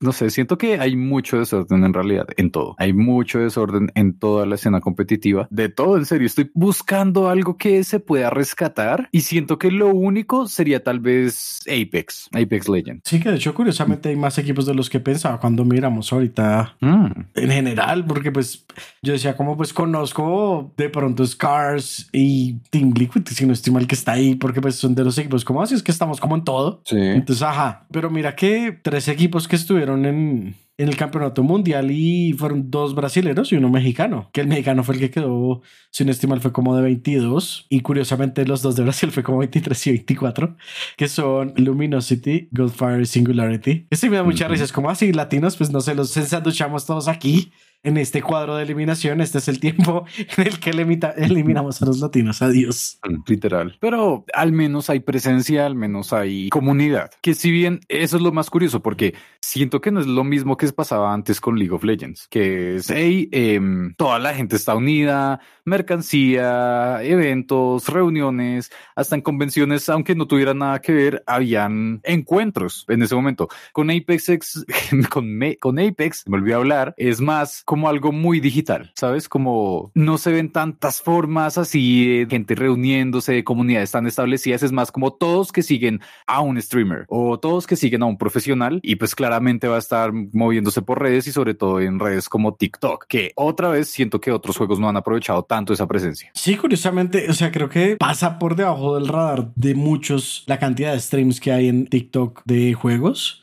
no 0.00 0.12
sé, 0.12 0.30
siento 0.30 0.58
que 0.58 0.78
hay 0.78 0.96
mucho 0.96 1.38
desorden 1.38 1.84
en 1.84 1.92
realidad 1.92 2.26
en 2.36 2.50
todo. 2.50 2.74
Hay 2.78 2.92
mucho 2.92 3.38
desorden 3.38 3.90
en 3.94 4.18
toda 4.18 4.46
la 4.46 4.54
escena 4.54 4.80
competitiva. 4.80 5.46
De 5.50 5.68
todo, 5.68 5.96
en 5.96 6.06
serio, 6.06 6.26
estoy 6.26 6.50
buscando 6.54 7.28
algo 7.28 7.56
que 7.56 7.84
se 7.84 8.00
pueda 8.00 8.30
rescatar 8.30 9.08
y 9.12 9.20
siento 9.20 9.58
que 9.58 9.70
lo 9.70 9.88
único 9.88 10.46
sería 10.48 10.82
tal 10.82 11.00
vez 11.00 11.60
Apex, 11.66 12.28
Apex 12.32 12.68
Legends. 12.68 13.02
Sí, 13.04 13.20
que 13.20 13.30
de 13.30 13.36
hecho, 13.36 13.54
curiosamente 13.54 14.08
hay 14.08 14.16
más 14.16 14.38
equipos 14.38 14.66
de 14.66 14.74
los 14.74 14.90
que 14.90 15.00
pensaba 15.00 15.38
cuando 15.38 15.64
miramos 15.64 16.12
ahorita 16.12 16.76
mm. 16.80 17.06
en 17.34 17.50
general, 17.50 18.04
porque 18.06 18.32
pues 18.32 18.64
yo 19.02 19.12
decía, 19.12 19.36
como 19.36 19.56
pues 19.56 19.72
conozco 19.72 20.72
de 20.76 20.88
pronto 20.88 21.26
Scars 21.26 22.08
y 22.12 22.54
Team 22.70 22.92
Liquid, 22.96 23.26
si 23.28 23.46
no 23.46 23.52
estoy 23.52 23.72
mal 23.72 23.86
que 23.86 23.94
está 23.94 24.12
ahí, 24.12 24.34
porque 24.34 24.60
pues 24.60 24.76
son 24.76 24.94
de 24.94 25.04
los 25.04 25.16
equipos 25.18 25.44
como 25.44 25.62
así, 25.62 25.74
es 25.74 25.82
que 25.82 25.92
estamos 25.92 26.20
como 26.20 26.36
en 26.36 26.44
todo. 26.44 26.82
Sí. 26.84 26.96
Entonces, 26.98 27.42
ajá, 27.42 27.86
pero 27.90 28.10
mira 28.10 28.34
que 28.34 28.45
tres 28.82 29.08
equipos 29.08 29.48
que 29.48 29.56
estuvieron 29.56 30.04
en, 30.04 30.54
en 30.78 30.88
el 30.88 30.96
campeonato 30.96 31.42
mundial 31.42 31.90
y 31.90 32.34
fueron 32.34 32.70
dos 32.70 32.94
brasileños 32.94 33.50
y 33.52 33.56
uno 33.56 33.70
mexicano, 33.70 34.28
que 34.32 34.42
el 34.42 34.46
mexicano 34.46 34.84
fue 34.84 34.96
el 34.96 35.00
que 35.00 35.10
quedó, 35.10 35.62
sin 35.90 36.08
estimar, 36.08 36.40
fue 36.40 36.52
como 36.52 36.76
de 36.76 36.82
22 36.82 37.66
y 37.68 37.80
curiosamente 37.80 38.44
los 38.46 38.62
dos 38.62 38.76
de 38.76 38.82
Brasil 38.82 39.10
fue 39.10 39.22
como 39.22 39.38
23 39.38 39.86
y 39.86 39.90
24, 39.90 40.56
que 40.96 41.08
son 41.08 41.54
Luminosity, 41.56 42.48
Goldfire 42.52 43.02
y 43.02 43.06
Singularity. 43.06 43.86
Este 43.90 44.10
me 44.10 44.16
da 44.16 44.24
mucha 44.24 44.48
risa, 44.48 44.64
es 44.64 44.72
como 44.72 44.90
así, 44.90 45.10
ah, 45.10 45.16
latinos, 45.16 45.56
pues 45.56 45.70
no 45.70 45.80
sé, 45.80 45.94
los 45.94 46.16
ensanduchamos 46.16 46.84
todos 46.86 47.08
aquí 47.08 47.52
en 47.86 47.98
este 47.98 48.20
cuadro 48.20 48.56
de 48.56 48.64
eliminación, 48.64 49.20
este 49.20 49.38
es 49.38 49.46
el 49.46 49.60
tiempo 49.60 50.04
en 50.36 50.46
el 50.46 50.58
que 50.58 50.70
eliminamos 50.70 51.80
a 51.80 51.86
los 51.86 52.00
latinos. 52.00 52.42
Adiós. 52.42 52.98
Literal. 53.28 53.76
Pero 53.80 54.24
al 54.34 54.50
menos 54.50 54.90
hay 54.90 55.00
presencia, 55.00 55.66
al 55.66 55.76
menos 55.76 56.12
hay 56.12 56.48
comunidad. 56.48 57.10
Que 57.22 57.34
si 57.34 57.52
bien 57.52 57.80
eso 57.88 58.16
es 58.16 58.22
lo 58.22 58.32
más 58.32 58.50
curioso, 58.50 58.82
porque 58.82 59.14
siento 59.40 59.80
que 59.80 59.92
no 59.92 60.00
es 60.00 60.08
lo 60.08 60.24
mismo 60.24 60.56
que 60.56 60.66
pasaba 60.72 61.14
antes 61.14 61.40
con 61.40 61.58
League 61.58 61.72
of 61.72 61.84
Legends, 61.84 62.26
que 62.28 62.76
es, 62.76 62.90
hey, 62.90 63.28
em, 63.30 63.94
toda 63.94 64.18
la 64.18 64.34
gente 64.34 64.56
está 64.56 64.74
unida, 64.74 65.38
mercancía, 65.64 67.02
eventos, 67.04 67.88
reuniones, 67.88 68.72
hasta 68.96 69.14
en 69.14 69.22
convenciones, 69.22 69.88
aunque 69.88 70.16
no 70.16 70.26
tuvieran 70.26 70.58
nada 70.58 70.80
que 70.80 70.92
ver, 70.92 71.22
habían 71.26 72.00
encuentros 72.02 72.84
en 72.88 73.02
ese 73.02 73.14
momento. 73.14 73.48
Con 73.72 73.90
Apex, 73.92 74.64
con, 75.10 75.38
con 75.60 75.78
Apex, 75.78 76.24
me 76.26 76.36
olvidé 76.36 76.54
hablar, 76.54 76.94
es 76.96 77.20
más 77.20 77.62
como 77.64 77.75
algo 77.84 78.12
muy 78.12 78.40
digital, 78.40 78.92
¿sabes? 78.94 79.28
Como 79.28 79.90
no 79.94 80.18
se 80.18 80.32
ven 80.32 80.50
tantas 80.50 81.02
formas 81.02 81.58
así 81.58 82.20
de 82.20 82.26
gente 82.26 82.54
reuniéndose, 82.54 83.32
de 83.32 83.44
comunidades 83.44 83.90
tan 83.90 84.06
establecidas, 84.06 84.62
es 84.62 84.72
más 84.72 84.90
como 84.90 85.12
todos 85.12 85.52
que 85.52 85.62
siguen 85.62 86.00
a 86.26 86.40
un 86.40 86.60
streamer 86.60 87.04
o 87.08 87.38
todos 87.38 87.66
que 87.66 87.76
siguen 87.76 88.02
a 88.02 88.06
un 88.06 88.18
profesional 88.18 88.80
y 88.82 88.96
pues 88.96 89.14
claramente 89.14 89.68
va 89.68 89.76
a 89.76 89.80
estar 89.80 90.12
moviéndose 90.12 90.82
por 90.82 91.00
redes 91.00 91.26
y 91.26 91.32
sobre 91.32 91.54
todo 91.54 91.80
en 91.80 91.98
redes 91.98 92.28
como 92.28 92.54
TikTok, 92.54 93.06
que 93.06 93.32
otra 93.36 93.68
vez 93.68 93.88
siento 93.88 94.20
que 94.20 94.32
otros 94.32 94.56
juegos 94.56 94.80
no 94.80 94.88
han 94.88 94.96
aprovechado 94.96 95.42
tanto 95.42 95.72
esa 95.72 95.86
presencia. 95.86 96.30
Sí, 96.34 96.56
curiosamente, 96.56 97.28
o 97.28 97.34
sea, 97.34 97.50
creo 97.52 97.68
que 97.68 97.96
pasa 97.96 98.38
por 98.38 98.56
debajo 98.56 98.94
del 98.94 99.08
radar 99.08 99.52
de 99.54 99.74
muchos 99.74 100.44
la 100.46 100.58
cantidad 100.58 100.92
de 100.92 101.00
streams 101.00 101.40
que 101.40 101.52
hay 101.52 101.68
en 101.68 101.86
TikTok 101.86 102.42
de 102.44 102.74
juegos. 102.74 103.42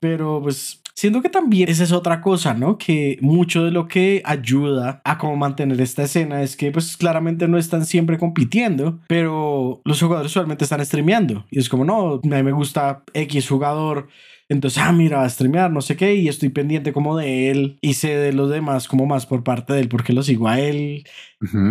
Pero 0.00 0.40
pues 0.42 0.81
siento 0.94 1.22
que 1.22 1.28
también 1.28 1.68
esa 1.68 1.84
es 1.84 1.92
otra 1.92 2.20
cosa, 2.20 2.54
¿no? 2.54 2.78
Que 2.78 3.18
mucho 3.20 3.64
de 3.64 3.70
lo 3.70 3.88
que 3.88 4.22
ayuda 4.24 5.00
a 5.04 5.18
cómo 5.18 5.36
mantener 5.36 5.80
esta 5.80 6.04
escena 6.04 6.42
es 6.42 6.56
que 6.56 6.70
pues 6.70 6.96
claramente 6.96 7.48
no 7.48 7.58
están 7.58 7.84
siempre 7.86 8.18
compitiendo, 8.18 9.00
pero 9.08 9.80
los 9.84 10.00
jugadores 10.00 10.32
usualmente 10.32 10.64
están 10.64 10.84
streameando 10.84 11.46
y 11.50 11.58
es 11.58 11.68
como, 11.68 11.84
no, 11.84 12.14
a 12.14 12.20
mí 12.22 12.42
me 12.42 12.52
gusta 12.52 13.04
X 13.14 13.48
jugador 13.48 14.08
entonces, 14.52 14.82
ah, 14.82 14.92
mira, 14.92 15.18
va 15.18 15.24
a 15.24 15.30
streamear, 15.30 15.70
no 15.70 15.80
sé 15.80 15.96
qué, 15.96 16.14
y 16.14 16.28
estoy 16.28 16.50
pendiente 16.50 16.92
como 16.92 17.16
de 17.16 17.50
él 17.50 17.78
y 17.80 17.94
sé 17.94 18.16
de 18.16 18.34
los 18.34 18.50
demás 18.50 18.86
como 18.86 19.06
más 19.06 19.24
por 19.24 19.44
parte 19.44 19.72
de 19.72 19.80
él 19.80 19.88
porque 19.88 20.12
lo 20.12 20.22
sigo 20.22 20.46
a 20.46 20.60
él. 20.60 21.04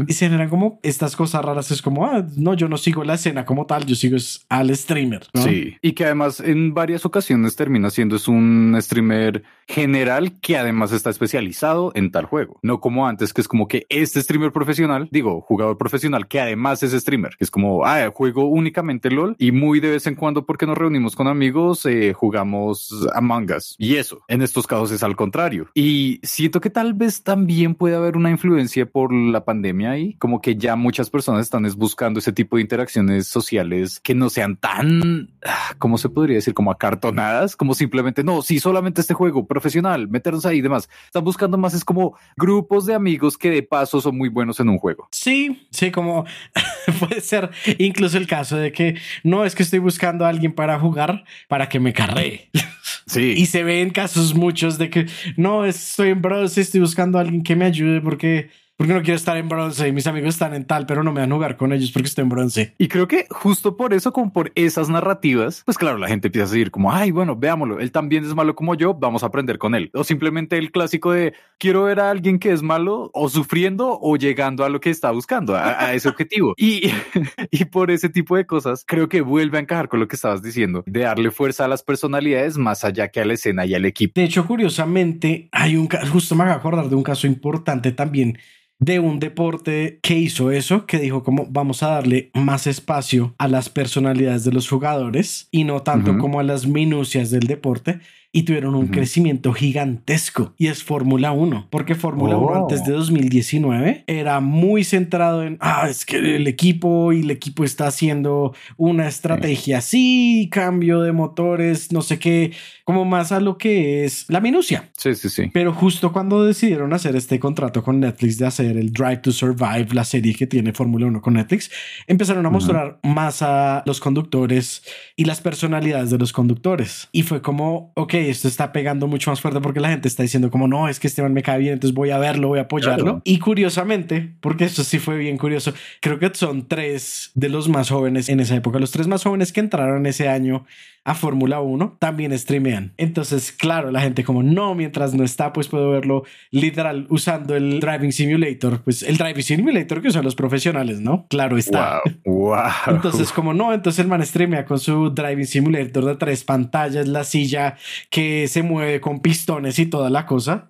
Y 0.07 0.13
se 0.13 0.25
generan 0.25 0.49
como 0.49 0.79
estas 0.83 1.15
cosas 1.15 1.43
raras. 1.43 1.71
Es 1.71 1.81
como, 1.81 2.05
ah, 2.05 2.25
no, 2.35 2.53
yo 2.53 2.67
no 2.67 2.77
sigo 2.77 3.03
la 3.03 3.13
escena 3.13 3.45
como 3.45 3.65
tal, 3.65 3.85
yo 3.85 3.95
sigo 3.95 4.17
al 4.49 4.75
streamer. 4.75 5.27
Sí, 5.33 5.77
y 5.81 5.93
que 5.93 6.05
además 6.05 6.39
en 6.39 6.73
varias 6.73 7.05
ocasiones 7.05 7.55
termina 7.55 7.89
siendo 7.89 8.15
es 8.15 8.27
un 8.27 8.77
streamer 8.79 9.43
general 9.67 10.39
que 10.41 10.57
además 10.57 10.91
está 10.91 11.09
especializado 11.09 11.91
en 11.95 12.11
tal 12.11 12.25
juego. 12.25 12.59
No 12.61 12.81
como 12.81 13.07
antes, 13.07 13.33
que 13.33 13.41
es 13.41 13.47
como 13.47 13.67
que 13.67 13.85
este 13.89 14.21
streamer 14.21 14.51
profesional, 14.51 15.07
digo, 15.11 15.41
jugador 15.41 15.77
profesional 15.77 16.27
que 16.27 16.41
además 16.41 16.83
es 16.83 16.91
streamer, 16.91 17.35
que 17.37 17.45
es 17.45 17.51
como, 17.51 17.85
ah, 17.85 18.11
juego 18.13 18.45
únicamente 18.45 19.09
LOL 19.09 19.35
y 19.39 19.51
muy 19.51 19.79
de 19.79 19.91
vez 19.91 20.07
en 20.07 20.15
cuando 20.15 20.45
porque 20.45 20.65
nos 20.65 20.77
reunimos 20.77 21.15
con 21.15 21.27
amigos, 21.27 21.85
eh, 21.85 22.13
jugamos 22.13 23.07
Among 23.13 23.51
Us. 23.55 23.75
Y 23.77 23.95
eso, 23.95 24.21
en 24.27 24.41
estos 24.41 24.67
casos 24.67 24.91
es 24.91 25.03
al 25.03 25.15
contrario. 25.15 25.69
Y 25.73 26.19
siento 26.23 26.59
que 26.59 26.69
tal 26.69 26.93
vez 26.93 27.23
también 27.23 27.75
puede 27.75 27.95
haber 27.95 28.17
una 28.17 28.29
influencia 28.29 28.85
por 28.85 29.13
la 29.13 29.45
pandemia 29.45 29.60
ahí, 29.87 30.13
como 30.15 30.41
que 30.41 30.55
ya 30.55 30.75
muchas 30.75 31.09
personas 31.09 31.41
están 31.41 31.67
buscando 31.77 32.19
ese 32.19 32.31
tipo 32.31 32.55
de 32.55 32.63
interacciones 32.63 33.27
sociales 33.27 33.99
que 33.99 34.15
no 34.15 34.29
sean 34.29 34.57
tan, 34.57 35.29
ah, 35.45 35.75
¿cómo 35.77 35.97
se 35.97 36.09
podría 36.09 36.35
decir? 36.35 36.53
Como 36.53 36.71
acartonadas, 36.71 37.55
como 37.55 37.73
simplemente, 37.73 38.23
no, 38.23 38.41
sí, 38.41 38.59
solamente 38.59 39.01
este 39.01 39.13
juego 39.13 39.47
profesional, 39.47 40.07
meternos 40.07 40.45
ahí 40.45 40.57
y 40.57 40.61
demás. 40.61 40.89
Están 41.05 41.23
buscando 41.23 41.57
más, 41.57 41.73
es 41.73 41.85
como 41.85 42.17
grupos 42.35 42.85
de 42.85 42.93
amigos 42.93 43.37
que 43.37 43.49
de 43.49 43.63
paso 43.63 44.01
son 44.01 44.17
muy 44.17 44.29
buenos 44.29 44.59
en 44.59 44.69
un 44.69 44.77
juego. 44.77 45.07
Sí, 45.11 45.67
sí, 45.71 45.91
como 45.91 46.25
puede 46.99 47.21
ser 47.21 47.51
incluso 47.77 48.17
el 48.17 48.27
caso 48.27 48.57
de 48.57 48.71
que 48.71 48.97
no 49.23 49.45
es 49.45 49.55
que 49.55 49.63
estoy 49.63 49.79
buscando 49.79 50.25
a 50.25 50.29
alguien 50.29 50.53
para 50.53 50.79
jugar 50.79 51.23
para 51.47 51.69
que 51.69 51.79
me 51.79 51.93
carree. 51.93 52.49
Sí. 53.05 53.33
Y 53.35 53.47
se 53.47 53.63
ven 53.63 53.89
casos 53.89 54.35
muchos 54.35 54.77
de 54.77 54.89
que 54.89 55.05
no 55.35 55.65
estoy 55.65 56.09
en 56.09 56.21
bronce, 56.21 56.61
estoy 56.61 56.79
buscando 56.79 57.17
a 57.17 57.21
alguien 57.21 57.43
que 57.43 57.55
me 57.55 57.65
ayude 57.65 57.99
porque 57.99 58.49
porque 58.81 58.95
no 58.95 59.03
quiero 59.03 59.17
estar 59.17 59.37
en 59.37 59.47
bronce 59.47 59.87
y 59.87 59.91
mis 59.91 60.07
amigos 60.07 60.29
están 60.29 60.55
en 60.55 60.65
tal, 60.65 60.87
pero 60.87 61.03
no 61.03 61.13
me 61.13 61.21
van 61.21 61.31
a 61.31 61.35
jugar 61.35 61.55
con 61.55 61.71
ellos 61.71 61.91
porque 61.91 62.07
estoy 62.07 62.23
en 62.23 62.29
bronce. 62.29 62.73
Y 62.79 62.87
creo 62.87 63.07
que 63.07 63.27
justo 63.29 63.77
por 63.77 63.93
eso, 63.93 64.11
como 64.11 64.33
por 64.33 64.51
esas 64.55 64.89
narrativas, 64.89 65.61
pues 65.65 65.77
claro, 65.77 65.99
la 65.99 66.07
gente 66.07 66.29
empieza 66.29 66.45
a 66.45 66.49
seguir 66.49 66.71
como, 66.71 66.91
ay, 66.91 67.11
bueno, 67.11 67.35
veámoslo, 67.35 67.79
él 67.79 67.91
también 67.91 68.25
es 68.25 68.33
malo 68.33 68.55
como 68.55 68.73
yo, 68.73 68.95
vamos 68.95 69.21
a 69.21 69.27
aprender 69.27 69.59
con 69.59 69.75
él. 69.75 69.91
O 69.93 70.03
simplemente 70.03 70.57
el 70.57 70.71
clásico 70.71 71.11
de, 71.11 71.35
quiero 71.59 71.83
ver 71.83 71.99
a 71.99 72.09
alguien 72.09 72.39
que 72.39 72.51
es 72.51 72.63
malo 72.63 73.11
o 73.13 73.29
sufriendo 73.29 73.99
o 74.01 74.15
llegando 74.15 74.65
a 74.65 74.69
lo 74.69 74.79
que 74.79 74.89
está 74.89 75.11
buscando, 75.11 75.55
a, 75.55 75.93
ese 75.93 76.09
objetivo. 76.09 76.55
Y, 76.61 76.91
y 77.51 77.65
por 77.65 77.91
ese 77.91 78.09
tipo 78.09 78.35
de 78.35 78.47
cosas, 78.47 78.83
creo 78.87 79.09
que 79.09 79.21
vuelve 79.21 79.59
a 79.59 79.61
encajar 79.61 79.89
con 79.89 79.99
lo 79.99 80.07
que 80.07 80.15
estabas 80.15 80.41
diciendo, 80.41 80.83
de 80.87 81.01
darle 81.01 81.29
fuerza 81.29 81.65
a 81.65 81.67
las 81.67 81.83
personalidades 81.83 82.57
más 82.57 82.83
allá 82.83 83.09
que 83.09 83.21
a 83.21 83.25
la 83.25 83.33
escena 83.33 83.63
y 83.67 83.75
al 83.75 83.85
equipo. 83.85 84.13
De 84.15 84.23
hecho, 84.23 84.47
curiosamente, 84.47 85.49
hay 85.51 85.75
un 85.75 85.85
caso, 85.85 86.11
justo 86.11 86.33
me 86.33 86.45
voy 86.45 86.53
a 86.53 86.55
acordar 86.55 86.89
de 86.89 86.95
un 86.95 87.03
caso 87.03 87.27
importante 87.27 87.91
también 87.91 88.39
de 88.81 88.99
un 88.99 89.19
deporte 89.19 89.99
que 90.01 90.17
hizo 90.17 90.51
eso, 90.51 90.87
que 90.87 90.97
dijo 90.97 91.23
como 91.23 91.45
vamos 91.49 91.83
a 91.83 91.89
darle 91.89 92.31
más 92.33 92.65
espacio 92.65 93.35
a 93.37 93.47
las 93.47 93.69
personalidades 93.69 94.43
de 94.43 94.51
los 94.51 94.67
jugadores 94.67 95.47
y 95.51 95.63
no 95.63 95.83
tanto 95.83 96.17
como 96.17 96.39
a 96.39 96.43
las 96.43 96.65
minucias 96.65 97.29
del 97.29 97.45
deporte 97.45 97.99
y 98.33 98.43
tuvieron 98.43 98.75
un 98.75 98.87
crecimiento 98.87 99.51
gigantesco 99.51 100.53
y 100.57 100.67
es 100.67 100.83
Fórmula 100.83 101.33
1, 101.33 101.67
porque 101.69 101.95
Fórmula 101.95 102.37
1 102.37 102.63
antes 102.63 102.85
de 102.85 102.93
2019 102.93 104.05
era 104.07 104.39
muy 104.39 104.85
centrado 104.85 105.43
en, 105.43 105.57
ah, 105.59 105.87
es 105.89 106.05
que 106.05 106.35
el 106.37 106.47
equipo 106.47 107.11
y 107.11 107.21
el 107.21 107.31
equipo 107.31 107.65
está 107.65 107.87
haciendo 107.87 108.53
una 108.77 109.07
estrategia 109.07 109.79
así, 109.79 110.47
cambio 110.51 111.01
de 111.01 111.11
motores, 111.11 111.91
no 111.91 112.01
sé 112.01 112.19
qué, 112.19 112.53
como 112.85 113.03
más 113.03 113.33
a 113.33 113.41
lo 113.41 113.57
que 113.57 114.05
es 114.05 114.25
la 114.29 114.39
minucia. 114.39 114.89
Sí, 114.97 115.13
sí, 115.15 115.29
sí. 115.29 115.49
Pero 115.53 115.73
justo 115.73 116.13
cuando 116.13 116.45
decidieron 116.45 116.93
hacer 116.93 117.17
este 117.17 117.39
contrato 117.39 117.83
con 117.83 117.99
Netflix 117.99 118.37
de 118.37 118.45
hacer 118.45 118.77
el 118.77 118.93
Drive 118.93 119.17
to 119.17 119.31
Survive, 119.31 119.87
la 119.93 120.05
serie 120.05 120.33
que 120.33 120.47
tiene 120.47 120.71
Fórmula 120.71 121.05
1 121.07 121.21
con 121.21 121.33
Netflix, 121.33 121.69
empezaron 122.07 122.45
a 122.45 122.49
mostrar 122.49 122.99
más 123.03 123.41
a 123.41 123.83
los 123.85 123.99
conductores 123.99 124.83
y 125.17 125.25
las 125.25 125.41
personalidades 125.41 126.11
de 126.11 126.17
los 126.17 126.31
conductores. 126.31 127.09
Y 127.11 127.23
fue 127.23 127.41
como, 127.41 127.91
ok, 127.95 128.13
esto 128.29 128.47
está 128.47 128.71
pegando 128.71 129.07
mucho 129.07 129.29
más 129.29 129.41
fuerte 129.41 129.59
porque 129.61 129.79
la 129.79 129.89
gente 129.89 130.07
está 130.07 130.23
diciendo 130.23 130.51
como 130.51 130.67
no, 130.67 130.87
es 130.87 130.99
que 130.99 131.07
Esteban 131.07 131.33
me 131.33 131.43
cae 131.43 131.59
bien, 131.59 131.73
entonces 131.73 131.95
voy 131.95 132.11
a 132.11 132.17
verlo, 132.17 132.49
voy 132.49 132.59
a 132.59 132.63
apoyarlo. 132.63 133.21
Y 133.23 133.39
curiosamente, 133.39 134.33
porque 134.39 134.65
esto 134.65 134.83
sí 134.83 134.99
fue 134.99 135.17
bien 135.17 135.37
curioso, 135.37 135.73
creo 135.99 136.19
que 136.19 136.31
son 136.33 136.67
tres 136.67 137.31
de 137.33 137.49
los 137.49 137.69
más 137.69 137.89
jóvenes 137.89 138.29
en 138.29 138.39
esa 138.39 138.55
época, 138.55 138.79
los 138.79 138.91
tres 138.91 139.07
más 139.07 139.23
jóvenes 139.23 139.51
que 139.51 139.59
entraron 139.59 140.05
ese 140.05 140.29
año 140.29 140.65
a 141.03 141.15
Fórmula 141.15 141.61
1 141.61 141.97
también 141.99 142.37
streamean. 142.37 142.93
Entonces, 142.97 143.51
claro, 143.51 143.89
la 143.91 144.01
gente 144.01 144.23
como 144.23 144.43
no, 144.43 144.75
mientras 144.75 145.13
no 145.13 145.23
está, 145.23 145.51
pues 145.51 145.67
puedo 145.67 145.89
verlo 145.89 146.23
literal 146.51 147.07
usando 147.09 147.55
el 147.55 147.79
Driving 147.79 148.11
Simulator, 148.11 148.81
pues 148.83 149.01
el 149.01 149.17
Driving 149.17 149.43
Simulator 149.43 150.01
que 150.01 150.09
usan 150.09 150.23
los 150.23 150.35
profesionales, 150.35 151.01
¿no? 151.01 151.25
Claro 151.29 151.57
está. 151.57 152.01
Wow, 152.25 152.55
Entonces, 152.87 153.31
como 153.31 153.53
no, 153.53 153.73
entonces 153.73 153.99
el 153.99 154.07
man 154.07 154.23
streamea 154.25 154.65
con 154.65 154.79
su 154.79 155.09
Driving 155.09 155.47
Simulator 155.47 156.05
de 156.05 156.15
tres 156.15 156.43
pantallas, 156.43 157.07
la 157.07 157.23
silla 157.23 157.77
que 158.09 158.47
se 158.47 158.61
mueve 158.61 159.01
con 159.01 159.21
pistones 159.21 159.79
y 159.79 159.87
toda 159.87 160.09
la 160.09 160.25
cosa. 160.25 160.67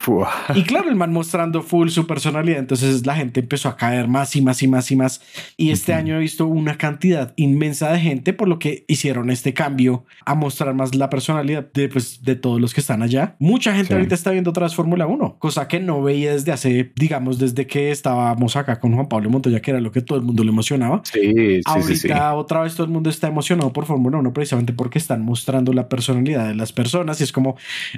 Y 0.55 0.63
claro, 0.63 0.89
el 0.89 0.95
man 0.95 1.11
mostrando 1.11 1.61
full 1.61 1.89
su 1.89 2.07
personalidad. 2.07 2.59
Entonces 2.59 3.05
la 3.05 3.15
gente 3.15 3.41
empezó 3.41 3.67
a 3.69 3.75
caer 3.75 4.07
más 4.07 4.35
y 4.35 4.41
más 4.41 4.63
y 4.63 4.67
más 4.67 4.91
y 4.91 4.95
más. 4.95 5.21
Y 5.57 5.71
este 5.71 5.93
año 5.93 6.15
he 6.15 6.19
visto 6.19 6.47
una 6.47 6.77
cantidad 6.77 7.33
inmensa 7.35 7.91
de 7.91 7.99
gente 7.99 8.33
por 8.33 8.47
lo 8.47 8.59
que 8.59 8.85
hicieron 8.87 9.29
este 9.29 9.53
cambio 9.53 10.05
a 10.25 10.35
mostrar 10.35 10.73
más 10.73 10.95
la 10.95 11.09
personalidad 11.09 11.67
de, 11.73 11.89
pues, 11.89 12.23
de 12.23 12.35
todos 12.35 12.59
los 12.59 12.73
que 12.73 12.81
están 12.81 13.01
allá. 13.01 13.35
Mucha 13.39 13.75
gente 13.75 13.93
ahorita 13.93 14.15
está 14.15 14.31
viendo 14.31 14.49
otra 14.49 14.63
vez 14.63 14.75
Fórmula 14.75 15.07
1, 15.07 15.37
cosa 15.39 15.67
que 15.67 15.79
no 15.79 16.01
veía 16.01 16.33
desde 16.33 16.51
hace, 16.51 16.91
digamos, 16.95 17.39
desde 17.39 17.67
que 17.67 17.91
estábamos 17.91 18.55
acá 18.55 18.79
con 18.79 18.93
Juan 18.93 19.07
Pablo 19.07 19.29
Montoya, 19.29 19.61
que 19.61 19.71
era 19.71 19.79
lo 19.79 19.91
que 19.91 20.01
todo 20.01 20.17
el 20.17 20.23
mundo 20.23 20.43
le 20.43 20.49
emocionaba. 20.49 21.01
Sí, 21.03 21.21
sí, 21.21 21.61
ahorita 21.65 22.33
otra 22.33 22.61
vez 22.61 22.75
todo 22.75 22.85
el 22.85 22.91
mundo 22.91 23.09
está 23.09 23.27
emocionado 23.27 23.71
por 23.73 23.85
Fórmula 23.85 24.17
1 24.17 24.33
precisamente 24.33 24.73
porque 24.73 24.99
están 24.99 25.23
mostrando 25.23 25.73
la 25.73 25.89
personalidad 25.89 26.47
de 26.47 26.55
las 26.55 26.73
personas 26.73 27.19
y 27.21 27.23
es 27.23 27.31
como, 27.31 27.55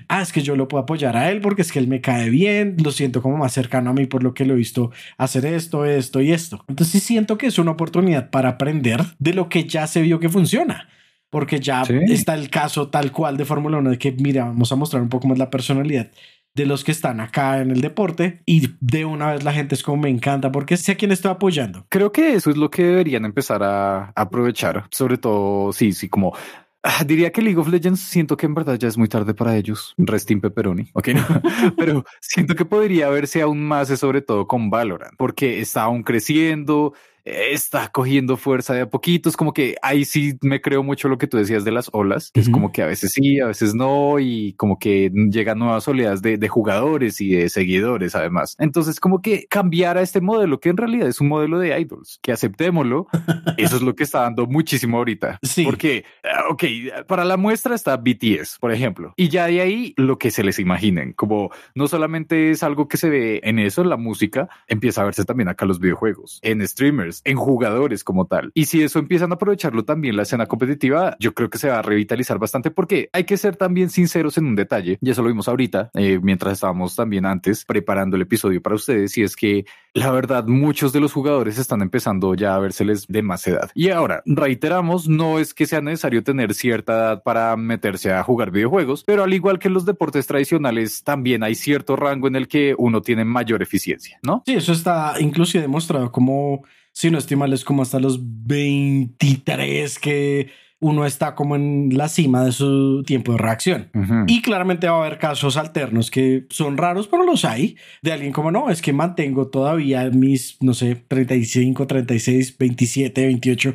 ah, 0.07 0.21
es 0.21 0.31
que 0.31 0.41
yo 0.41 0.55
lo 0.55 0.67
puedo 0.67 0.83
apoyar 0.83 1.17
a 1.17 1.31
él 1.31 1.41
porque 1.41 1.62
es 1.62 1.71
que 1.71 1.79
él 1.79 1.88
me 1.88 2.01
cae 2.01 2.29
bien, 2.29 2.77
lo 2.83 2.91
siento 2.91 3.21
como 3.21 3.38
más 3.38 3.53
cercano 3.53 3.89
a 3.89 3.93
mí 3.93 4.05
por 4.05 4.23
lo 4.23 4.33
que 4.33 4.45
lo 4.45 4.53
he 4.53 4.57
visto 4.57 4.91
hacer 5.17 5.45
esto, 5.45 5.86
esto 5.86 6.21
y 6.21 6.31
esto. 6.31 6.63
Entonces 6.67 6.93
sí 6.93 6.99
siento 6.99 7.38
que 7.38 7.47
es 7.47 7.59
una 7.59 7.71
oportunidad 7.71 8.29
para 8.29 8.49
aprender 8.49 9.01
de 9.19 9.33
lo 9.33 9.49
que 9.49 9.65
ya 9.65 9.88
se 9.88 10.01
vio 10.01 10.19
que 10.19 10.29
funciona 10.29 10.88
porque 11.33 11.59
ya 11.59 11.81
está 11.81 12.35
el 12.35 12.51
caso 12.51 12.89
tal 12.89 13.11
cual 13.11 13.37
de 13.37 13.45
Fórmula 13.45 13.79
1 13.79 13.89
de 13.89 13.97
que, 13.97 14.11
mira, 14.11 14.45
vamos 14.45 14.71
a 14.71 14.75
mostrar 14.75 15.01
un 15.01 15.09
poco 15.09 15.27
más 15.27 15.39
la 15.39 15.49
personalidad 15.49 16.11
de 16.53 16.67
los 16.67 16.83
que 16.83 16.91
están 16.91 17.19
acá 17.19 17.59
en 17.59 17.71
el 17.71 17.81
deporte 17.81 18.43
y 18.45 18.69
de 18.79 19.05
una 19.05 19.31
vez 19.31 19.43
la 19.43 19.51
gente 19.51 19.73
es 19.73 19.81
como 19.81 20.03
me 20.03 20.11
encanta 20.11 20.51
porque 20.51 20.77
sé 20.77 20.91
a 20.91 20.95
quién 20.95 21.11
estoy 21.11 21.31
apoyando. 21.31 21.87
Creo 21.89 22.11
que 22.11 22.35
eso 22.35 22.51
es 22.51 22.57
lo 22.57 22.69
que 22.69 22.83
deberían 22.83 23.25
empezar 23.25 23.63
a 23.63 24.11
aprovechar, 24.15 24.85
sobre 24.91 25.17
todo, 25.17 25.73
sí, 25.73 25.91
sí, 25.93 26.07
como 26.07 26.37
ah, 26.83 27.03
Diría 27.03 27.31
que 27.31 27.41
League 27.41 27.59
of 27.59 27.67
Legends 27.67 28.01
siento 28.01 28.37
que 28.37 28.45
en 28.45 28.53
verdad 28.53 28.77
ya 28.77 28.87
es 28.87 28.95
muy 28.99 29.07
tarde 29.07 29.33
para 29.33 29.57
ellos. 29.57 29.95
Resting 29.97 30.39
Pepperoni. 30.39 30.91
Ok, 30.93 31.07
no. 31.07 31.25
pero 31.79 32.05
siento 32.21 32.53
que 32.53 32.65
podría 32.65 33.09
verse 33.09 33.41
aún 33.41 33.65
más, 33.65 33.87
sobre 33.99 34.21
todo 34.21 34.45
con 34.45 34.69
Valorant, 34.69 35.15
porque 35.17 35.61
está 35.61 35.81
aún 35.81 36.03
creciendo 36.03 36.93
está 37.25 37.89
cogiendo 37.89 38.38
fuerza 38.38 38.73
de 38.73 38.81
a 38.81 38.89
poquitos, 38.89 39.38
como 39.38 39.53
que 39.53 39.75
ahí 39.81 40.05
sí 40.05 40.38
me 40.41 40.62
creo 40.62 40.83
mucho 40.83 41.07
lo 41.07 41.17
que 41.17 41.27
tú 41.27 41.38
decías 41.38 41.63
de 41.63 41.71
las 41.71 41.89
olas, 41.93 42.31
que 42.33 42.41
es 42.41 42.49
como 42.49 42.71
que 42.71 42.81
a 42.81 42.88
veces 42.88 43.12
sí, 43.12 43.39
a 43.39 43.47
veces 43.47 43.73
no, 43.73 44.19
y 44.19 44.53
como 44.53 44.77
que 44.77 45.12
llegan 45.31 45.59
nuevas 45.59 45.88
oleadas 45.88 46.21
de, 46.21 46.38
de, 46.38 46.47
jugadores 46.47 47.21
y 47.21 47.29
de 47.29 47.49
seguidores 47.49 48.15
además. 48.15 48.55
Entonces 48.59 48.99
como 48.99 49.21
que 49.21 49.45
cambiar 49.49 49.97
a 49.97 50.01
este 50.01 50.21
modelo, 50.21 50.59
que 50.59 50.69
en 50.69 50.77
realidad 50.77 51.07
es 51.07 51.21
un 51.21 51.29
modelo 51.29 51.59
de 51.59 51.79
idols, 51.79 52.19
que 52.21 52.31
aceptémoslo, 52.31 53.07
eso 53.57 53.75
es 53.75 53.81
lo 53.81 53.95
que 53.95 54.03
está 54.03 54.21
dando 54.21 54.45
muchísimo 54.45 54.97
ahorita. 54.97 55.39
Sí. 55.41 55.63
Porque, 55.63 56.05
ah, 56.23 56.45
ok, 56.49 56.63
para 57.07 57.25
la 57.25 57.38
muestra 57.38 57.75
está 57.75 57.97
BTS, 57.97 58.57
por 58.59 58.71
ejemplo, 58.71 59.13
y 59.15 59.29
ya 59.29 59.47
de 59.47 59.62
ahí 59.62 59.93
lo 59.97 60.17
que 60.17 60.31
se 60.31 60.43
les 60.43 60.59
imaginen, 60.59 61.13
como 61.13 61.51
no 61.75 61.88
solamente 61.88 62.51
es 62.51 62.63
algo 62.63 62.88
que 62.88 62.97
se 62.97 63.09
ve 63.09 63.41
en 63.43 63.59
eso, 63.59 63.81
en 63.81 63.89
la 63.89 63.97
música, 63.97 64.49
empieza 64.67 65.01
a 65.01 65.05
verse 65.05 65.25
también 65.25 65.49
acá 65.49 65.65
los 65.65 65.79
videojuegos, 65.79 66.39
en 66.41 66.65
streamers, 66.67 67.12
en 67.23 67.38
jugadores 67.38 68.04
como 68.04 68.26
tal. 68.26 68.52
Y 68.54 68.65
si 68.65 68.82
eso 68.82 68.99
empiezan 68.99 69.32
a 69.32 69.36
aprovecharlo 69.36 69.86
también 69.86 70.15
la 70.15 70.23
escena 70.23 70.45
competitiva, 70.45 71.15
yo 71.19 71.34
creo 71.34 71.49
que 71.49 71.58
se 71.58 71.69
va 71.69 71.80
a 71.80 71.82
revitalizar 71.82 72.39
bastante 72.39 72.71
porque 72.71 73.10
hay 73.13 73.23
que 73.26 73.38
ser 73.38 73.56
también 73.56 73.89
sinceros 73.89 74.38
en 74.38 74.45
un 74.45 74.56
detalle. 74.56 74.97
Y 75.02 75.10
eso 75.10 75.21
lo 75.21 75.28
vimos 75.28 75.47
ahorita, 75.47 75.91
eh, 75.93 76.19
mientras 76.21 76.54
estábamos 76.54 76.95
también 76.95 77.26
antes 77.26 77.65
preparando 77.65 78.15
el 78.15 78.23
episodio 78.23 78.62
para 78.62 78.76
ustedes. 78.76 79.17
Y 79.17 79.23
es 79.23 79.36
que 79.36 79.65
la 79.93 80.10
verdad, 80.10 80.47
muchos 80.47 80.91
de 80.91 80.99
los 80.99 81.13
jugadores 81.13 81.60
están 81.60 81.82
empezando 81.82 82.34
ya 82.34 82.56
a 82.56 82.60
vérseles 82.60 83.06
de 83.08 83.21
más 83.21 83.45
edad. 83.45 83.69
Y 83.76 83.89
ahora, 83.89 84.23
reiteramos, 84.26 85.08
no 85.08 85.38
es 85.38 85.54
que 85.54 85.67
sea 85.67 85.82
necesario 85.82 86.23
tener 86.23 86.56
cierta 86.56 86.93
edad 86.93 87.23
para 87.23 87.56
meterse 87.58 88.12
a 88.12 88.23
jugar 88.23 88.49
videojuegos, 88.49 89.04
pero 89.04 89.23
al 89.23 89.34
igual 89.34 89.60
que 89.60 89.67
en 89.67 89.76
los 89.76 89.86
deportes 89.86 90.26
tradicionales, 90.26 91.04
también 91.04 91.43
hay 91.43 91.54
cierto 91.54 91.95
rango 91.95 92.28
en 92.28 92.36
el 92.36 92.47
que 92.47 92.73
uno 92.78 93.02
tiene 93.02 93.23
mayor 93.23 93.62
eficiencia, 93.62 94.19
¿no? 94.23 94.41
Sí, 94.47 94.54
eso 94.54 94.73
está 94.73 95.13
incluso 95.19 95.60
demostrado 95.60 96.12
como, 96.12 96.63
si 96.93 97.12
no 97.12 97.17
estoy 97.17 97.38
mal, 97.38 97.51
es 97.53 97.65
como 97.65 97.82
hasta 97.82 97.99
los 97.99 98.19
23 98.21 99.99
que 99.99 100.49
uno 100.79 101.06
está 101.06 101.34
como 101.34 101.56
en 101.56 101.97
la 101.97 102.10
cima 102.10 102.43
de 102.43 102.51
su 102.51 103.03
tiempo 103.03 103.32
de 103.32 103.38
reacción. 103.38 103.89
Y 104.27 104.41
claramente 104.41 104.88
va 104.88 104.97
a 104.97 105.06
haber 105.06 105.17
casos 105.17 105.56
alternos 105.56 106.12
que 106.12 106.45
son 106.49 106.77
raros, 106.77 107.08
pero 107.08 107.23
los 107.23 107.45
hay, 107.45 107.77
de 108.01 108.12
alguien 108.12 108.34
como 108.34 108.51
no, 108.51 108.69
es 108.69 108.82
que 108.82 108.91
mantengo 108.91 109.47
todavía 109.47 110.10
mis, 110.10 110.58
no 110.62 110.73
sé, 110.73 110.95
35, 110.95 111.88
36, 111.88 112.58
27, 112.58 113.25
28 113.25 113.73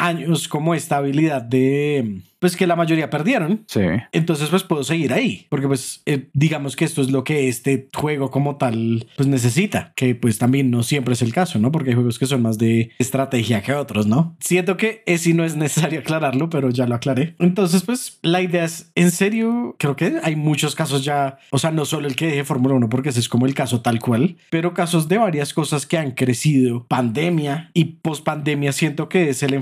años 0.00 0.48
como 0.48 0.74
estabilidad 0.74 1.42
de 1.42 2.22
pues 2.40 2.56
que 2.56 2.66
la 2.66 2.74
mayoría 2.74 3.10
perdieron. 3.10 3.64
Sí. 3.68 3.82
Entonces 4.12 4.48
pues 4.48 4.64
puedo 4.64 4.82
seguir 4.82 5.12
ahí, 5.12 5.46
porque 5.48 5.68
pues 5.68 6.02
eh, 6.06 6.28
digamos 6.32 6.74
que 6.74 6.86
esto 6.86 7.02
es 7.02 7.10
lo 7.10 7.22
que 7.22 7.48
este 7.48 7.88
juego 7.94 8.30
como 8.30 8.56
tal 8.56 9.06
pues 9.16 9.28
necesita, 9.28 9.92
que 9.94 10.14
pues 10.14 10.38
también 10.38 10.70
no 10.70 10.82
siempre 10.82 11.14
es 11.14 11.22
el 11.22 11.32
caso, 11.32 11.58
¿no? 11.58 11.70
Porque 11.70 11.90
hay 11.90 11.94
juegos 11.94 12.18
que 12.18 12.26
son 12.26 12.42
más 12.42 12.58
de 12.58 12.90
estrategia 12.98 13.62
que 13.62 13.74
otros, 13.74 14.06
¿no? 14.06 14.36
Siento 14.40 14.76
que 14.76 15.02
ese 15.06 15.34
no 15.34 15.44
es 15.44 15.54
necesario 15.54 16.00
aclararlo, 16.00 16.48
pero 16.50 16.70
ya 16.70 16.86
lo 16.86 16.94
aclaré. 16.94 17.34
Entonces 17.38 17.82
pues 17.82 18.18
la 18.22 18.40
idea 18.40 18.64
es, 18.64 18.90
en 18.94 19.10
serio, 19.10 19.76
creo 19.78 19.94
que 19.94 20.18
hay 20.22 20.34
muchos 20.34 20.74
casos 20.74 21.04
ya, 21.04 21.38
o 21.50 21.58
sea, 21.58 21.70
no 21.70 21.84
solo 21.84 22.08
el 22.08 22.16
que 22.16 22.26
deje 22.26 22.44
Fórmula 22.44 22.74
1, 22.74 22.88
porque 22.88 23.10
ese 23.10 23.20
es 23.20 23.28
como 23.28 23.44
el 23.44 23.54
caso 23.54 23.82
tal 23.82 24.00
cual, 24.00 24.36
pero 24.48 24.72
casos 24.72 25.08
de 25.08 25.18
varias 25.18 25.52
cosas 25.52 25.84
que 25.84 25.98
han 25.98 26.12
crecido, 26.12 26.86
pandemia 26.88 27.70
y 27.74 27.84
post 27.84 28.24
pandemia 28.24 28.72
siento 28.72 29.10
que 29.10 29.28
es 29.28 29.42
el 29.42 29.52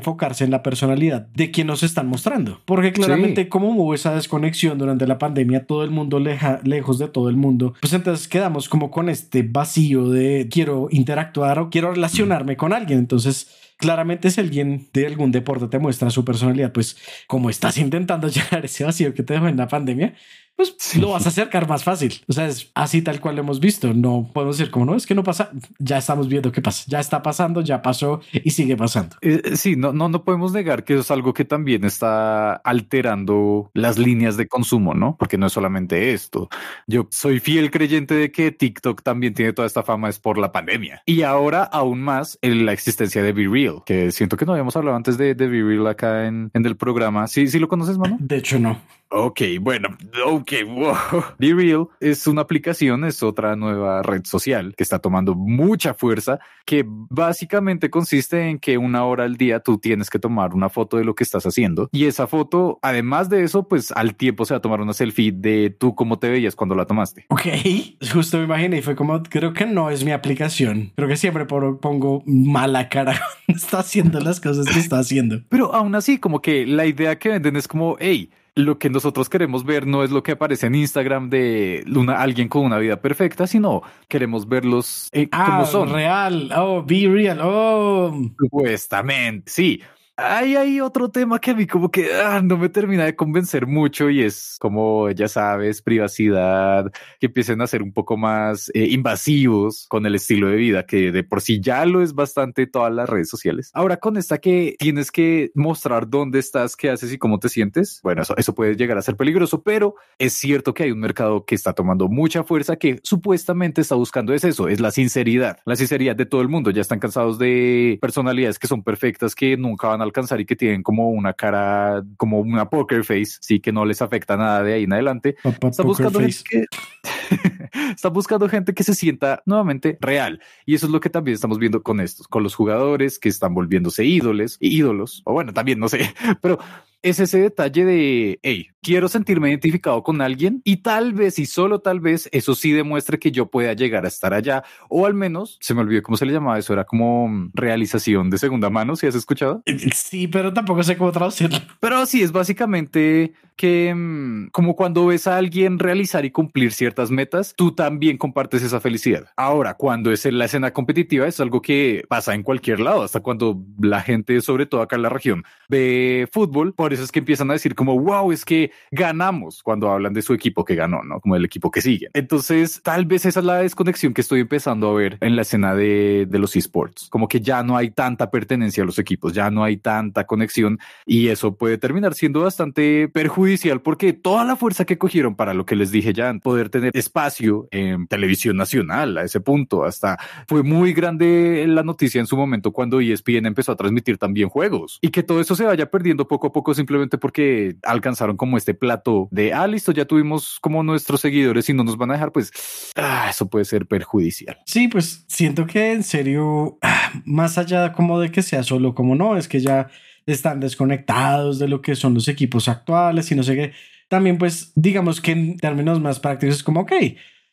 en 0.40 0.50
la 0.50 0.62
personalidad 0.62 1.26
de 1.34 1.50
quien 1.50 1.66
nos 1.66 1.82
están 1.82 2.06
mostrando. 2.06 2.60
Porque 2.64 2.92
claramente, 2.92 3.48
como 3.48 3.70
hubo 3.70 3.94
esa 3.94 4.14
desconexión 4.14 4.78
durante 4.78 5.06
la 5.06 5.18
pandemia, 5.18 5.66
todo 5.66 5.84
el 5.84 5.90
mundo 5.90 6.18
leja, 6.18 6.60
lejos 6.64 6.98
de 6.98 7.08
todo 7.08 7.28
el 7.28 7.36
mundo, 7.36 7.74
pues 7.80 7.92
entonces 7.92 8.28
quedamos 8.28 8.68
como 8.68 8.90
con 8.90 9.08
este 9.08 9.42
vacío 9.42 10.08
de 10.08 10.48
quiero 10.50 10.88
interactuar 10.90 11.58
o 11.58 11.70
quiero 11.70 11.92
relacionarme 11.92 12.56
con 12.56 12.72
alguien. 12.72 12.98
Entonces, 12.98 13.48
claramente 13.78 14.30
si 14.30 14.40
alguien 14.40 14.88
de 14.92 15.06
algún 15.06 15.32
deporte 15.32 15.68
te 15.68 15.78
muestra 15.78 16.10
su 16.10 16.24
personalidad, 16.24 16.72
pues 16.72 16.96
como 17.26 17.48
estás 17.48 17.78
intentando 17.78 18.28
llenar 18.28 18.64
ese 18.64 18.84
vacío 18.84 19.14
que 19.14 19.22
te 19.22 19.34
dejó 19.34 19.48
en 19.48 19.56
la 19.56 19.68
pandemia, 19.68 20.14
pues 20.58 20.96
lo 20.96 21.10
vas 21.10 21.24
a 21.24 21.28
acercar 21.28 21.68
más 21.68 21.84
fácil. 21.84 22.20
O 22.26 22.32
sea, 22.32 22.48
es 22.48 22.72
así 22.74 23.00
tal 23.00 23.20
cual 23.20 23.36
lo 23.36 23.42
hemos 23.42 23.60
visto. 23.60 23.94
No 23.94 24.28
podemos 24.34 24.58
decir 24.58 24.72
como 24.72 24.86
no, 24.86 24.96
es 24.96 25.06
que 25.06 25.14
no 25.14 25.22
pasa. 25.22 25.50
Ya 25.78 25.98
estamos 25.98 26.26
viendo 26.26 26.50
qué 26.50 26.60
pasa. 26.60 26.82
Ya 26.88 26.98
está 26.98 27.22
pasando, 27.22 27.60
ya 27.60 27.80
pasó 27.80 28.20
y 28.32 28.50
sigue 28.50 28.76
pasando. 28.76 29.14
Eh, 29.22 29.40
eh, 29.44 29.56
sí, 29.56 29.76
no, 29.76 29.92
no, 29.92 30.08
no 30.08 30.24
podemos 30.24 30.52
negar 30.52 30.82
que 30.82 30.94
eso 30.94 31.02
es 31.02 31.10
algo 31.12 31.32
que 31.32 31.44
también 31.44 31.84
está 31.84 32.54
alterando 32.54 33.70
las 33.72 33.98
líneas 33.98 34.36
de 34.36 34.48
consumo, 34.48 34.94
¿no? 34.94 35.16
Porque 35.16 35.38
no 35.38 35.46
es 35.46 35.52
solamente 35.52 36.12
esto. 36.12 36.48
Yo 36.88 37.06
soy 37.12 37.38
fiel 37.38 37.70
creyente 37.70 38.14
de 38.14 38.32
que 38.32 38.50
TikTok 38.50 39.02
también 39.02 39.34
tiene 39.34 39.52
toda 39.52 39.66
esta 39.66 39.84
fama 39.84 40.08
es 40.08 40.18
por 40.18 40.38
la 40.38 40.50
pandemia. 40.50 41.02
Y 41.06 41.22
ahora 41.22 41.62
aún 41.62 42.02
más 42.02 42.36
en 42.42 42.66
la 42.66 42.72
existencia 42.72 43.22
de 43.22 43.32
Be 43.32 43.46
Real, 43.46 43.82
que 43.86 44.10
siento 44.10 44.36
que 44.36 44.44
no 44.44 44.52
habíamos 44.54 44.74
hablado 44.74 44.96
antes 44.96 45.16
de, 45.18 45.36
de 45.36 45.46
Be 45.46 45.62
Real 45.62 45.86
acá 45.86 46.26
en, 46.26 46.50
en 46.52 46.66
el 46.66 46.76
programa. 46.76 47.28
Sí, 47.28 47.46
sí 47.46 47.60
lo 47.60 47.68
conoces, 47.68 47.96
mano. 47.96 48.16
De 48.18 48.38
hecho, 48.38 48.58
no. 48.58 48.76
Ok, 49.10 49.40
bueno, 49.60 49.96
ok, 50.26 50.52
wow. 50.66 51.24
Be 51.38 51.54
Real 51.54 51.88
es 52.00 52.26
una 52.26 52.42
aplicación, 52.42 53.04
es 53.04 53.22
otra 53.22 53.56
nueva 53.56 54.02
red 54.02 54.24
social 54.24 54.74
que 54.76 54.82
está 54.82 54.98
tomando 54.98 55.34
mucha 55.34 55.94
fuerza, 55.94 56.38
que 56.66 56.84
básicamente 56.86 57.88
consiste 57.88 58.48
en 58.48 58.58
que 58.58 58.76
una 58.76 59.04
hora 59.04 59.24
al 59.24 59.36
día 59.36 59.60
tú 59.60 59.78
tienes 59.78 60.10
que 60.10 60.18
tomar 60.18 60.54
una 60.54 60.68
foto 60.68 60.98
de 60.98 61.04
lo 61.04 61.14
que 61.14 61.24
estás 61.24 61.46
haciendo 61.46 61.88
y 61.90 62.04
esa 62.04 62.26
foto, 62.26 62.78
además 62.82 63.28
de 63.28 63.44
eso, 63.44 63.66
pues 63.66 63.92
al 63.92 64.14
tiempo 64.14 64.44
se 64.44 64.54
va 64.54 64.58
a 64.58 64.60
tomar 64.60 64.80
una 64.80 64.92
selfie 64.92 65.32
de 65.32 65.70
tú 65.70 65.94
cómo 65.94 66.18
te 66.18 66.28
veías 66.28 66.54
cuando 66.54 66.74
la 66.74 66.84
tomaste. 66.84 67.24
Ok, 67.28 67.46
justo 68.12 68.38
me 68.38 68.44
imaginé 68.44 68.78
y 68.78 68.82
fue 68.82 68.94
como, 68.94 69.22
creo 69.22 69.52
que 69.52 69.66
no 69.66 69.90
es 69.90 70.04
mi 70.04 70.12
aplicación. 70.12 70.92
Creo 70.96 71.08
que 71.08 71.16
siempre 71.16 71.46
pongo 71.46 72.22
mala 72.26 72.88
cara 72.88 73.12
cuando 73.46 73.62
está 73.62 73.78
haciendo 73.80 74.20
las 74.20 74.40
cosas 74.40 74.66
que 74.66 74.78
está 74.78 74.98
haciendo. 74.98 75.40
Pero 75.48 75.74
aún 75.74 75.94
así, 75.94 76.18
como 76.18 76.42
que 76.42 76.66
la 76.66 76.86
idea 76.86 77.18
que 77.18 77.30
venden 77.30 77.56
es 77.56 77.66
como, 77.66 77.96
hey, 77.98 78.30
lo 78.58 78.78
que 78.78 78.90
nosotros 78.90 79.28
queremos 79.28 79.64
ver 79.64 79.86
no 79.86 80.02
es 80.02 80.10
lo 80.10 80.22
que 80.22 80.32
aparece 80.32 80.66
en 80.66 80.74
Instagram 80.74 81.30
de 81.30 81.84
una, 81.94 82.20
alguien 82.20 82.48
con 82.48 82.64
una 82.64 82.78
vida 82.78 83.00
perfecta, 83.00 83.46
sino 83.46 83.82
queremos 84.08 84.48
verlos 84.48 85.08
eh, 85.12 85.28
como 85.30 85.44
Ah, 85.62 85.64
son. 85.66 85.92
real. 85.92 86.50
Oh, 86.56 86.82
be 86.82 87.06
real. 87.08 87.38
Oh. 87.42 88.12
Supuestamente, 88.38 89.50
sí. 89.50 89.80
Hay, 90.20 90.56
hay 90.56 90.80
otro 90.80 91.08
tema 91.12 91.38
que 91.38 91.52
a 91.52 91.54
mí 91.54 91.64
como 91.64 91.92
que 91.92 92.12
ah, 92.12 92.40
no 92.42 92.58
me 92.58 92.68
termina 92.68 93.04
de 93.04 93.14
convencer 93.14 93.68
mucho 93.68 94.10
y 94.10 94.24
es 94.24 94.56
como, 94.58 95.08
ya 95.12 95.28
sabes, 95.28 95.80
privacidad, 95.80 96.90
que 97.20 97.26
empiecen 97.26 97.60
a 97.60 97.68
ser 97.68 97.84
un 97.84 97.92
poco 97.92 98.16
más 98.16 98.68
eh, 98.74 98.88
invasivos 98.90 99.86
con 99.86 100.06
el 100.06 100.16
estilo 100.16 100.48
de 100.48 100.56
vida, 100.56 100.86
que 100.86 101.12
de 101.12 101.22
por 101.22 101.40
sí 101.40 101.60
ya 101.60 101.86
lo 101.86 102.02
es 102.02 102.14
bastante 102.14 102.66
todas 102.66 102.92
las 102.92 103.08
redes 103.08 103.28
sociales. 103.28 103.70
Ahora 103.74 103.98
con 103.98 104.16
esta 104.16 104.38
que 104.38 104.74
tienes 104.80 105.12
que 105.12 105.52
mostrar 105.54 106.08
dónde 106.10 106.40
estás, 106.40 106.74
qué 106.74 106.90
haces 106.90 107.12
y 107.12 107.18
cómo 107.18 107.38
te 107.38 107.48
sientes, 107.48 108.00
bueno, 108.02 108.22
eso, 108.22 108.36
eso 108.36 108.56
puede 108.56 108.74
llegar 108.74 108.98
a 108.98 109.02
ser 109.02 109.14
peligroso, 109.14 109.62
pero 109.62 109.94
es 110.18 110.32
cierto 110.32 110.74
que 110.74 110.82
hay 110.82 110.90
un 110.90 110.98
mercado 110.98 111.44
que 111.44 111.54
está 111.54 111.74
tomando 111.74 112.08
mucha 112.08 112.42
fuerza 112.42 112.74
que 112.74 112.98
supuestamente 113.04 113.82
está 113.82 113.94
buscando 113.94 114.34
es 114.34 114.42
eso, 114.42 114.66
es 114.66 114.80
la 114.80 114.90
sinceridad, 114.90 115.60
la 115.64 115.76
sinceridad 115.76 116.16
de 116.16 116.26
todo 116.26 116.40
el 116.40 116.48
mundo. 116.48 116.72
Ya 116.72 116.80
están 116.80 116.98
cansados 116.98 117.38
de 117.38 117.98
personalidades 118.00 118.58
que 118.58 118.66
son 118.66 118.82
perfectas, 118.82 119.36
que 119.36 119.56
nunca 119.56 119.86
van 119.86 120.02
a 120.02 120.07
alcanzar 120.08 120.40
y 120.40 120.46
que 120.46 120.56
tienen 120.56 120.82
como 120.82 121.10
una 121.10 121.32
cara, 121.32 122.02
como 122.16 122.40
una 122.40 122.68
poker 122.68 123.04
face, 123.04 123.38
sí, 123.40 123.60
que 123.60 123.72
no 123.72 123.84
les 123.84 124.02
afecta 124.02 124.36
nada 124.36 124.62
de 124.62 124.74
ahí 124.74 124.84
en 124.84 124.92
adelante. 124.92 125.36
Papá 125.42 125.68
Está 125.68 125.82
Poker 125.82 126.06
buscando, 126.06 126.20
gente 126.20 126.32
Face. 126.32 126.44
que, 126.48 127.90
está 127.92 128.08
buscando 128.08 128.48
gente 128.48 128.74
que 128.74 128.84
se 128.84 128.94
sienta 128.94 129.42
nuevamente 129.46 129.98
real. 130.00 130.40
Y 130.66 130.74
eso 130.74 130.86
es 130.86 130.92
lo 130.92 131.00
que 131.00 131.10
también 131.10 131.34
estamos 131.34 131.58
viendo 131.58 131.82
con 131.82 132.00
estos, 132.00 132.26
con 132.28 132.42
los 132.42 132.54
jugadores 132.54 133.18
que 133.18 133.28
están 133.28 133.54
volviéndose 133.54 134.04
ídoles, 134.04 134.56
ídolos, 134.60 135.22
o 135.24 135.32
bueno, 135.32 135.52
también 135.52 135.78
no 135.78 135.88
sé, 135.88 136.12
pero 136.40 136.58
es 137.02 137.20
ese 137.20 137.40
detalle 137.40 137.84
de, 137.84 138.38
hey, 138.42 138.68
quiero 138.82 139.08
sentirme 139.08 139.50
identificado 139.50 140.02
con 140.02 140.20
alguien 140.20 140.60
y 140.64 140.78
tal 140.78 141.12
vez 141.12 141.38
y 141.38 141.46
solo 141.46 141.80
tal 141.80 142.00
vez 142.00 142.28
eso 142.32 142.54
sí 142.54 142.72
demuestre 142.72 143.18
que 143.18 143.30
yo 143.30 143.46
pueda 143.46 143.72
llegar 143.72 144.04
a 144.04 144.08
estar 144.08 144.34
allá 144.34 144.64
o 144.88 145.06
al 145.06 145.14
menos, 145.14 145.58
se 145.60 145.74
me 145.74 145.80
olvidó 145.80 146.02
cómo 146.02 146.16
se 146.16 146.26
le 146.26 146.32
llamaba 146.32 146.58
eso, 146.58 146.72
era 146.72 146.84
como 146.84 147.28
mm, 147.28 147.50
realización 147.54 148.30
de 148.30 148.38
segunda 148.38 148.70
mano, 148.70 148.96
si 148.96 149.06
has 149.06 149.14
escuchado. 149.14 149.62
Sí, 149.94 150.28
pero 150.28 150.52
tampoco 150.52 150.82
sé 150.82 150.96
cómo 150.96 151.12
traducirlo. 151.12 151.58
Pero 151.80 152.06
sí, 152.06 152.22
es 152.22 152.32
básicamente 152.32 153.32
que 153.56 153.92
mm, 153.94 154.48
como 154.50 154.76
cuando 154.76 155.06
ves 155.06 155.26
a 155.26 155.36
alguien 155.36 155.78
realizar 155.78 156.24
y 156.24 156.30
cumplir 156.30 156.72
ciertas 156.72 157.10
metas, 157.10 157.54
tú 157.56 157.72
también 157.72 158.16
compartes 158.16 158.62
esa 158.62 158.80
felicidad. 158.80 159.26
Ahora, 159.36 159.74
cuando 159.74 160.12
es 160.12 160.24
en 160.26 160.38
la 160.38 160.46
escena 160.46 160.72
competitiva, 160.72 161.26
es 161.26 161.40
algo 161.40 161.60
que 161.60 162.04
pasa 162.08 162.34
en 162.34 162.42
cualquier 162.42 162.80
lado, 162.80 163.02
hasta 163.02 163.20
cuando 163.20 163.60
la 163.80 164.00
gente, 164.00 164.40
sobre 164.40 164.66
todo 164.66 164.80
acá 164.80 164.96
en 164.96 165.02
la 165.02 165.08
región, 165.08 165.44
ve 165.68 166.28
fútbol, 166.32 166.72
por 166.74 166.87
eso 166.92 167.02
es 167.02 167.12
que 167.12 167.18
empiezan 167.18 167.50
a 167.50 167.54
decir 167.54 167.74
como, 167.74 167.98
wow, 167.98 168.32
es 168.32 168.44
que 168.44 168.72
ganamos 168.90 169.62
cuando 169.62 169.90
hablan 169.90 170.12
de 170.12 170.22
su 170.22 170.34
equipo 170.34 170.64
que 170.64 170.74
ganó, 170.74 171.02
¿no? 171.02 171.20
Como 171.20 171.36
el 171.36 171.44
equipo 171.44 171.70
que 171.70 171.80
sigue. 171.80 172.08
Entonces, 172.14 172.80
tal 172.82 173.06
vez 173.06 173.24
esa 173.26 173.40
es 173.40 173.46
la 173.46 173.56
desconexión 173.56 174.14
que 174.14 174.20
estoy 174.20 174.40
empezando 174.40 174.90
a 174.90 174.94
ver 174.94 175.18
en 175.20 175.36
la 175.36 175.42
escena 175.42 175.74
de, 175.74 176.26
de 176.28 176.38
los 176.38 176.56
esports, 176.56 177.08
como 177.10 177.28
que 177.28 177.40
ya 177.40 177.62
no 177.62 177.76
hay 177.76 177.90
tanta 177.90 178.30
pertenencia 178.30 178.82
a 178.82 178.86
los 178.86 178.98
equipos, 178.98 179.32
ya 179.32 179.50
no 179.50 179.64
hay 179.64 179.76
tanta 179.76 180.24
conexión 180.24 180.78
y 181.06 181.28
eso 181.28 181.56
puede 181.56 181.78
terminar 181.78 182.14
siendo 182.14 182.42
bastante 182.42 183.08
perjudicial 183.08 183.80
porque 183.80 184.12
toda 184.12 184.44
la 184.44 184.56
fuerza 184.56 184.84
que 184.84 184.98
cogieron 184.98 185.34
para 185.34 185.54
lo 185.54 185.66
que 185.66 185.76
les 185.76 185.90
dije 185.90 186.12
ya, 186.12 186.32
poder 186.42 186.68
tener 186.68 186.90
espacio 186.94 187.68
en 187.70 188.06
televisión 188.06 188.56
nacional 188.56 189.18
a 189.18 189.24
ese 189.24 189.40
punto, 189.40 189.84
hasta 189.84 190.18
fue 190.46 190.62
muy 190.62 190.92
grande 190.92 191.64
la 191.68 191.82
noticia 191.82 192.20
en 192.20 192.26
su 192.26 192.36
momento 192.36 192.72
cuando 192.72 193.00
ESPN 193.00 193.46
empezó 193.46 193.72
a 193.72 193.76
transmitir 193.76 194.18
también 194.18 194.48
juegos 194.48 194.98
y 195.00 195.08
que 195.08 195.22
todo 195.22 195.40
eso 195.40 195.54
se 195.54 195.64
vaya 195.64 195.90
perdiendo 195.90 196.28
poco 196.28 196.48
a 196.48 196.52
poco 196.52 196.74
simplemente 196.78 197.18
porque 197.18 197.76
alcanzaron 197.82 198.36
como 198.36 198.56
este 198.56 198.72
plato 198.72 199.28
de, 199.30 199.52
ah, 199.52 199.66
listo, 199.66 199.92
ya 199.92 200.06
tuvimos 200.06 200.58
como 200.60 200.82
nuestros 200.82 201.20
seguidores 201.20 201.68
y 201.68 201.74
no 201.74 201.84
nos 201.84 201.98
van 201.98 202.10
a 202.10 202.14
dejar, 202.14 202.32
pues 202.32 202.50
ah, 202.96 203.26
eso 203.28 203.50
puede 203.50 203.66
ser 203.66 203.86
perjudicial. 203.86 204.58
Sí, 204.64 204.88
pues 204.88 205.24
siento 205.28 205.66
que 205.66 205.92
en 205.92 206.02
serio, 206.02 206.78
ah, 206.82 207.12
más 207.26 207.58
allá 207.58 207.92
como 207.92 208.18
de 208.18 208.30
que 208.30 208.42
sea 208.42 208.62
solo 208.62 208.94
como 208.94 209.14
no, 209.14 209.36
es 209.36 209.48
que 209.48 209.60
ya 209.60 209.88
están 210.26 210.60
desconectados 210.60 211.58
de 211.58 211.68
lo 211.68 211.82
que 211.82 211.94
son 211.94 212.14
los 212.14 212.28
equipos 212.28 212.68
actuales 212.68 213.30
y 213.30 213.34
no 213.34 213.42
sé 213.42 213.54
qué. 213.54 213.72
También 214.08 214.38
pues 214.38 214.72
digamos 214.74 215.20
que 215.20 215.32
en 215.32 215.56
términos 215.58 216.00
más 216.00 216.20
prácticos 216.20 216.56
es 216.56 216.62
como, 216.62 216.80
ok, 216.80 216.92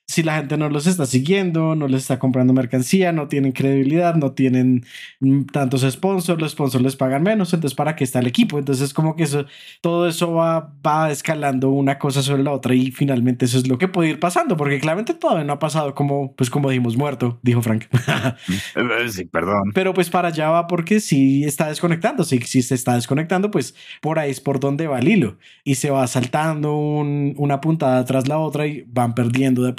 si 0.08 0.22
la 0.22 0.38
gente 0.38 0.56
no 0.58 0.70
los 0.70 0.86
está 0.86 1.06
siguiendo, 1.06 1.76
no 1.76 1.88
les 1.88 2.02
está 2.04 2.20
comprando 2.20 2.54
mercancía, 2.54 3.12
no 3.12 3.28
tienen 3.28 3.54
credibilidad, 3.54 4.16
no 4.16 4.34
tienen 4.34 4.86
mm, 5.20 5.46
tantos 5.46 5.82
sponsors, 5.82 6.40
los 6.40 6.52
sponsors 6.52 6.84
les 6.84 6.96
pagan 6.96 7.24
menos, 7.24 7.54
entonces 7.54 7.76
para 7.76 7.96
qué 7.96 8.04
está 8.04 8.20
el 8.20 8.28
equipo. 8.28 8.60
Entonces 8.60 8.94
como 8.94 9.16
que 9.16 9.24
eso, 9.24 9.46
todo 9.82 10.08
eso 10.08 10.34
va, 10.34 10.74
va 10.86 11.12
escalando 11.12 11.70
una 11.70 11.98
cosa 11.98 12.22
sobre 12.22 12.44
la 12.44 12.52
otra 12.52 12.76
y 12.76 12.92
finalmente 12.92 13.46
eso 13.46 13.58
es 13.58 13.68
lo 13.68 13.80
que 13.80 13.88
puede 13.88 14.12
ir 14.12 14.20
pasando, 14.20 14.56
porque 14.56 14.80
claramente 14.80 15.16
todavía 15.16 15.44
no 15.44 15.54
ha 15.54 15.60
pasado 15.60 15.96
como, 15.96 16.36
pues 16.36 16.52
como 16.52 16.70
dijimos, 16.70 16.96
muerto, 16.98 17.40
dijo 17.42 17.62
Frank. 17.62 17.86
Eh, 18.76 19.10
sí, 19.10 19.26
perdón. 19.26 19.72
Pero 19.74 19.94
pues 19.94 20.10
para 20.10 20.30
allá 20.30 20.50
va 20.50 20.68
porque 20.68 21.00
si 21.00 21.44
está 21.44 21.68
desconectando, 21.68 22.24
si, 22.24 22.40
si 22.42 22.62
se 22.62 22.76
está 22.76 22.96
desconectando, 22.96 23.52
pues 23.52 23.76
por 24.02 24.20
ahí 24.20 24.32
es 24.32 24.42
por 24.42 24.60
donde 24.60 24.88
va 24.88 25.00
el 25.00 25.08
hilo 25.08 25.38
y 25.64 25.76
se 25.76 25.90
va 25.90 26.06
saltando 26.08 26.76
una 26.76 27.62
puntada 27.62 28.04
tras 28.06 28.28
la 28.28 28.38
otra 28.38 28.68
y 28.68 28.86
van 28.88 29.16
perdiendo 29.16 29.64
de 29.64 29.74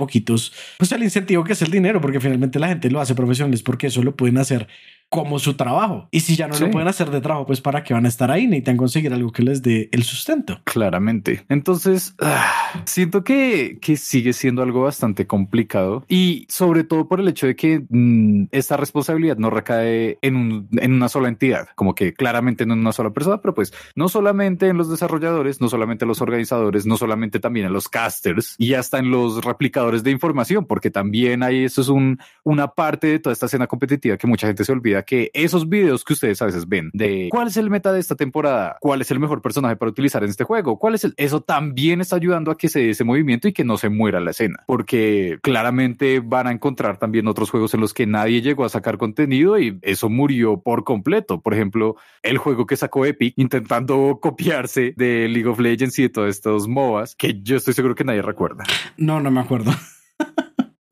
pues 0.78 0.92
el 0.92 1.02
incentivo 1.02 1.44
que 1.44 1.52
es 1.52 1.62
el 1.62 1.70
dinero, 1.70 2.00
porque 2.00 2.20
finalmente 2.20 2.58
la 2.58 2.68
gente 2.68 2.90
lo 2.90 3.00
hace 3.00 3.14
profesionales 3.14 3.62
porque 3.62 3.88
eso 3.88 4.02
lo 4.02 4.16
pueden 4.16 4.38
hacer 4.38 4.68
como 5.09 5.38
su 5.38 5.54
trabajo. 5.54 6.09
Y 6.11 6.20
si 6.20 6.36
ya 6.36 6.48
no 6.48 6.59
lo 6.59 6.70
pueden 6.70 6.88
hacer 6.88 7.11
de 7.11 7.20
trabajo, 7.20 7.46
pues 7.46 7.61
para 7.61 7.84
qué 7.84 7.94
van 7.94 8.07
a 8.07 8.09
estar 8.09 8.30
ahí, 8.30 8.46
necesitan 8.46 8.76
conseguir 8.76 9.12
algo 9.12 9.32
que 9.32 9.42
les 9.42 9.62
dé 9.62 9.88
el 9.92 10.02
sustento. 10.02 10.61
Claramente. 10.64 11.44
Entonces, 11.48 12.14
ah, 12.20 12.82
siento 12.84 13.24
que, 13.24 13.78
que 13.80 13.96
sigue 13.96 14.32
siendo 14.32 14.62
algo 14.62 14.82
bastante 14.82 15.26
complicado 15.26 16.04
y 16.09 16.46
sobre 16.48 16.84
todo 16.84 17.09
por 17.09 17.20
el 17.20 17.28
hecho 17.28 17.46
de 17.46 17.57
que 17.57 17.84
mm, 17.88 18.46
esta 18.50 18.76
responsabilidad 18.76 19.36
no 19.36 19.50
recae 19.50 20.18
en, 20.22 20.68
en 20.72 20.92
una 20.92 21.09
sola 21.09 21.28
entidad, 21.28 21.68
como 21.76 21.94
que 21.94 22.12
claramente 22.12 22.66
no 22.66 22.74
en 22.74 22.80
una 22.80 22.92
sola 22.92 23.11
persona, 23.11 23.40
pero 23.40 23.54
pues 23.54 23.72
no 23.94 24.09
solamente 24.09 24.68
en 24.68 24.76
los 24.76 24.90
desarrolladores, 24.90 25.61
no 25.61 25.68
solamente 25.68 26.04
en 26.04 26.09
los 26.09 26.20
organizadores, 26.20 26.86
no 26.86 26.96
solamente 26.96 27.40
también 27.40 27.66
en 27.66 27.72
los 27.72 27.88
casters 27.88 28.54
y 28.59 28.74
hasta 28.74 28.98
en 28.98 29.11
los 29.11 29.44
replicadores 29.44 30.02
de 30.02 30.11
información, 30.11 30.66
porque 30.66 30.90
también 30.90 31.42
hay 31.42 31.64
eso 31.64 31.80
es 31.80 31.88
un, 31.88 32.18
una 32.44 32.68
parte 32.68 33.07
de 33.07 33.18
toda 33.18 33.32
esta 33.32 33.46
escena 33.46 33.66
competitiva 33.66 34.16
que 34.16 34.26
mucha 34.26 34.46
gente 34.46 34.64
se 34.64 34.72
olvida 34.72 34.95
que 35.03 35.30
esos 35.34 35.68
videos 35.68 36.05
que 36.05 36.12
ustedes 36.12 36.40
a 36.42 36.47
veces 36.47 36.68
ven 36.68 36.90
de 36.92 37.28
cuál 37.30 37.49
es 37.49 37.57
el 37.57 37.70
meta 37.70 37.92
de 37.92 38.01
esta 38.01 38.14
temporada, 38.14 38.76
cuál 38.80 39.01
es 39.01 39.11
el 39.11 39.20
mejor 39.20 39.42
personaje 39.42 39.76
para 39.76 39.90
utilizar 39.90 40.22
en 40.22 40.30
este 40.30 40.44
juego, 40.44 40.78
cuál 40.78 40.94
es 40.94 41.05
el, 41.05 41.14
eso 41.16 41.40
también 41.40 42.01
está 42.01 42.16
ayudando 42.16 42.51
a 42.51 42.57
que 42.57 42.68
se 42.68 42.80
dé 42.80 42.90
ese 42.90 43.05
movimiento 43.05 43.49
y 43.49 43.53
que 43.53 43.64
no 43.64 43.76
se 43.76 43.88
muera 43.88 44.20
la 44.20 44.30
escena, 44.30 44.62
porque 44.66 45.38
claramente 45.42 46.20
van 46.20 46.47
a 46.47 46.53
encontrar 46.53 46.99
también 46.99 47.28
otros 47.28 47.51
juegos 47.51 47.74
en 47.74 47.80
los 47.80 47.94
que 47.94 48.07
nadie 48.07 48.42
llegó 48.42 48.64
a 48.64 48.68
sacar 48.68 48.99
contenido 48.99 49.59
y 49.59 49.78
eso 49.82 50.09
murió 50.09 50.61
por 50.61 50.84
completo. 50.84 51.40
Por 51.40 51.55
ejemplo, 51.55 51.97
el 52.22 52.38
juego 52.38 52.66
que 52.66 52.76
sacó 52.76 53.05
Epic 53.05 53.34
intentando 53.36 54.18
copiarse 54.22 54.94
de 54.97 55.28
League 55.28 55.49
of 55.49 55.59
Legends 55.59 55.99
y 55.99 56.03
de 56.03 56.09
todos 56.09 56.28
estos 56.28 56.68
MOBAs 56.68 57.14
que 57.16 57.40
yo 57.42 57.57
estoy 57.57 57.74
seguro 57.74 57.94
que 57.94 58.05
nadie 58.05 58.22
recuerda. 58.22 58.64
No, 58.97 59.20
no 59.20 59.30
me 59.30 59.40
acuerdo. 59.40 59.72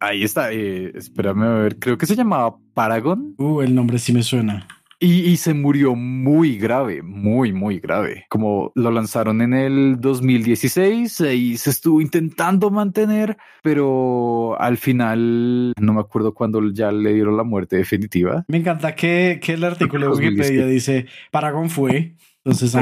Ahí 0.04 0.22
está. 0.22 0.52
Eh, 0.52 0.92
espérame 0.94 1.42
a 1.44 1.54
ver. 1.54 1.78
Creo 1.78 1.96
que 1.96 2.06
se 2.06 2.14
llamaba 2.14 2.56
Paragon. 2.74 3.34
Uh, 3.38 3.62
el 3.62 3.74
nombre 3.74 3.98
sí 3.98 4.12
me 4.12 4.22
suena. 4.22 4.66
Y, 5.00 5.36
se 5.36 5.52
murió 5.52 5.94
muy 5.94 6.56
grave, 6.56 7.02
muy, 7.02 7.52
muy 7.52 7.78
grave. 7.78 8.24
Como 8.30 8.72
lo 8.74 8.90
lanzaron 8.90 9.42
en 9.42 9.52
el 9.52 10.00
2016 10.00 11.20
y 11.20 11.58
se 11.58 11.70
estuvo 11.70 12.00
intentando 12.00 12.70
mantener, 12.70 13.36
pero 13.62 14.58
al 14.58 14.78
final 14.78 15.74
no 15.78 15.92
me 15.92 16.00
acuerdo 16.00 16.32
cuándo 16.32 16.62
ya 16.72 16.90
le 16.90 17.12
dieron 17.12 17.36
la 17.36 17.42
muerte 17.42 17.76
definitiva. 17.76 18.46
Me 18.48 18.56
encanta 18.56 18.94
que, 18.94 19.40
que 19.42 19.54
el 19.54 19.64
artículo 19.64 20.16
de 20.16 20.22
Wikipedia 20.26 20.64
dice 20.64 21.06
Paragon 21.30 21.68
fue 21.68 22.14
entonces, 22.44 22.78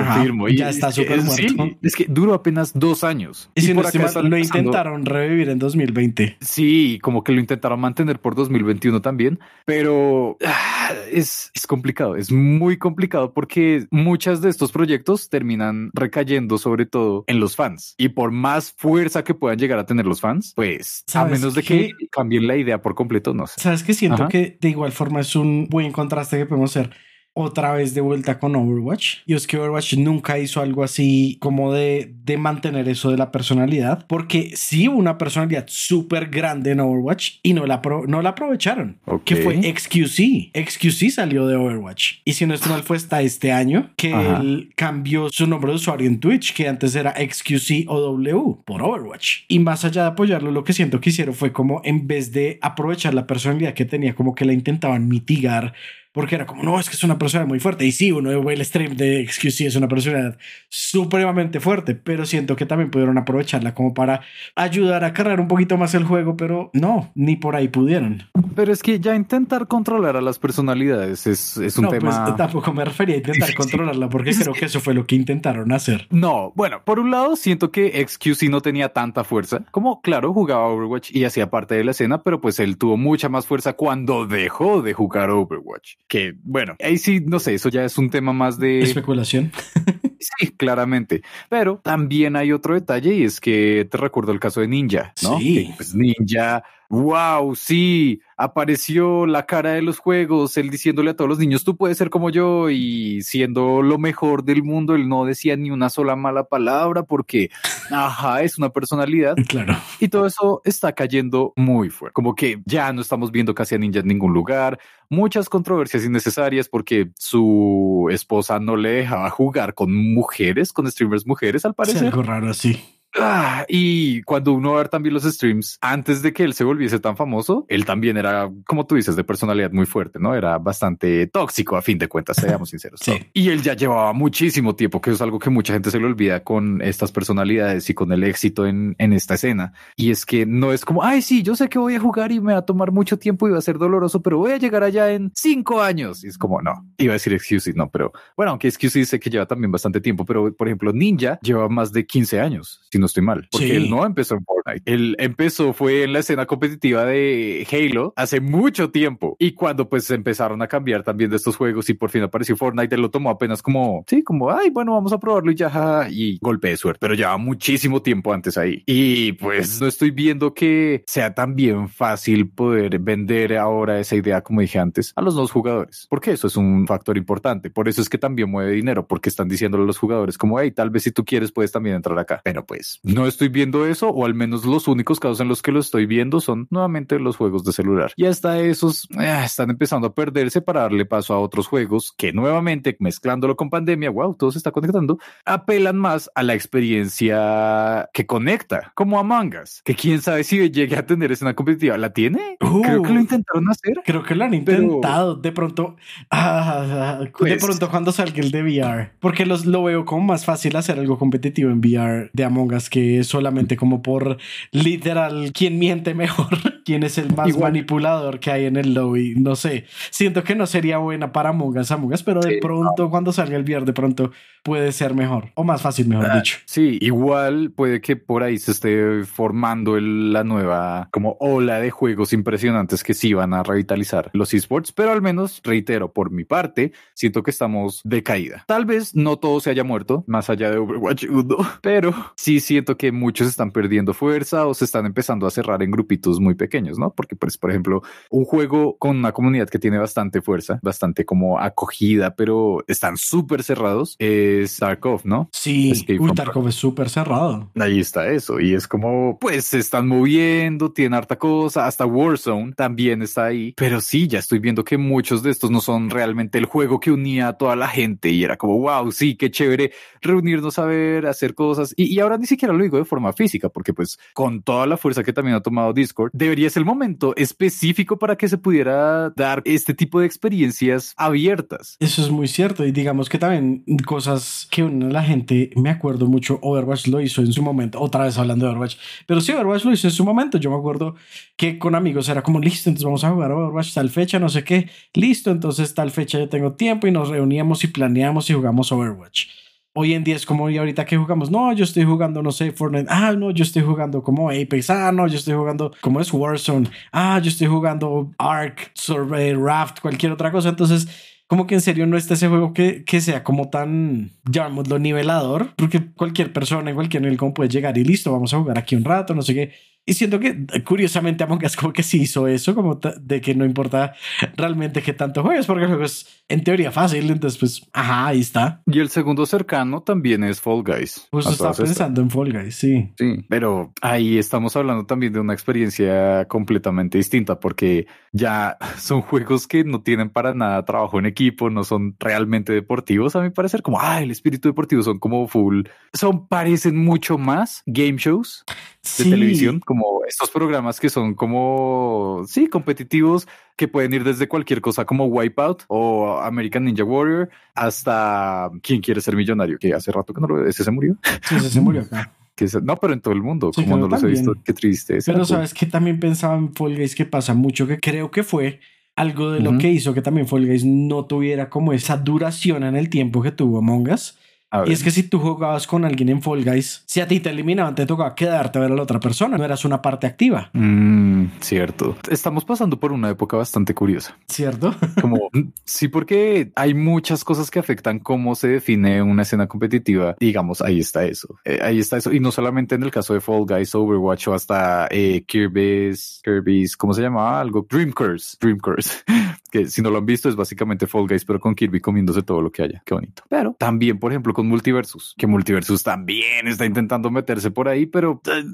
ya 0.57 0.71
está 0.71 0.91
súper 0.91 1.23
muerto. 1.23 1.79
es 1.83 1.95
que 1.95 2.07
duró 2.09 2.35
apenas 2.35 2.73
dos 2.75 3.05
años. 3.05 3.49
Y, 3.55 3.61
si 3.61 3.75
por 3.75 4.25
lo 4.25 4.37
intentaron 4.37 5.07
revivir 5.07 5.51
en 5.51 5.61
2020. 5.61 6.39
Sí, 6.41 6.99
como 7.01 7.23
que 7.23 7.31
lo 7.31 7.39
intentaron 7.39 7.79
mantener 7.79 8.21
por 8.21 8.35
2021 8.35 9.01
también, 9.03 9.39
pero 9.65 10.37
ah, 10.45 10.91
es, 11.13 11.53
es 11.55 11.69
complicado, 11.69 12.17
es 12.17 12.33
muy 12.33 12.77
complicado 12.77 13.33
porque 13.33 13.87
muchas 13.93 14.41
de 14.41 14.51
estos 14.51 14.73
proyectos 14.73 15.29
terminan 15.29 15.91
recayendo 15.95 16.59
sobre 16.59 16.85
todo 16.85 17.23
en 17.29 17.39
los 17.39 17.55
fans. 17.55 17.95
Y 17.99 18.09
por 18.09 18.33
más 18.33 18.75
fuerza 18.77 19.23
que 19.23 19.35
puedan 19.35 19.59
llegar 19.59 19.79
a 19.79 19.87
tener 19.87 20.07
los 20.07 20.21
fans, 20.21 20.55
pues 20.57 21.05
a 21.15 21.25
menos 21.25 21.55
de 21.55 21.63
que, 21.63 21.93
cambien 22.11 22.49
la 22.49 22.57
idea 22.57 22.83
por 22.83 22.97
completo, 22.97 23.33
no 23.33 23.47
sé. 23.47 23.61
Sabes 23.61 23.85
que 23.85 23.95
siento 23.95 24.27
que 24.27 24.59
de 24.61 24.69
igual 24.71 24.91
forma 24.91 25.21
es 25.21 25.37
un 25.37 25.69
buen 25.71 25.93
contraste 25.93 26.37
que 26.39 26.47
podemos 26.47 26.77
hacer 26.77 26.91
otra 27.35 27.73
vez 27.73 27.95
de 27.95 28.01
vuelta 28.01 28.39
con 28.39 28.55
Overwatch. 28.57 29.19
Y 29.27 29.35
es 29.35 29.47
que 29.47 29.57
Overwatch 29.57 29.95
nunca 29.95 30.39
hizo 30.39 30.61
algo 30.61 30.85
así 30.85 31.39
como 31.41 31.73
de, 31.73 32.13
de 32.25 32.37
mantener 32.37 32.89
eso 32.89 33.11
de 33.11 33.17
la 33.17 33.33
personalidad, 33.33 34.07
porque 34.07 34.53
sí 34.55 34.89
hubo 34.89 34.99
una 34.99 35.19
personalidad 35.19 35.65
súper 35.69 36.29
grande 36.29 36.73
en 36.73 36.81
Overwatch 36.81 37.39
y 37.43 37.55
no 37.55 37.67
la, 37.67 37.81
no 38.07 38.23
la 38.23 38.31
aprovecharon, 38.31 38.99
que 39.25 39.37
fue 39.37 39.63
XQC. 39.63 40.51
XQC 40.55 41.11
salió 41.11 41.47
de 41.47 41.57
Overwatch. 41.57 42.17
Y 42.25 42.35
si 42.35 42.47
no 42.47 42.55
esto 42.55 42.69
mal 42.69 42.83
fue 42.83 42.97
hasta 42.97 43.23
este 43.23 43.53
año 43.53 43.91
que 43.97 44.13
él 44.13 44.73
cambió 44.77 45.29
su 45.31 45.47
nombre 45.47 45.71
de 45.71 45.77
usuario 45.77 46.07
en 46.07 46.21
Twitch, 46.21 46.55
que 46.55 46.69
antes 46.69 46.95
era 46.95 47.15
XQCOW 47.15 48.63
por 48.65 48.83
Overwatch. 48.83 49.45
Y 49.49 49.59
más 49.59 49.85
allá 49.85 50.03
de 50.03 50.09
apoyarlo, 50.09 50.51
lo 50.51 50.65
que 50.65 50.73
siento 50.73 51.01
que 51.01 51.11
hicieron 51.11 51.35
fue 51.35 51.53
como 51.53 51.81
en 51.85 52.07
vez 52.07 52.33
de 52.33 52.59
aprovechar 52.63 53.15
la 53.15 53.27
personalidad 53.27 53.75
que 53.75 53.85
tenía, 53.85 54.15
como 54.15 54.35
que 54.35 54.45
la 54.45 54.53
intentaban 54.53 55.09
mitigar 55.09 55.73
porque 56.13 56.35
era 56.35 56.47
como, 56.47 56.63
no, 56.63 56.79
es 56.79 56.91
que 56.91 56.97
es 56.97 57.05
una 57.05 57.19
persona 57.19 57.47
muy 57.47 57.59
fuerte. 57.59 57.87
Y 57.87 57.93
sí, 57.93 58.13
uno 58.13 58.43
ve 58.43 58.55
el 58.55 58.65
stream 58.65 58.97
de 58.97 59.27
XQC, 59.27 59.63
es 59.63 59.77
una 59.77 59.89
persona 59.89 60.37
supremamente 60.69 61.59
fuerte, 61.59 61.95
pero 61.95 62.27
siento 62.27 62.55
que 62.55 62.67
también 62.67 62.91
pudieron 62.91 63.17
aprovecharla 63.17 63.75
como 63.75 63.95
para 63.95 64.21
ayudar 64.55 65.05
a 65.05 65.15
cargar 65.15 65.41
un 65.41 65.49
poquito 65.49 65.79
más 65.79 65.95
el 65.95 66.05
juego, 66.05 66.37
pero 66.37 66.71
no, 66.75 67.11
ni 67.15 67.37
por 67.37 67.57
ahí 67.57 67.69
pudieron. 67.69 68.25
Pero 68.55 68.73
es 68.73 68.83
que 68.83 69.01
ya 69.01 69.15
intentar 69.15 69.67
controlar 69.67 70.17
a 70.17 70.21
las 70.21 70.39
personalidades 70.39 71.27
es, 71.27 71.57
es 71.57 71.79
un 71.79 71.85
no, 71.85 71.89
pues, 71.89 72.01
tema. 72.01 72.25
Pues, 72.25 72.37
tampoco 72.37 72.73
me 72.75 72.85
refería 72.85 73.15
a 73.15 73.19
intentar 73.19 73.55
controlarla, 73.57 74.09
porque 74.11 74.35
creo 74.35 74.53
que 74.53 74.67
eso 74.67 74.81
fue 74.81 74.93
lo 74.93 75.07
que 75.07 75.15
intentaron 75.15 75.73
hacer. 75.73 76.07
No, 76.11 76.53
bueno, 76.55 76.83
por 76.85 76.99
un 76.99 77.11
lado, 77.11 77.37
siento 77.37 77.71
que 77.71 78.07
XQC 78.07 78.51
no 78.51 78.61
tenía 78.61 78.91
tanta 78.91 79.25
fuerza. 79.25 79.65
Como, 79.71 80.03
claro, 80.03 80.35
jugaba 80.35 80.67
Overwatch 80.67 81.15
y 81.15 81.25
hacía 81.25 81.49
parte 81.49 81.75
de 81.75 81.85
la 81.85 81.93
escena, 81.93 82.23
pero 82.23 82.41
pues 82.41 82.61
él 82.61 82.77
tuvo 82.77 82.99
mucha 82.99 83.31
más 83.31 83.47
fuerza 83.47 83.73
cuando 83.73 84.27
dejó 84.27 84.83
de 84.83 84.93
jugar 84.93 85.31
Overwatch 85.31 85.95
que 86.13 86.35
bueno, 86.43 86.77
ahí 86.85 86.99
sí, 86.99 87.23
no 87.25 87.41
sé, 87.41 87.55
eso 87.55 87.71
ya 87.71 87.87
es 87.87 87.97
un 87.97 88.11
tema 88.11 88.35
más 88.35 88.59
de 88.59 88.83
especulación. 88.83 89.51
sí, 90.21 90.49
claramente. 90.59 91.23
Pero 91.49 91.81
también 91.83 92.37
hay 92.37 92.53
otro 92.53 92.75
detalle 92.75 93.15
y 93.15 93.25
es 93.25 93.41
que 93.41 93.89
te 93.91 93.97
recuerdo 93.97 94.31
el 94.33 94.39
caso 94.39 94.61
de 94.61 94.69
Ninja, 94.69 95.15
¿no? 95.23 95.39
Sí. 95.39 95.73
pues 95.75 95.95
Ninja 95.95 96.65
wow, 96.93 97.55
sí, 97.55 98.21
apareció 98.37 99.25
la 99.25 99.47
cara 99.47 99.73
de 99.73 99.81
los 99.81 99.99
juegos, 99.99 100.59
él 100.59 100.69
diciéndole 100.69 101.13
a 101.13 101.17
todos 101.17 101.27
los 101.27 101.39
niños, 101.39 101.65
tú 101.65 101.75
puedes 101.75 101.97
ser 101.97 102.11
como 102.11 102.29
yo 102.29 102.69
y 102.69 103.23
siendo 103.23 103.81
lo 103.81 103.97
mejor 103.97 104.45
del 104.45 104.63
mundo, 104.63 104.95
él 104.95 105.09
no 105.09 105.25
decía 105.25 105.57
ni 105.57 105.71
una 105.71 105.89
sola 105.89 106.17
mala 106.17 106.45
palabra 106.45 107.05
porque, 107.05 107.49
ajá, 107.91 108.43
es 108.43 108.59
una 108.59 108.69
personalidad. 108.69 109.37
Claro. 109.53 109.77
Y 110.01 110.09
todo 110.09 110.25
eso 110.27 110.63
está 110.65 110.93
cayendo 110.93 111.53
muy 111.57 111.91
fuerte, 111.91 112.15
como 112.15 112.35
que 112.35 112.63
ya 112.65 112.91
no 112.93 113.03
estamos 113.03 113.31
viendo 113.31 113.55
casi 113.55 113.75
a 113.75 113.79
Ninja 113.79 114.01
en 114.01 114.07
ningún 114.07 114.33
lugar, 114.33 114.79
muchas 115.11 115.49
controversias 115.49 116.05
innecesarias 116.05 116.69
porque 116.69 117.11
su 117.17 118.09
esposa 118.11 118.61
no 118.61 118.77
le 118.77 118.91
dejaba 118.91 119.29
jugar 119.31 119.75
con 119.75 119.95
mujeres, 119.95 120.73
con 120.73 120.91
streamers 120.91 121.27
mujeres 121.27 121.65
al 121.65 121.75
parecer. 121.75 122.07
algo 122.07 122.23
raro 122.23 122.49
así. 122.51 122.81
Ah, 123.19 123.65
y 123.69 124.23
cuando 124.23 124.53
uno 124.53 124.75
ver 124.75 124.89
también 124.89 125.15
los 125.15 125.25
streams, 125.25 125.79
antes 125.81 126.23
de 126.23 126.33
que 126.33 126.45
él 126.45 126.55
se 126.55 126.65
volviese 126.65 126.99
tan 126.99 127.17
famoso, 127.17 127.67
él 127.69 127.85
también 127.85 128.17
era, 128.17 128.51
como 128.67 128.87
tú 128.87 128.95
dices, 128.95 129.17
de 129.17 129.25
personalidad 129.25 129.71
muy 129.73 129.87
fuerte, 129.87 130.19
¿no? 130.19 130.35
Era 130.35 130.59
bastante 130.59 131.27
tóxico 131.27 131.77
a 131.77 131.83
fin 131.83 131.99
de 131.99 132.09
cuentas, 132.09 132.37
seamos 132.37 132.71
sinceros. 132.71 133.01
sí. 133.03 133.13
Y 133.35 133.51
él 133.51 133.63
ya 133.63 133.75
llevaba 133.75 134.13
muchísimo 134.13 134.75
tiempo, 134.75 135.01
que 135.01 135.11
es 135.11 135.21
algo 135.21 135.39
que 135.39 135.51
mucha 135.51 135.73
gente 135.73 135.91
se 135.91 135.99
le 135.99 136.07
olvida 136.07 136.43
con 136.43 136.81
estas 136.83 137.13
personalidades 137.13 137.89
y 137.91 137.95
con 137.95 138.13
el 138.13 138.25
éxito 138.25 138.67
en, 138.67 138.95
en 138.99 139.13
esta 139.13 139.35
escena. 139.35 139.73
Y 139.97 140.11
es 140.11 140.25
que 140.25 140.47
no 140.47 140.73
es 140.73 140.85
como, 140.85 141.03
ay, 141.03 141.23
sí, 141.23 141.43
yo 141.43 141.55
sé 141.55 141.69
que 141.69 141.79
voy 141.79 141.95
a 141.95 142.01
jugar 142.01 142.33
y 142.33 142.41
me 142.41 142.53
va 142.53 142.61
a 142.61 142.67
tomar 142.67 142.93
mucho 142.93 143.19
tiempo 143.19 143.49
y 143.49 143.51
va 143.51 143.59
a 143.59 143.63
ser 143.63 143.79
doloroso, 143.79 144.23
pero 144.23 144.39
voy 144.39 144.53
a 144.53 144.57
llegar 144.57 144.83
allá 144.83 145.11
en 145.13 145.31
cinco 145.35 145.83
años. 145.83 146.25
Y 146.25 146.29
es 146.29 146.39
como, 146.39 146.61
no, 146.63 146.87
iba 146.99 147.13
a 147.13 147.15
decir 147.15 147.33
excuse, 147.33 147.73
no, 147.75 147.91
pero 147.91 148.13
bueno, 148.37 148.51
aunque 148.51 148.69
excuse 148.69 149.05
sé 149.05 149.21
que 149.21 149.31
lleva 149.31 149.47
también 149.47 149.71
bastante 149.71 150.01
tiempo, 150.01 150.25
pero 150.25 150.55
por 150.55 150.69
ejemplo, 150.69 150.93
Ninja 150.93 151.39
lleva 151.43 151.69
más 151.69 151.93
de 151.93 152.07
15 152.07 152.41
años 152.41 152.81
no 153.03 153.07
estoy 153.07 153.23
mal, 153.23 153.49
porque 153.51 153.77
él 153.77 153.91
no 153.91 154.07
empezó 154.07 154.37
en 154.37 154.45
Fortnite. 154.45 154.83
Él 154.91 155.17
empezó, 155.19 155.73
fue 155.73 156.05
en 156.05 156.13
la 156.13 156.21
escena 156.21 156.47
competitiva 156.47 157.05
de 157.05 157.67
Halo 157.71 158.15
hace 158.17 158.41
mucho 158.41 158.91
tiempo. 158.91 159.37
Y 159.39 159.53
cuando 159.53 159.89
pues 159.89 160.11
empezaron 160.11 160.63
a 160.63 160.69
cambiar 160.69 161.03
también 161.03 161.31
de 161.31 161.37
estos 161.37 161.57
juegos 161.57 161.91
y 161.91 161.95
por 161.95 162.11
fin 162.11 162.23
apareció 162.23 162.57
Fortnite, 162.57 162.95
él 162.95 163.03
lo 163.03 163.11
tomó 163.11 163.31
apenas 163.31 163.61
como, 163.63 164.05
sí, 164.09 164.23
como, 164.23 164.51
ay, 164.51 164.71
bueno, 164.71 164.93
vamos 164.93 165.13
a 165.13 165.19
probarlo 165.19 165.51
y 165.51 165.55
ya, 165.55 166.09
y 166.11 166.39
golpe 166.41 166.69
de 166.69 166.77
suerte, 166.77 166.99
pero 167.01 167.15
lleva 167.15 167.37
muchísimo 167.37 168.01
tiempo 168.01 168.33
antes 168.33 168.57
ahí. 168.57 168.83
Y 168.87 169.33
pues 169.33 169.81
no 169.81 169.87
estoy 169.87 170.11
viendo 170.11 170.55
que 170.55 171.03
sea 171.07 171.35
tan 171.35 171.55
bien 171.55 171.89
fácil 171.89 172.49
poder 172.49 172.99
vender 172.99 173.59
ahora 173.59 173.99
esa 173.99 174.17
idea, 174.17 174.41
como 174.41 174.61
dije 174.61 174.79
antes, 174.79 175.13
a 175.17 175.23
los 175.23 175.35
nuevos 175.35 175.51
jugadores, 175.51 176.07
porque 176.09 176.33
eso 176.33 176.47
es 176.47 176.57
un 176.57 176.87
factor 176.87 177.17
importante. 177.17 177.71
Por 177.71 177.89
eso 177.89 178.01
es 178.01 178.09
que 178.09 178.19
también 178.19 178.51
mueve 178.51 178.73
dinero, 178.73 179.07
porque 179.07 179.29
están 179.29 179.49
diciéndole 179.49 179.85
a 179.85 179.87
los 179.87 179.99
jugadores 179.99 180.39
como, 180.39 180.61
hey, 180.61 180.71
tal 180.71 180.91
vez 180.91 181.03
si 181.05 181.13
tú 181.13 181.25
quieres 181.25 181.53
puedes 181.53 181.73
también 181.73 181.97
entrar 181.97 182.19
acá. 182.19 182.41
Pero 182.45 182.65
pues 182.65 182.92
pues 183.03 183.15
no 183.15 183.27
estoy 183.27 183.49
viendo 183.49 183.87
eso, 183.87 184.09
o 184.09 184.25
al 184.25 184.35
menos 184.35 184.65
los 184.65 184.89
únicos 184.89 185.21
casos 185.21 185.41
en 185.41 185.49
los 185.49 185.63
que 185.63 185.73
lo 185.73 185.81
estoy 185.81 186.07
viendo 186.07 186.41
son 186.41 186.67
nuevamente 186.71 187.19
los 187.19 187.37
juegos 187.37 187.65
de 187.65 187.73
celular. 187.73 188.13
Y 188.17 188.27
hasta 188.27 188.59
esos 188.61 189.09
eh, 189.19 189.43
están 189.45 189.71
empezando 189.71 190.09
a 190.09 190.15
perderse 190.15 190.61
para 190.61 190.83
darle 190.83 191.05
paso 191.07 191.35
a 191.35 191.39
otros 191.39 191.67
juegos 191.67 192.13
que 192.17 192.33
nuevamente, 192.33 192.97
mezclándolo 192.99 193.57
con 193.57 193.71
pandemia, 193.71 194.11
wow, 194.11 194.35
todo 194.35 194.53
se 194.53 194.59
está 194.59 194.71
conectando, 194.71 195.19
apelan 195.45 195.99
más 195.99 196.31
a 196.35 196.43
la 196.43 196.55
experiencia 196.55 198.09
que 198.13 198.27
conecta, 198.27 198.93
como 198.95 199.19
Among 199.19 199.55
Us, 199.63 199.83
que 199.85 199.95
quién 199.95 200.21
sabe 200.21 200.45
si 200.45 200.71
llegue 200.71 200.97
a 200.97 201.07
tener 201.07 201.33
escena 201.33 201.55
competitiva. 201.55 201.97
¿La 201.99 202.13
tiene? 202.13 202.57
creo 202.59 203.03
que 203.03 203.13
lo 203.13 203.21
intentaron 203.21 203.69
hacer. 203.71 204.03
Creo 204.05 204.23
que 204.23 204.35
lo 204.35 204.45
han 204.45 204.55
intentado. 204.55 205.35
De 205.37 205.53
pronto, 205.53 205.97
ah, 206.31 207.19
de 207.21 207.31
pues 207.31 207.65
pronto 207.65 207.91
cuando 207.91 208.13
salga 208.13 208.41
el 208.41 208.51
de 208.51 208.63
VR, 208.63 209.13
porque 209.21 209.47
los, 209.47 209.67
lo 209.67 209.85
veo 209.85 210.05
como 210.05 210.23
más 210.23 210.45
fácil 210.45 210.77
hacer 210.77 210.99
algo 210.99 211.19
competitivo 211.19 211.71
en 211.71 211.79
VR 211.79 212.31
de 212.33 212.45
Among 212.45 212.73
Us 212.75 212.82
que 212.91 213.25
solamente 213.25 213.77
como 213.77 214.03
por 214.03 214.39
literal 214.71 215.53
quién 215.53 215.79
miente 215.79 216.15
mejor, 216.15 216.49
quién 216.85 217.03
es 217.03 217.19
el 217.19 217.35
más 217.35 217.57
manipulador 217.57 218.41
que 218.41 218.51
hay 218.51 218.67
en 218.67 218.77
el 218.77 218.95
lobby. 218.95 219.35
No 219.37 219.57
sé, 219.57 219.87
siento 220.11 220.45
que 220.45 220.55
no 220.55 220.67
sería 220.67 220.99
buena 220.99 221.33
para 221.33 221.51
Among 221.51 221.79
Us, 221.79 221.91
Among 221.91 222.13
Us 222.13 222.23
pero 222.23 222.41
de 222.41 222.59
pronto 222.59 223.11
cuando 223.11 223.33
salga 223.33 223.57
el 223.57 223.65
VR, 223.65 223.85
de 223.85 223.93
pronto 223.93 224.33
puede 224.63 224.93
ser 224.93 225.15
mejor 225.15 225.51
o 225.55 225.65
más 225.65 225.83
fácil, 225.83 226.09
mejor 226.09 226.27
ah, 226.31 226.37
dicho. 226.37 226.59
Sí, 226.65 226.99
igual 227.01 227.73
puede 227.75 228.01
que 228.01 228.17
por 228.17 228.43
ahí 228.43 228.59
se 228.59 228.73
esté 228.73 229.25
formando 229.25 229.99
la 230.01 230.45
nueva 230.45 231.09
como 231.11 231.37
ola 231.41 231.79
de 231.79 231.91
juegos 231.91 232.33
impresionantes 232.33 233.03
que 233.03 233.15
sí 233.15 233.35
van 233.35 233.55
a 233.55 233.63
revitalizar 233.63 234.31
los 234.33 234.55
esports, 234.55 234.93
pero 234.93 235.13
al 235.13 235.23
menos 235.23 235.61
reitero, 235.65 236.13
por 236.13 236.31
mi 236.31 236.45
parte, 236.45 236.93
siento 237.15 237.43
que 237.43 237.51
estamos 237.51 238.01
de 238.05 238.23
caída. 238.23 238.65
Tal 238.67 238.85
vez 238.85 239.15
no 239.15 239.37
todo 239.37 239.61
se 239.61 239.71
haya 239.71 239.85
muerto, 239.85 240.25
más 240.27 240.51
allá 240.51 240.71
de 240.71 240.79
Overwatch 240.79 241.25
1, 241.25 241.57
pero 241.83 242.15
sí 242.37 242.61
siento 242.73 242.97
que 242.97 243.13
muchos 243.13 243.49
están 243.49 243.71
perdiendo 243.71 244.15
fuerza 244.15 244.67
o 244.67 244.73
se 244.73 244.87
están 244.87 245.05
empezando 245.05 245.47
a 245.47 245.51
cerrar 245.51 245.83
en 245.83 245.91
grupitos 245.91 246.41
muy 246.41 246.55
pequeños, 246.55 246.99
¿no? 246.99 247.13
Porque, 247.15 247.37
pues, 247.37 247.59
por 247.59 247.71
ejemplo, 247.71 248.03
un 248.31 248.45
juego 248.45 248.97
con 248.99 249.19
una 249.19 249.33
comunidad 249.33 249.69
que 249.69 249.79
tiene 249.79 249.99
bastante 249.99 250.41
fuerza, 250.41 250.81
bastante 250.83 251.27
como 251.27 251.59
acogida, 251.59 252.35
pero 252.35 252.83
están 252.89 253.19
súper 253.19 253.63
cerrados. 253.63 254.17
Es 254.19 254.79
Tarkov, 254.79 255.21
¿no? 255.25 255.51
Sí, 255.53 255.93
Tarkov 256.35 256.69
es 256.69 256.75
súper 256.75 257.11
cerrado. 257.11 257.71
Ahí 257.79 258.01
está 258.01 258.29
eso. 258.29 258.59
Y 258.59 258.73
es 258.73 258.89
como, 258.89 259.39
pues 259.39 259.67
se 259.67 259.79
están 259.79 260.09
moviendo, 260.09 260.93
tiene 260.93 261.17
harta 261.17 261.37
cosa. 261.37 261.87
Hasta 261.87 262.07
Warzone 262.07 262.73
también 262.73 263.21
está 263.21 263.45
ahí. 263.45 263.75
Pero 263.77 264.01
sí, 264.01 264.29
ya 264.29 264.39
estoy 264.39 264.61
viendo 264.61 264.83
que 264.83 264.97
muchos 264.97 265.43
de 265.43 265.51
estos 265.51 265.71
no 265.71 265.83
son 265.83 266.09
realmente 266.09 266.57
el 266.57 266.65
juego 266.65 267.01
que 267.01 267.11
unía 267.11 267.49
a 267.49 267.53
toda 267.59 267.77
la 267.77 267.89
gente. 267.89 268.31
Y 268.31 268.45
era 268.45 268.57
como, 268.57 268.79
wow, 268.79 269.13
sí, 269.13 269.37
qué 269.37 269.51
chévere 269.51 269.93
reunirnos 270.23 270.79
a 270.79 270.87
ver, 270.87 271.27
hacer 271.27 271.55
cosas. 271.55 271.93
Y, 271.97 272.05
y 272.15 272.21
ahora 272.21 272.39
ni 272.39 272.47
siquiera 272.47 272.62
lo 272.69 272.83
digo 272.83 272.99
de 272.99 273.05
forma 273.05 273.33
física, 273.33 273.69
porque 273.69 273.93
pues 273.93 274.19
con 274.35 274.63
toda 274.63 274.87
la 274.87 274.97
fuerza 274.97 275.23
que 275.23 275.33
también 275.33 275.57
ha 275.57 275.61
tomado 275.61 275.93
Discord, 275.93 276.31
debería 276.33 276.69
ser 276.71 276.81
el 276.81 276.87
momento 276.87 277.35
específico 277.37 278.19
para 278.19 278.37
que 278.37 278.49
se 278.49 278.59
pudiera 278.59 279.31
dar 279.31 279.63
este 279.65 279.95
tipo 279.95 280.21
de 280.21 280.27
experiencias 280.27 281.15
abiertas. 281.17 281.97
Eso 282.01 282.23
es 282.23 282.31
muy 282.31 282.49
cierto. 282.49 282.85
Y 282.85 282.93
digamos 282.93 283.29
que 283.29 283.39
también 283.39 283.85
cosas 284.07 284.67
que 284.71 284.83
una 284.83 285.13
la 285.13 285.23
gente, 285.23 285.71
me 285.77 285.91
acuerdo 285.91 286.27
mucho, 286.27 286.59
Overwatch 286.63 287.09
lo 287.09 287.21
hizo 287.21 287.43
en 287.43 287.53
su 287.53 287.63
momento, 287.63 288.01
otra 288.01 288.25
vez 288.25 288.39
hablando 288.39 288.67
de 288.67 288.73
Overwatch, 288.73 288.97
pero 289.27 289.41
sí, 289.41 289.53
Overwatch 289.53 289.85
lo 289.85 289.93
hizo 289.93 290.07
en 290.09 290.13
su 290.13 290.25
momento. 290.25 290.59
Yo 290.59 290.71
me 290.71 290.77
acuerdo 290.77 291.15
que 291.57 291.79
con 291.79 291.95
amigos 291.95 292.29
era 292.29 292.43
como, 292.43 292.61
listo, 292.61 292.91
entonces 292.91 293.05
vamos 293.05 293.25
a 293.25 293.31
jugar 293.31 293.53
Overwatch 293.53 293.95
tal 293.95 294.11
fecha, 294.11 294.39
no 294.39 294.49
sé 294.49 294.65
qué, 294.65 294.89
listo, 295.15 295.51
entonces 295.51 295.95
tal 295.95 296.11
fecha 296.11 296.39
yo 296.39 296.49
tengo 296.49 296.73
tiempo 296.73 297.07
y 297.07 297.11
nos 297.11 297.29
reuníamos 297.29 297.85
y 297.85 297.89
planeamos 297.89 298.49
y 298.51 298.55
jugamos 298.55 298.93
Overwatch. 298.93 299.49
Hoy 299.95 300.15
en 300.15 300.25
día 300.25 300.37
es 300.37 300.47
como, 300.47 300.71
y 300.71 300.79
ahorita 300.79 301.05
que 301.05 301.19
jugamos, 301.19 301.51
no, 301.51 301.71
yo 301.75 301.85
estoy 301.85 302.05
jugando, 302.05 302.43
no 302.43 302.51
sé, 302.51 302.73
Fortnite, 302.73 303.09
ah, 303.11 303.33
no, 303.33 303.51
yo 303.51 303.63
estoy 303.63 303.83
jugando 303.83 304.23
como 304.23 304.49
Apex, 304.49 304.89
ah, 304.89 305.13
no, 305.13 305.27
yo 305.27 305.37
estoy 305.37 305.53
jugando 305.53 305.93
como 306.01 306.19
es 306.21 306.33
Warzone, 306.33 306.89
ah, 307.13 307.39
yo 307.43 307.51
estoy 307.51 307.67
jugando 307.67 308.31
Ark, 308.39 308.91
Survey, 308.95 309.53
Raft, 309.55 310.01
cualquier 310.01 310.33
otra 310.33 310.51
cosa. 310.51 310.71
Entonces, 310.71 311.09
como 311.47 311.67
que 311.67 311.75
en 311.75 311.83
serio 311.83 312.07
no 312.07 312.17
está 312.17 312.33
ese 312.33 312.49
juego 312.49 312.73
que, 312.73 313.05
que 313.05 313.21
sea 313.21 313.45
como 313.45 313.69
tan, 313.69 314.31
llamémoslo, 314.51 314.99
nivelador, 314.99 315.75
porque 315.77 316.13
cualquier 316.15 316.55
persona 316.55 316.89
en 316.89 316.97
cualquier 316.97 317.23
nivel 317.23 317.37
como 317.37 317.53
puede 317.53 317.69
llegar 317.69 317.99
y 317.99 318.05
listo, 318.05 318.33
vamos 318.33 318.55
a 318.55 318.59
jugar 318.59 318.79
aquí 318.79 318.97
un 318.97 319.05
rato, 319.05 319.35
no 319.35 319.43
sé 319.43 319.53
qué. 319.53 319.73
Y 320.05 320.15
siento 320.15 320.41
que 320.41 320.67
curiosamente 320.85 321.45
Among 321.45 321.65
Us 321.65 321.77
como 321.77 321.93
que 321.93 322.03
sí 322.03 322.23
hizo 322.23 322.49
eso, 322.49 322.75
como 322.75 322.99
de 323.21 323.41
que 323.41 323.55
no 323.55 323.65
importa 323.65 324.15
realmente 324.57 325.01
qué 325.01 325.13
tanto 325.13 325.43
juegues, 325.43 325.67
porque 325.67 325.85
el 325.85 325.89
juego 325.89 326.05
es 326.05 326.45
en 326.49 326.65
teoría 326.65 326.91
fácil, 326.91 327.31
entonces 327.31 327.59
pues, 327.59 327.89
ajá, 327.93 328.27
ahí 328.27 328.41
está. 328.41 328.83
Y 328.87 328.99
el 328.99 329.11
segundo 329.11 329.47
cercano 329.47 330.03
también 330.03 330.43
es 330.43 330.61
Fall 330.61 330.83
Guys. 330.83 331.29
Pues 331.31 331.47
estaba 331.47 331.73
pensando 331.73 332.21
en 332.21 332.31
Fall 332.31 332.53
Guys, 332.53 332.75
sí. 332.75 333.13
Sí, 333.17 333.45
pero 333.49 333.93
ahí 334.03 334.39
estamos 334.39 334.75
hablando 334.75 335.07
también 335.07 335.33
de 335.33 335.41
una 335.41 335.53
experiencia 335.53 336.47
completamente 336.47 337.19
distinta, 337.19 337.61
porque 337.61 338.07
ya 338.33 338.77
son 338.99 339.23
juegos 339.23 339.69
que 339.69 339.85
no 339.85 340.03
tienen 340.03 340.31
para 340.31 340.53
nada 340.53 340.85
trabajo 340.85 341.21
en 341.21 341.27
equipo, 341.27 341.71
no 341.71 341.85
son 341.85 342.17
realmente 342.19 342.73
deportivos, 342.73 343.37
a 343.37 343.41
mi 343.41 343.51
parecer, 343.51 343.83
como, 343.83 344.01
ah, 344.01 344.21
el 344.21 344.33
espíritu 344.33 344.69
deportivo 344.69 345.03
son 345.03 345.21
como 345.21 345.47
full, 345.47 345.85
son, 346.13 346.49
parecen 346.49 346.97
mucho 346.97 347.39
más 347.39 347.83
game 347.87 348.17
shows 348.19 348.65
de 349.03 349.25
televisión, 349.25 349.81
como 349.81 350.25
estos 350.29 350.51
programas 350.51 351.01
que 351.01 351.09
son 351.09 351.35
como, 351.35 352.45
sí, 352.47 352.69
competitivos, 352.69 353.49
que 353.77 353.89
pueden 353.89 354.13
ir 354.13 354.23
desde 354.23 354.47
cualquier 354.47 354.81
cosa 354.81 355.05
como 355.05 355.27
Wipeout 355.27 355.85
o 355.89 356.39
American 356.41 356.85
Ninja 356.85 357.03
Warrior 357.03 357.51
hasta 357.75 358.71
¿Quién 358.83 359.01
quiere 359.01 359.21
ser 359.21 359.35
millonario? 359.35 359.79
Que 359.79 359.93
hace 359.93 360.13
rato 360.13 360.33
que 360.33 360.41
no 360.41 360.47
lo 360.47 360.69
ese 360.69 360.85
se 360.85 360.91
murió. 360.91 361.17
Sí, 361.49 361.57
ese 361.57 361.71
se 361.71 361.81
murió 361.81 362.03
acá. 362.11 362.33
Que 362.55 362.67
no, 362.83 362.97
pero 362.97 363.13
en 363.15 363.21
todo 363.21 363.35
el 363.35 363.43
mundo, 363.43 363.73
como 363.75 363.97
no 363.97 364.09
los 364.09 364.23
he 364.23 364.27
visto, 364.27 364.55
qué 364.63 364.73
triste. 364.73 365.19
Pero 365.25 365.45
sabes 365.45 365.73
que 365.73 365.87
también 365.87 366.21
pensaba 366.21 366.55
en 366.57 366.75
Fall 366.75 366.97
Guys 366.97 367.15
que 367.15 367.25
pasa 367.25 367.55
mucho, 367.55 367.87
que 367.87 367.99
creo 367.99 368.31
que 368.31 368.43
fue 368.43 368.79
algo 369.17 369.51
de 369.51 369.61
lo 369.61 369.79
que 369.79 369.91
hizo 369.91 370.15
que 370.15 370.23
también 370.23 370.47
Fall 370.47 370.67
Guys 370.67 370.85
no 370.85 371.25
tuviera 371.25 371.69
como 371.71 371.93
esa 371.93 372.17
duración 372.17 372.85
en 372.85 372.97
el 372.97 373.09
tiempo 373.09 373.43
que 373.43 373.53
tuvo 373.53 373.79
Among 373.79 374.11
Us 374.11 374.39
y 374.87 374.93
es 374.93 375.03
que 375.03 375.11
si 375.11 375.25
tú 375.25 375.39
jugabas 375.39 375.87
con 375.87 376.05
alguien 376.05 376.29
en 376.29 376.43
Fall 376.43 376.65
Guys, 376.65 377.03
si 377.07 377.21
a 377.21 377.29
ti 377.29 377.41
te 377.41 377.51
eliminaban, 377.51 377.95
te 377.95 378.07
tocaba 378.07 378.35
quedarte 378.35 378.79
a 378.79 378.83
ver 378.83 378.93
a 378.93 378.95
la 378.95 379.03
otra 379.03 379.21
persona. 379.21 379.59
No 379.59 379.65
eras 379.65 379.85
una 379.85 380.01
parte 380.01 380.27
activa. 380.27 380.71
Mm, 380.73 381.47
cierto. 381.61 382.17
Estamos 382.31 382.65
pasando 382.65 382.99
por 382.99 383.13
una 383.13 383.31
época 383.31 383.57
bastante 383.57 383.95
curiosa. 383.95 384.37
¿Cierto? 384.49 384.95
Como, 385.21 385.51
sí, 385.85 386.09
porque 386.09 386.73
hay 386.75 386.95
muchas 386.95 387.45
cosas 387.45 387.71
que 387.71 387.79
afectan 387.79 388.19
cómo 388.19 388.55
se 388.55 388.69
define 388.69 389.23
una 389.23 389.43
escena 389.43 389.67
competitiva. 389.67 390.37
Digamos, 390.41 390.81
ahí 390.81 391.01
está 391.01 391.25
eso. 391.25 391.57
Eh, 391.65 391.81
ahí 391.83 391.99
está 391.99 392.17
eso. 392.17 392.33
Y 392.33 392.41
no 392.41 392.51
solamente 392.51 392.95
en 392.95 393.03
el 393.03 393.11
caso 393.11 393.35
de 393.35 393.41
Fall 393.41 393.67
Guys, 393.67 393.95
Overwatch 393.95 394.49
o 394.49 394.55
hasta 394.55 395.07
eh, 395.11 395.45
Kirby's, 395.47 396.41
Kirby's, 396.43 396.97
¿cómo 396.97 397.13
se 397.13 397.23
llamaba? 397.23 397.61
Algo. 397.61 397.87
Dream 397.89 398.13
Curse. 398.13 398.57
Dream 398.61 398.79
Curse. 398.79 399.19
que 399.73 399.87
si 399.87 400.03
no 400.03 400.11
lo 400.11 400.19
han 400.19 400.27
visto 400.27 400.51
es 400.51 400.55
básicamente 400.55 401.07
Fall 401.07 401.27
Guys, 401.27 401.47
pero 401.47 401.59
con 401.59 401.75
Kirby 401.75 402.01
comiéndose 402.01 402.43
todo 402.43 402.61
lo 402.61 402.71
que 402.71 402.83
haya. 402.83 403.03
Qué 403.07 403.15
bonito. 403.15 403.43
Pero 403.49 403.75
también, 403.79 404.19
por 404.19 404.31
ejemplo, 404.31 404.53
con 404.53 404.69
Multiversus, 404.69 405.35
que 405.39 405.47
Multiversus 405.47 406.03
también 406.03 406.69
está 406.69 406.85
intentando 406.85 407.31
meterse 407.31 407.71
por 407.71 407.89
ahí, 407.89 408.05
pero 408.05 408.43
eh, 408.53 408.65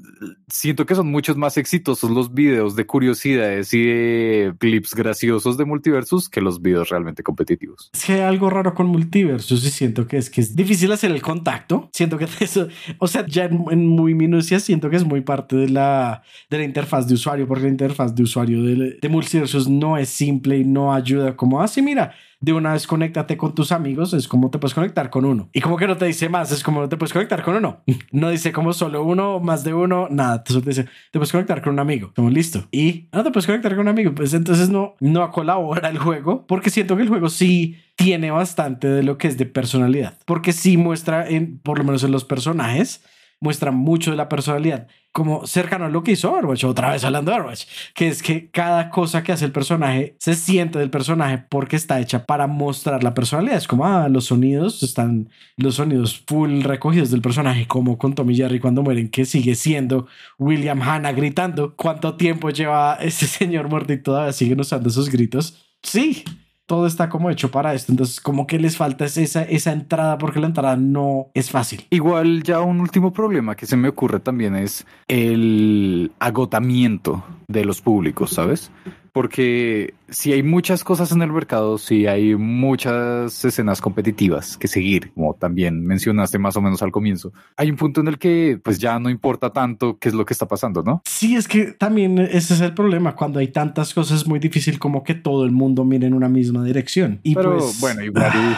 siento 0.49 0.86
que 0.86 0.96
son 0.96 1.09
muchos 1.09 1.36
más 1.36 1.57
exitosos 1.57 2.11
los 2.11 2.34
videos 2.34 2.74
de 2.74 2.84
curiosidades 2.84 3.72
y 3.72 3.84
de 3.84 4.55
clips 4.59 4.94
graciosos 4.94 5.57
de 5.57 5.64
Multiversus 5.64 6.28
que 6.28 6.40
los 6.40 6.61
videos 6.61 6.88
realmente 6.88 7.22
competitivos. 7.22 7.90
Es 7.94 8.05
que 8.05 8.14
hay 8.14 8.20
algo 8.22 8.51
raro 8.51 8.74
con 8.74 8.88
Multiversus 8.88 9.64
y 9.64 9.70
siento 9.70 10.09
que 10.09 10.16
es 10.16 10.28
que 10.28 10.40
es 10.40 10.57
difícil 10.57 10.90
hacer 10.90 11.12
el 11.12 11.22
contacto. 11.22 11.90
Siento 11.92 12.18
que 12.18 12.26
eso, 12.40 12.66
o 12.99 13.07
sea, 13.07 13.24
ya 13.24 13.44
en, 13.44 13.86
muy 13.86 14.14
minucia 14.14 14.59
siento 14.59 14.90
que 14.90 14.96
es 14.96 15.05
muy 15.05 15.20
parte 15.20 15.55
de 15.55 15.68
la, 15.68 16.22
de 16.51 16.59
la 16.59 16.64
interfaz 16.64 17.07
de 17.07 17.14
usuario, 17.14 17.46
porque 17.46 17.64
la 17.64 17.70
interfaz 17.70 18.16
de 18.16 18.24
usuario 18.24 18.64
de, 18.64 18.99
de 19.01 19.09
Multiversus 19.09 19.68
no 19.68 19.96
es 19.96 20.09
simple 20.09 20.59
y 20.59 20.64
no 20.64 20.88
ayuda 20.93 21.36
como 21.36 21.61
así, 21.61 21.82
mira, 21.82 22.14
de 22.41 22.53
una 22.53 22.72
vez 22.72 22.86
conéctate 22.86 23.36
con 23.36 23.55
tus 23.55 23.72
amigos, 23.72 24.12
es 24.12 24.28
como 24.28 24.51
te 24.51 24.59
puedes 24.59 24.74
conectar 24.74 25.11
con 25.11 25.24
uno. 25.24 25.49
Y 25.53 25.61
como 25.61 25.76
que 25.76 25.86
no 25.86 25.97
te 25.97 26.05
dice 26.05 26.28
más, 26.28 26.53
es 26.53 26.62
como 26.62 26.89
te 26.89 26.97
puedes 26.97 27.12
conectar 27.12 27.43
con 27.43 27.57
uno. 27.57 27.82
No 28.12 28.30
dice 28.30 28.53
como 28.53 28.72
solo 28.72 29.05
uno, 29.05 29.39
más 29.41 29.64
de 29.64 29.74
uno, 29.74 30.09
nada. 30.11 30.43
Te 30.43 30.55
dice, 30.61 30.84
te 30.84 31.18
puedes 31.18 31.32
conectar 31.32 31.62
con 31.62 31.74
un 31.74 31.78
amigo. 31.78 32.12
Como 32.14 32.30
listo. 32.30 32.66
Y 32.70 33.09
no 33.12 33.22
te 33.22 33.30
puedes 33.30 33.47
conectar 33.47 33.72
con 33.72 33.82
un 33.82 33.89
amigo. 33.89 34.14
Pues 34.14 34.34
entonces 34.34 34.70
no, 34.70 34.95
no 35.01 35.30
colabora 35.30 35.89
el 35.89 35.99
juego 35.99 36.47
porque 36.47 36.70
siento 36.70 36.97
que 36.97 37.03
el 37.03 37.09
juego 37.09 37.28
sí 37.28 37.76
tiene 37.97 38.30
bastante 38.30 38.89
de 38.89 39.03
lo 39.03 39.18
que 39.18 39.28
es 39.28 39.36
de 39.36 39.47
personalidad. 39.47 40.14
Porque 40.24 40.53
sí 40.53 40.76
muestra, 40.76 41.28
en, 41.28 41.59
por 41.59 41.78
lo 41.78 41.84
menos 41.84 42.05
en 42.05 42.12
los 42.12 42.24
personajes, 42.24 43.03
muestra 43.41 43.70
mucho 43.70 44.11
de 44.11 44.16
la 44.16 44.28
personalidad, 44.28 44.89
como 45.12 45.47
cercano 45.47 45.86
a 45.86 45.89
lo 45.89 46.03
que 46.03 46.12
hizo 46.12 46.32
Overwatch, 46.32 46.64
otra 46.64 46.93
vez 46.93 47.05
hablando 47.05 47.30
de 47.30 47.39
Overwatch, 47.39 47.64
que 47.95 48.09
es 48.09 48.22
que 48.22 48.51
cada 48.51 48.91
cosa 48.91 49.22
que 49.22 49.32
hace 49.32 49.45
el 49.45 49.53
personaje 49.53 50.16
se 50.18 50.34
siente 50.34 50.78
del 50.78 50.91
personaje 50.91 51.45
porque 51.49 51.76
está 51.76 52.01
hecha 52.01 52.24
para 52.24 52.47
mostrar 52.47 53.03
la 53.03 53.14
personalidad. 53.14 53.57
Es 53.57 53.66
como, 53.66 53.84
ah, 53.84 54.09
los 54.09 54.26
sonidos 54.26 54.82
están, 54.82 55.28
los 55.57 55.76
sonidos 55.76 56.22
full 56.26 56.62
recogidos 56.62 57.11
del 57.11 57.22
personaje, 57.22 57.66
como 57.66 57.99
con 57.99 58.14
Tommy 58.14 58.36
Jerry 58.36 58.61
cuando 58.61 58.82
mueren, 58.82 59.09
que 59.09 59.24
sigue 59.24 59.55
siendo 59.55 60.07
William 60.39 60.80
Hanna 60.82 61.12
gritando. 61.12 61.74
¿Cuánto 61.76 62.14
tiempo 62.16 62.51
lleva 62.51 62.95
ese 63.01 63.26
señor 63.28 63.68
muerto 63.68 63.93
y 63.93 64.03
todavía 64.03 64.32
siguen 64.32 64.61
usando 64.61 64.89
esos 64.89 65.09
gritos? 65.09 65.64
Sí, 65.82 66.24
todo 66.68 66.86
está 66.86 67.08
como 67.08 67.30
hecho 67.30 67.50
para 67.50 67.72
esto. 67.72 67.90
Entonces, 67.90 68.20
como 68.20 68.46
que 68.46 68.58
les 68.58 68.76
falta 68.76 69.06
esa, 69.06 69.42
esa 69.42 69.72
entrada 69.72 70.18
porque 70.18 70.38
la 70.38 70.48
entrada 70.48 70.76
no 70.76 71.28
es 71.32 71.50
fácil. 71.50 71.86
Igual 71.88 72.42
ya 72.42 72.60
un 72.60 72.80
último 72.80 73.10
problema 73.10 73.56
que 73.56 73.64
se 73.64 73.76
me 73.76 73.88
ocurre 73.88 74.20
también 74.20 74.54
es 74.54 74.86
el 75.08 76.12
agotamiento 76.18 77.24
de 77.48 77.64
los 77.64 77.80
públicos, 77.80 78.30
¿sabes? 78.30 78.70
Porque 79.18 79.94
si 80.08 80.32
hay 80.32 80.44
muchas 80.44 80.84
cosas 80.84 81.10
en 81.10 81.22
el 81.22 81.32
mercado, 81.32 81.76
si 81.76 82.06
hay 82.06 82.36
muchas 82.36 83.44
escenas 83.44 83.80
competitivas 83.80 84.56
que 84.56 84.68
seguir, 84.68 85.10
como 85.12 85.34
también 85.34 85.84
mencionaste 85.84 86.38
más 86.38 86.56
o 86.56 86.60
menos 86.60 86.82
al 86.82 86.92
comienzo, 86.92 87.32
hay 87.56 87.68
un 87.68 87.76
punto 87.76 88.00
en 88.00 88.06
el 88.06 88.16
que 88.16 88.60
pues 88.62 88.78
ya 88.78 89.00
no 89.00 89.10
importa 89.10 89.52
tanto 89.52 89.98
qué 89.98 90.10
es 90.10 90.14
lo 90.14 90.24
que 90.24 90.34
está 90.34 90.46
pasando, 90.46 90.84
¿no? 90.84 91.02
Sí, 91.04 91.34
es 91.34 91.48
que 91.48 91.72
también 91.72 92.20
ese 92.20 92.54
es 92.54 92.60
el 92.60 92.74
problema, 92.74 93.16
cuando 93.16 93.40
hay 93.40 93.48
tantas 93.48 93.92
cosas 93.92 94.20
es 94.20 94.28
muy 94.28 94.38
difícil 94.38 94.78
como 94.78 95.02
que 95.02 95.16
todo 95.16 95.44
el 95.44 95.50
mundo 95.50 95.84
mire 95.84 96.06
en 96.06 96.14
una 96.14 96.28
misma 96.28 96.62
dirección. 96.62 97.18
Y 97.24 97.34
Pero 97.34 97.58
pues, 97.58 97.80
bueno, 97.80 98.04
igual... 98.04 98.56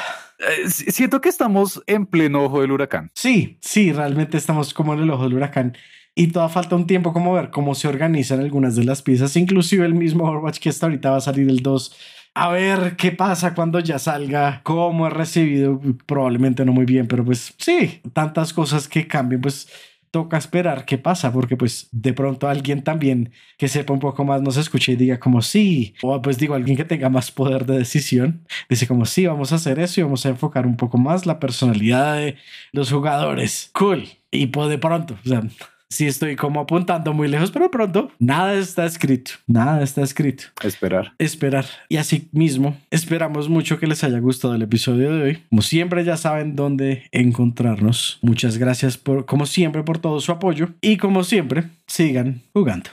eh, 0.48 0.68
Siento 0.70 1.20
que 1.20 1.28
estamos 1.28 1.82
en 1.86 2.06
pleno 2.06 2.44
ojo 2.44 2.60
del 2.60 2.72
huracán. 2.72 3.10
Sí, 3.14 3.58
sí, 3.60 3.92
realmente 3.92 4.36
estamos 4.36 4.74
como 4.74 4.94
en 4.94 5.00
el 5.00 5.10
ojo 5.10 5.24
del 5.24 5.34
huracán 5.34 5.74
y 6.14 6.28
todavía 6.28 6.52
falta 6.52 6.76
un 6.76 6.86
tiempo 6.86 7.12
como 7.12 7.32
ver 7.32 7.50
cómo 7.50 7.74
se 7.74 7.88
organizan 7.88 8.40
algunas 8.40 8.76
de 8.76 8.84
las 8.84 9.02
piezas, 9.02 9.36
inclusive 9.36 9.86
el 9.86 9.94
mismo 9.94 10.24
Overwatch 10.24 10.58
que 10.58 10.68
hasta 10.68 10.86
ahorita 10.86 11.10
va 11.10 11.16
a 11.16 11.20
salir 11.20 11.48
el 11.48 11.60
2. 11.60 11.96
A 12.34 12.50
ver 12.50 12.96
qué 12.96 13.10
pasa 13.12 13.54
cuando 13.54 13.80
ya 13.80 13.98
salga, 13.98 14.60
cómo 14.62 15.06
es 15.06 15.12
recibido, 15.12 15.80
probablemente 16.06 16.64
no 16.64 16.72
muy 16.72 16.84
bien, 16.84 17.06
pero 17.08 17.24
pues 17.24 17.54
sí, 17.58 18.00
tantas 18.12 18.52
cosas 18.52 18.86
que 18.86 19.06
cambien, 19.06 19.40
pues 19.40 19.68
toca 20.10 20.36
esperar 20.36 20.84
qué 20.84 20.98
pasa, 20.98 21.32
porque 21.32 21.56
pues 21.56 21.88
de 21.92 22.12
pronto 22.12 22.48
alguien 22.48 22.82
también 22.82 23.32
que 23.56 23.68
sepa 23.68 23.92
un 23.92 24.00
poco 24.00 24.24
más 24.24 24.42
nos 24.42 24.56
escuche 24.56 24.92
y 24.92 24.96
diga 24.96 25.20
como 25.20 25.42
sí, 25.42 25.94
o 26.02 26.20
pues 26.20 26.38
digo 26.38 26.54
alguien 26.54 26.76
que 26.76 26.84
tenga 26.84 27.08
más 27.08 27.30
poder 27.30 27.66
de 27.66 27.78
decisión, 27.78 28.46
dice 28.68 28.86
como 28.86 29.06
sí, 29.06 29.26
vamos 29.26 29.52
a 29.52 29.56
hacer 29.56 29.78
eso 29.78 30.00
y 30.00 30.04
vamos 30.04 30.26
a 30.26 30.30
enfocar 30.30 30.66
un 30.66 30.76
poco 30.76 30.98
más 30.98 31.26
la 31.26 31.38
personalidad 31.38 32.16
de 32.16 32.36
los 32.72 32.90
jugadores. 32.90 33.70
Cool. 33.72 34.08
Y 34.30 34.46
pues 34.46 34.68
de 34.68 34.78
pronto, 34.78 35.16
o 35.24 35.28
sea, 35.28 35.42
sí 35.90 36.06
estoy 36.06 36.36
como 36.36 36.60
apuntando 36.60 37.12
muy 37.12 37.28
lejos, 37.28 37.50
pero 37.50 37.70
pronto 37.70 38.10
nada 38.18 38.54
está 38.54 38.86
escrito, 38.86 39.32
nada 39.46 39.82
está 39.82 40.02
escrito. 40.02 40.44
Esperar. 40.62 41.12
Esperar. 41.18 41.66
Y 41.88 41.96
así 41.96 42.28
mismo, 42.32 42.76
esperamos 42.90 43.48
mucho 43.48 43.78
que 43.78 43.86
les 43.86 44.02
haya 44.04 44.20
gustado 44.20 44.54
el 44.54 44.62
episodio 44.62 45.12
de 45.12 45.22
hoy. 45.22 45.38
Como 45.50 45.62
siempre, 45.62 46.04
ya 46.04 46.16
saben 46.16 46.56
dónde 46.56 47.04
encontrarnos. 47.12 48.18
Muchas 48.22 48.56
gracias 48.56 48.96
por, 48.96 49.26
como 49.26 49.46
siempre, 49.46 49.82
por 49.82 49.98
todo 49.98 50.20
su 50.20 50.32
apoyo. 50.32 50.70
Y 50.80 50.96
como 50.96 51.24
siempre, 51.24 51.64
sigan 51.86 52.42
jugando. 52.52 52.90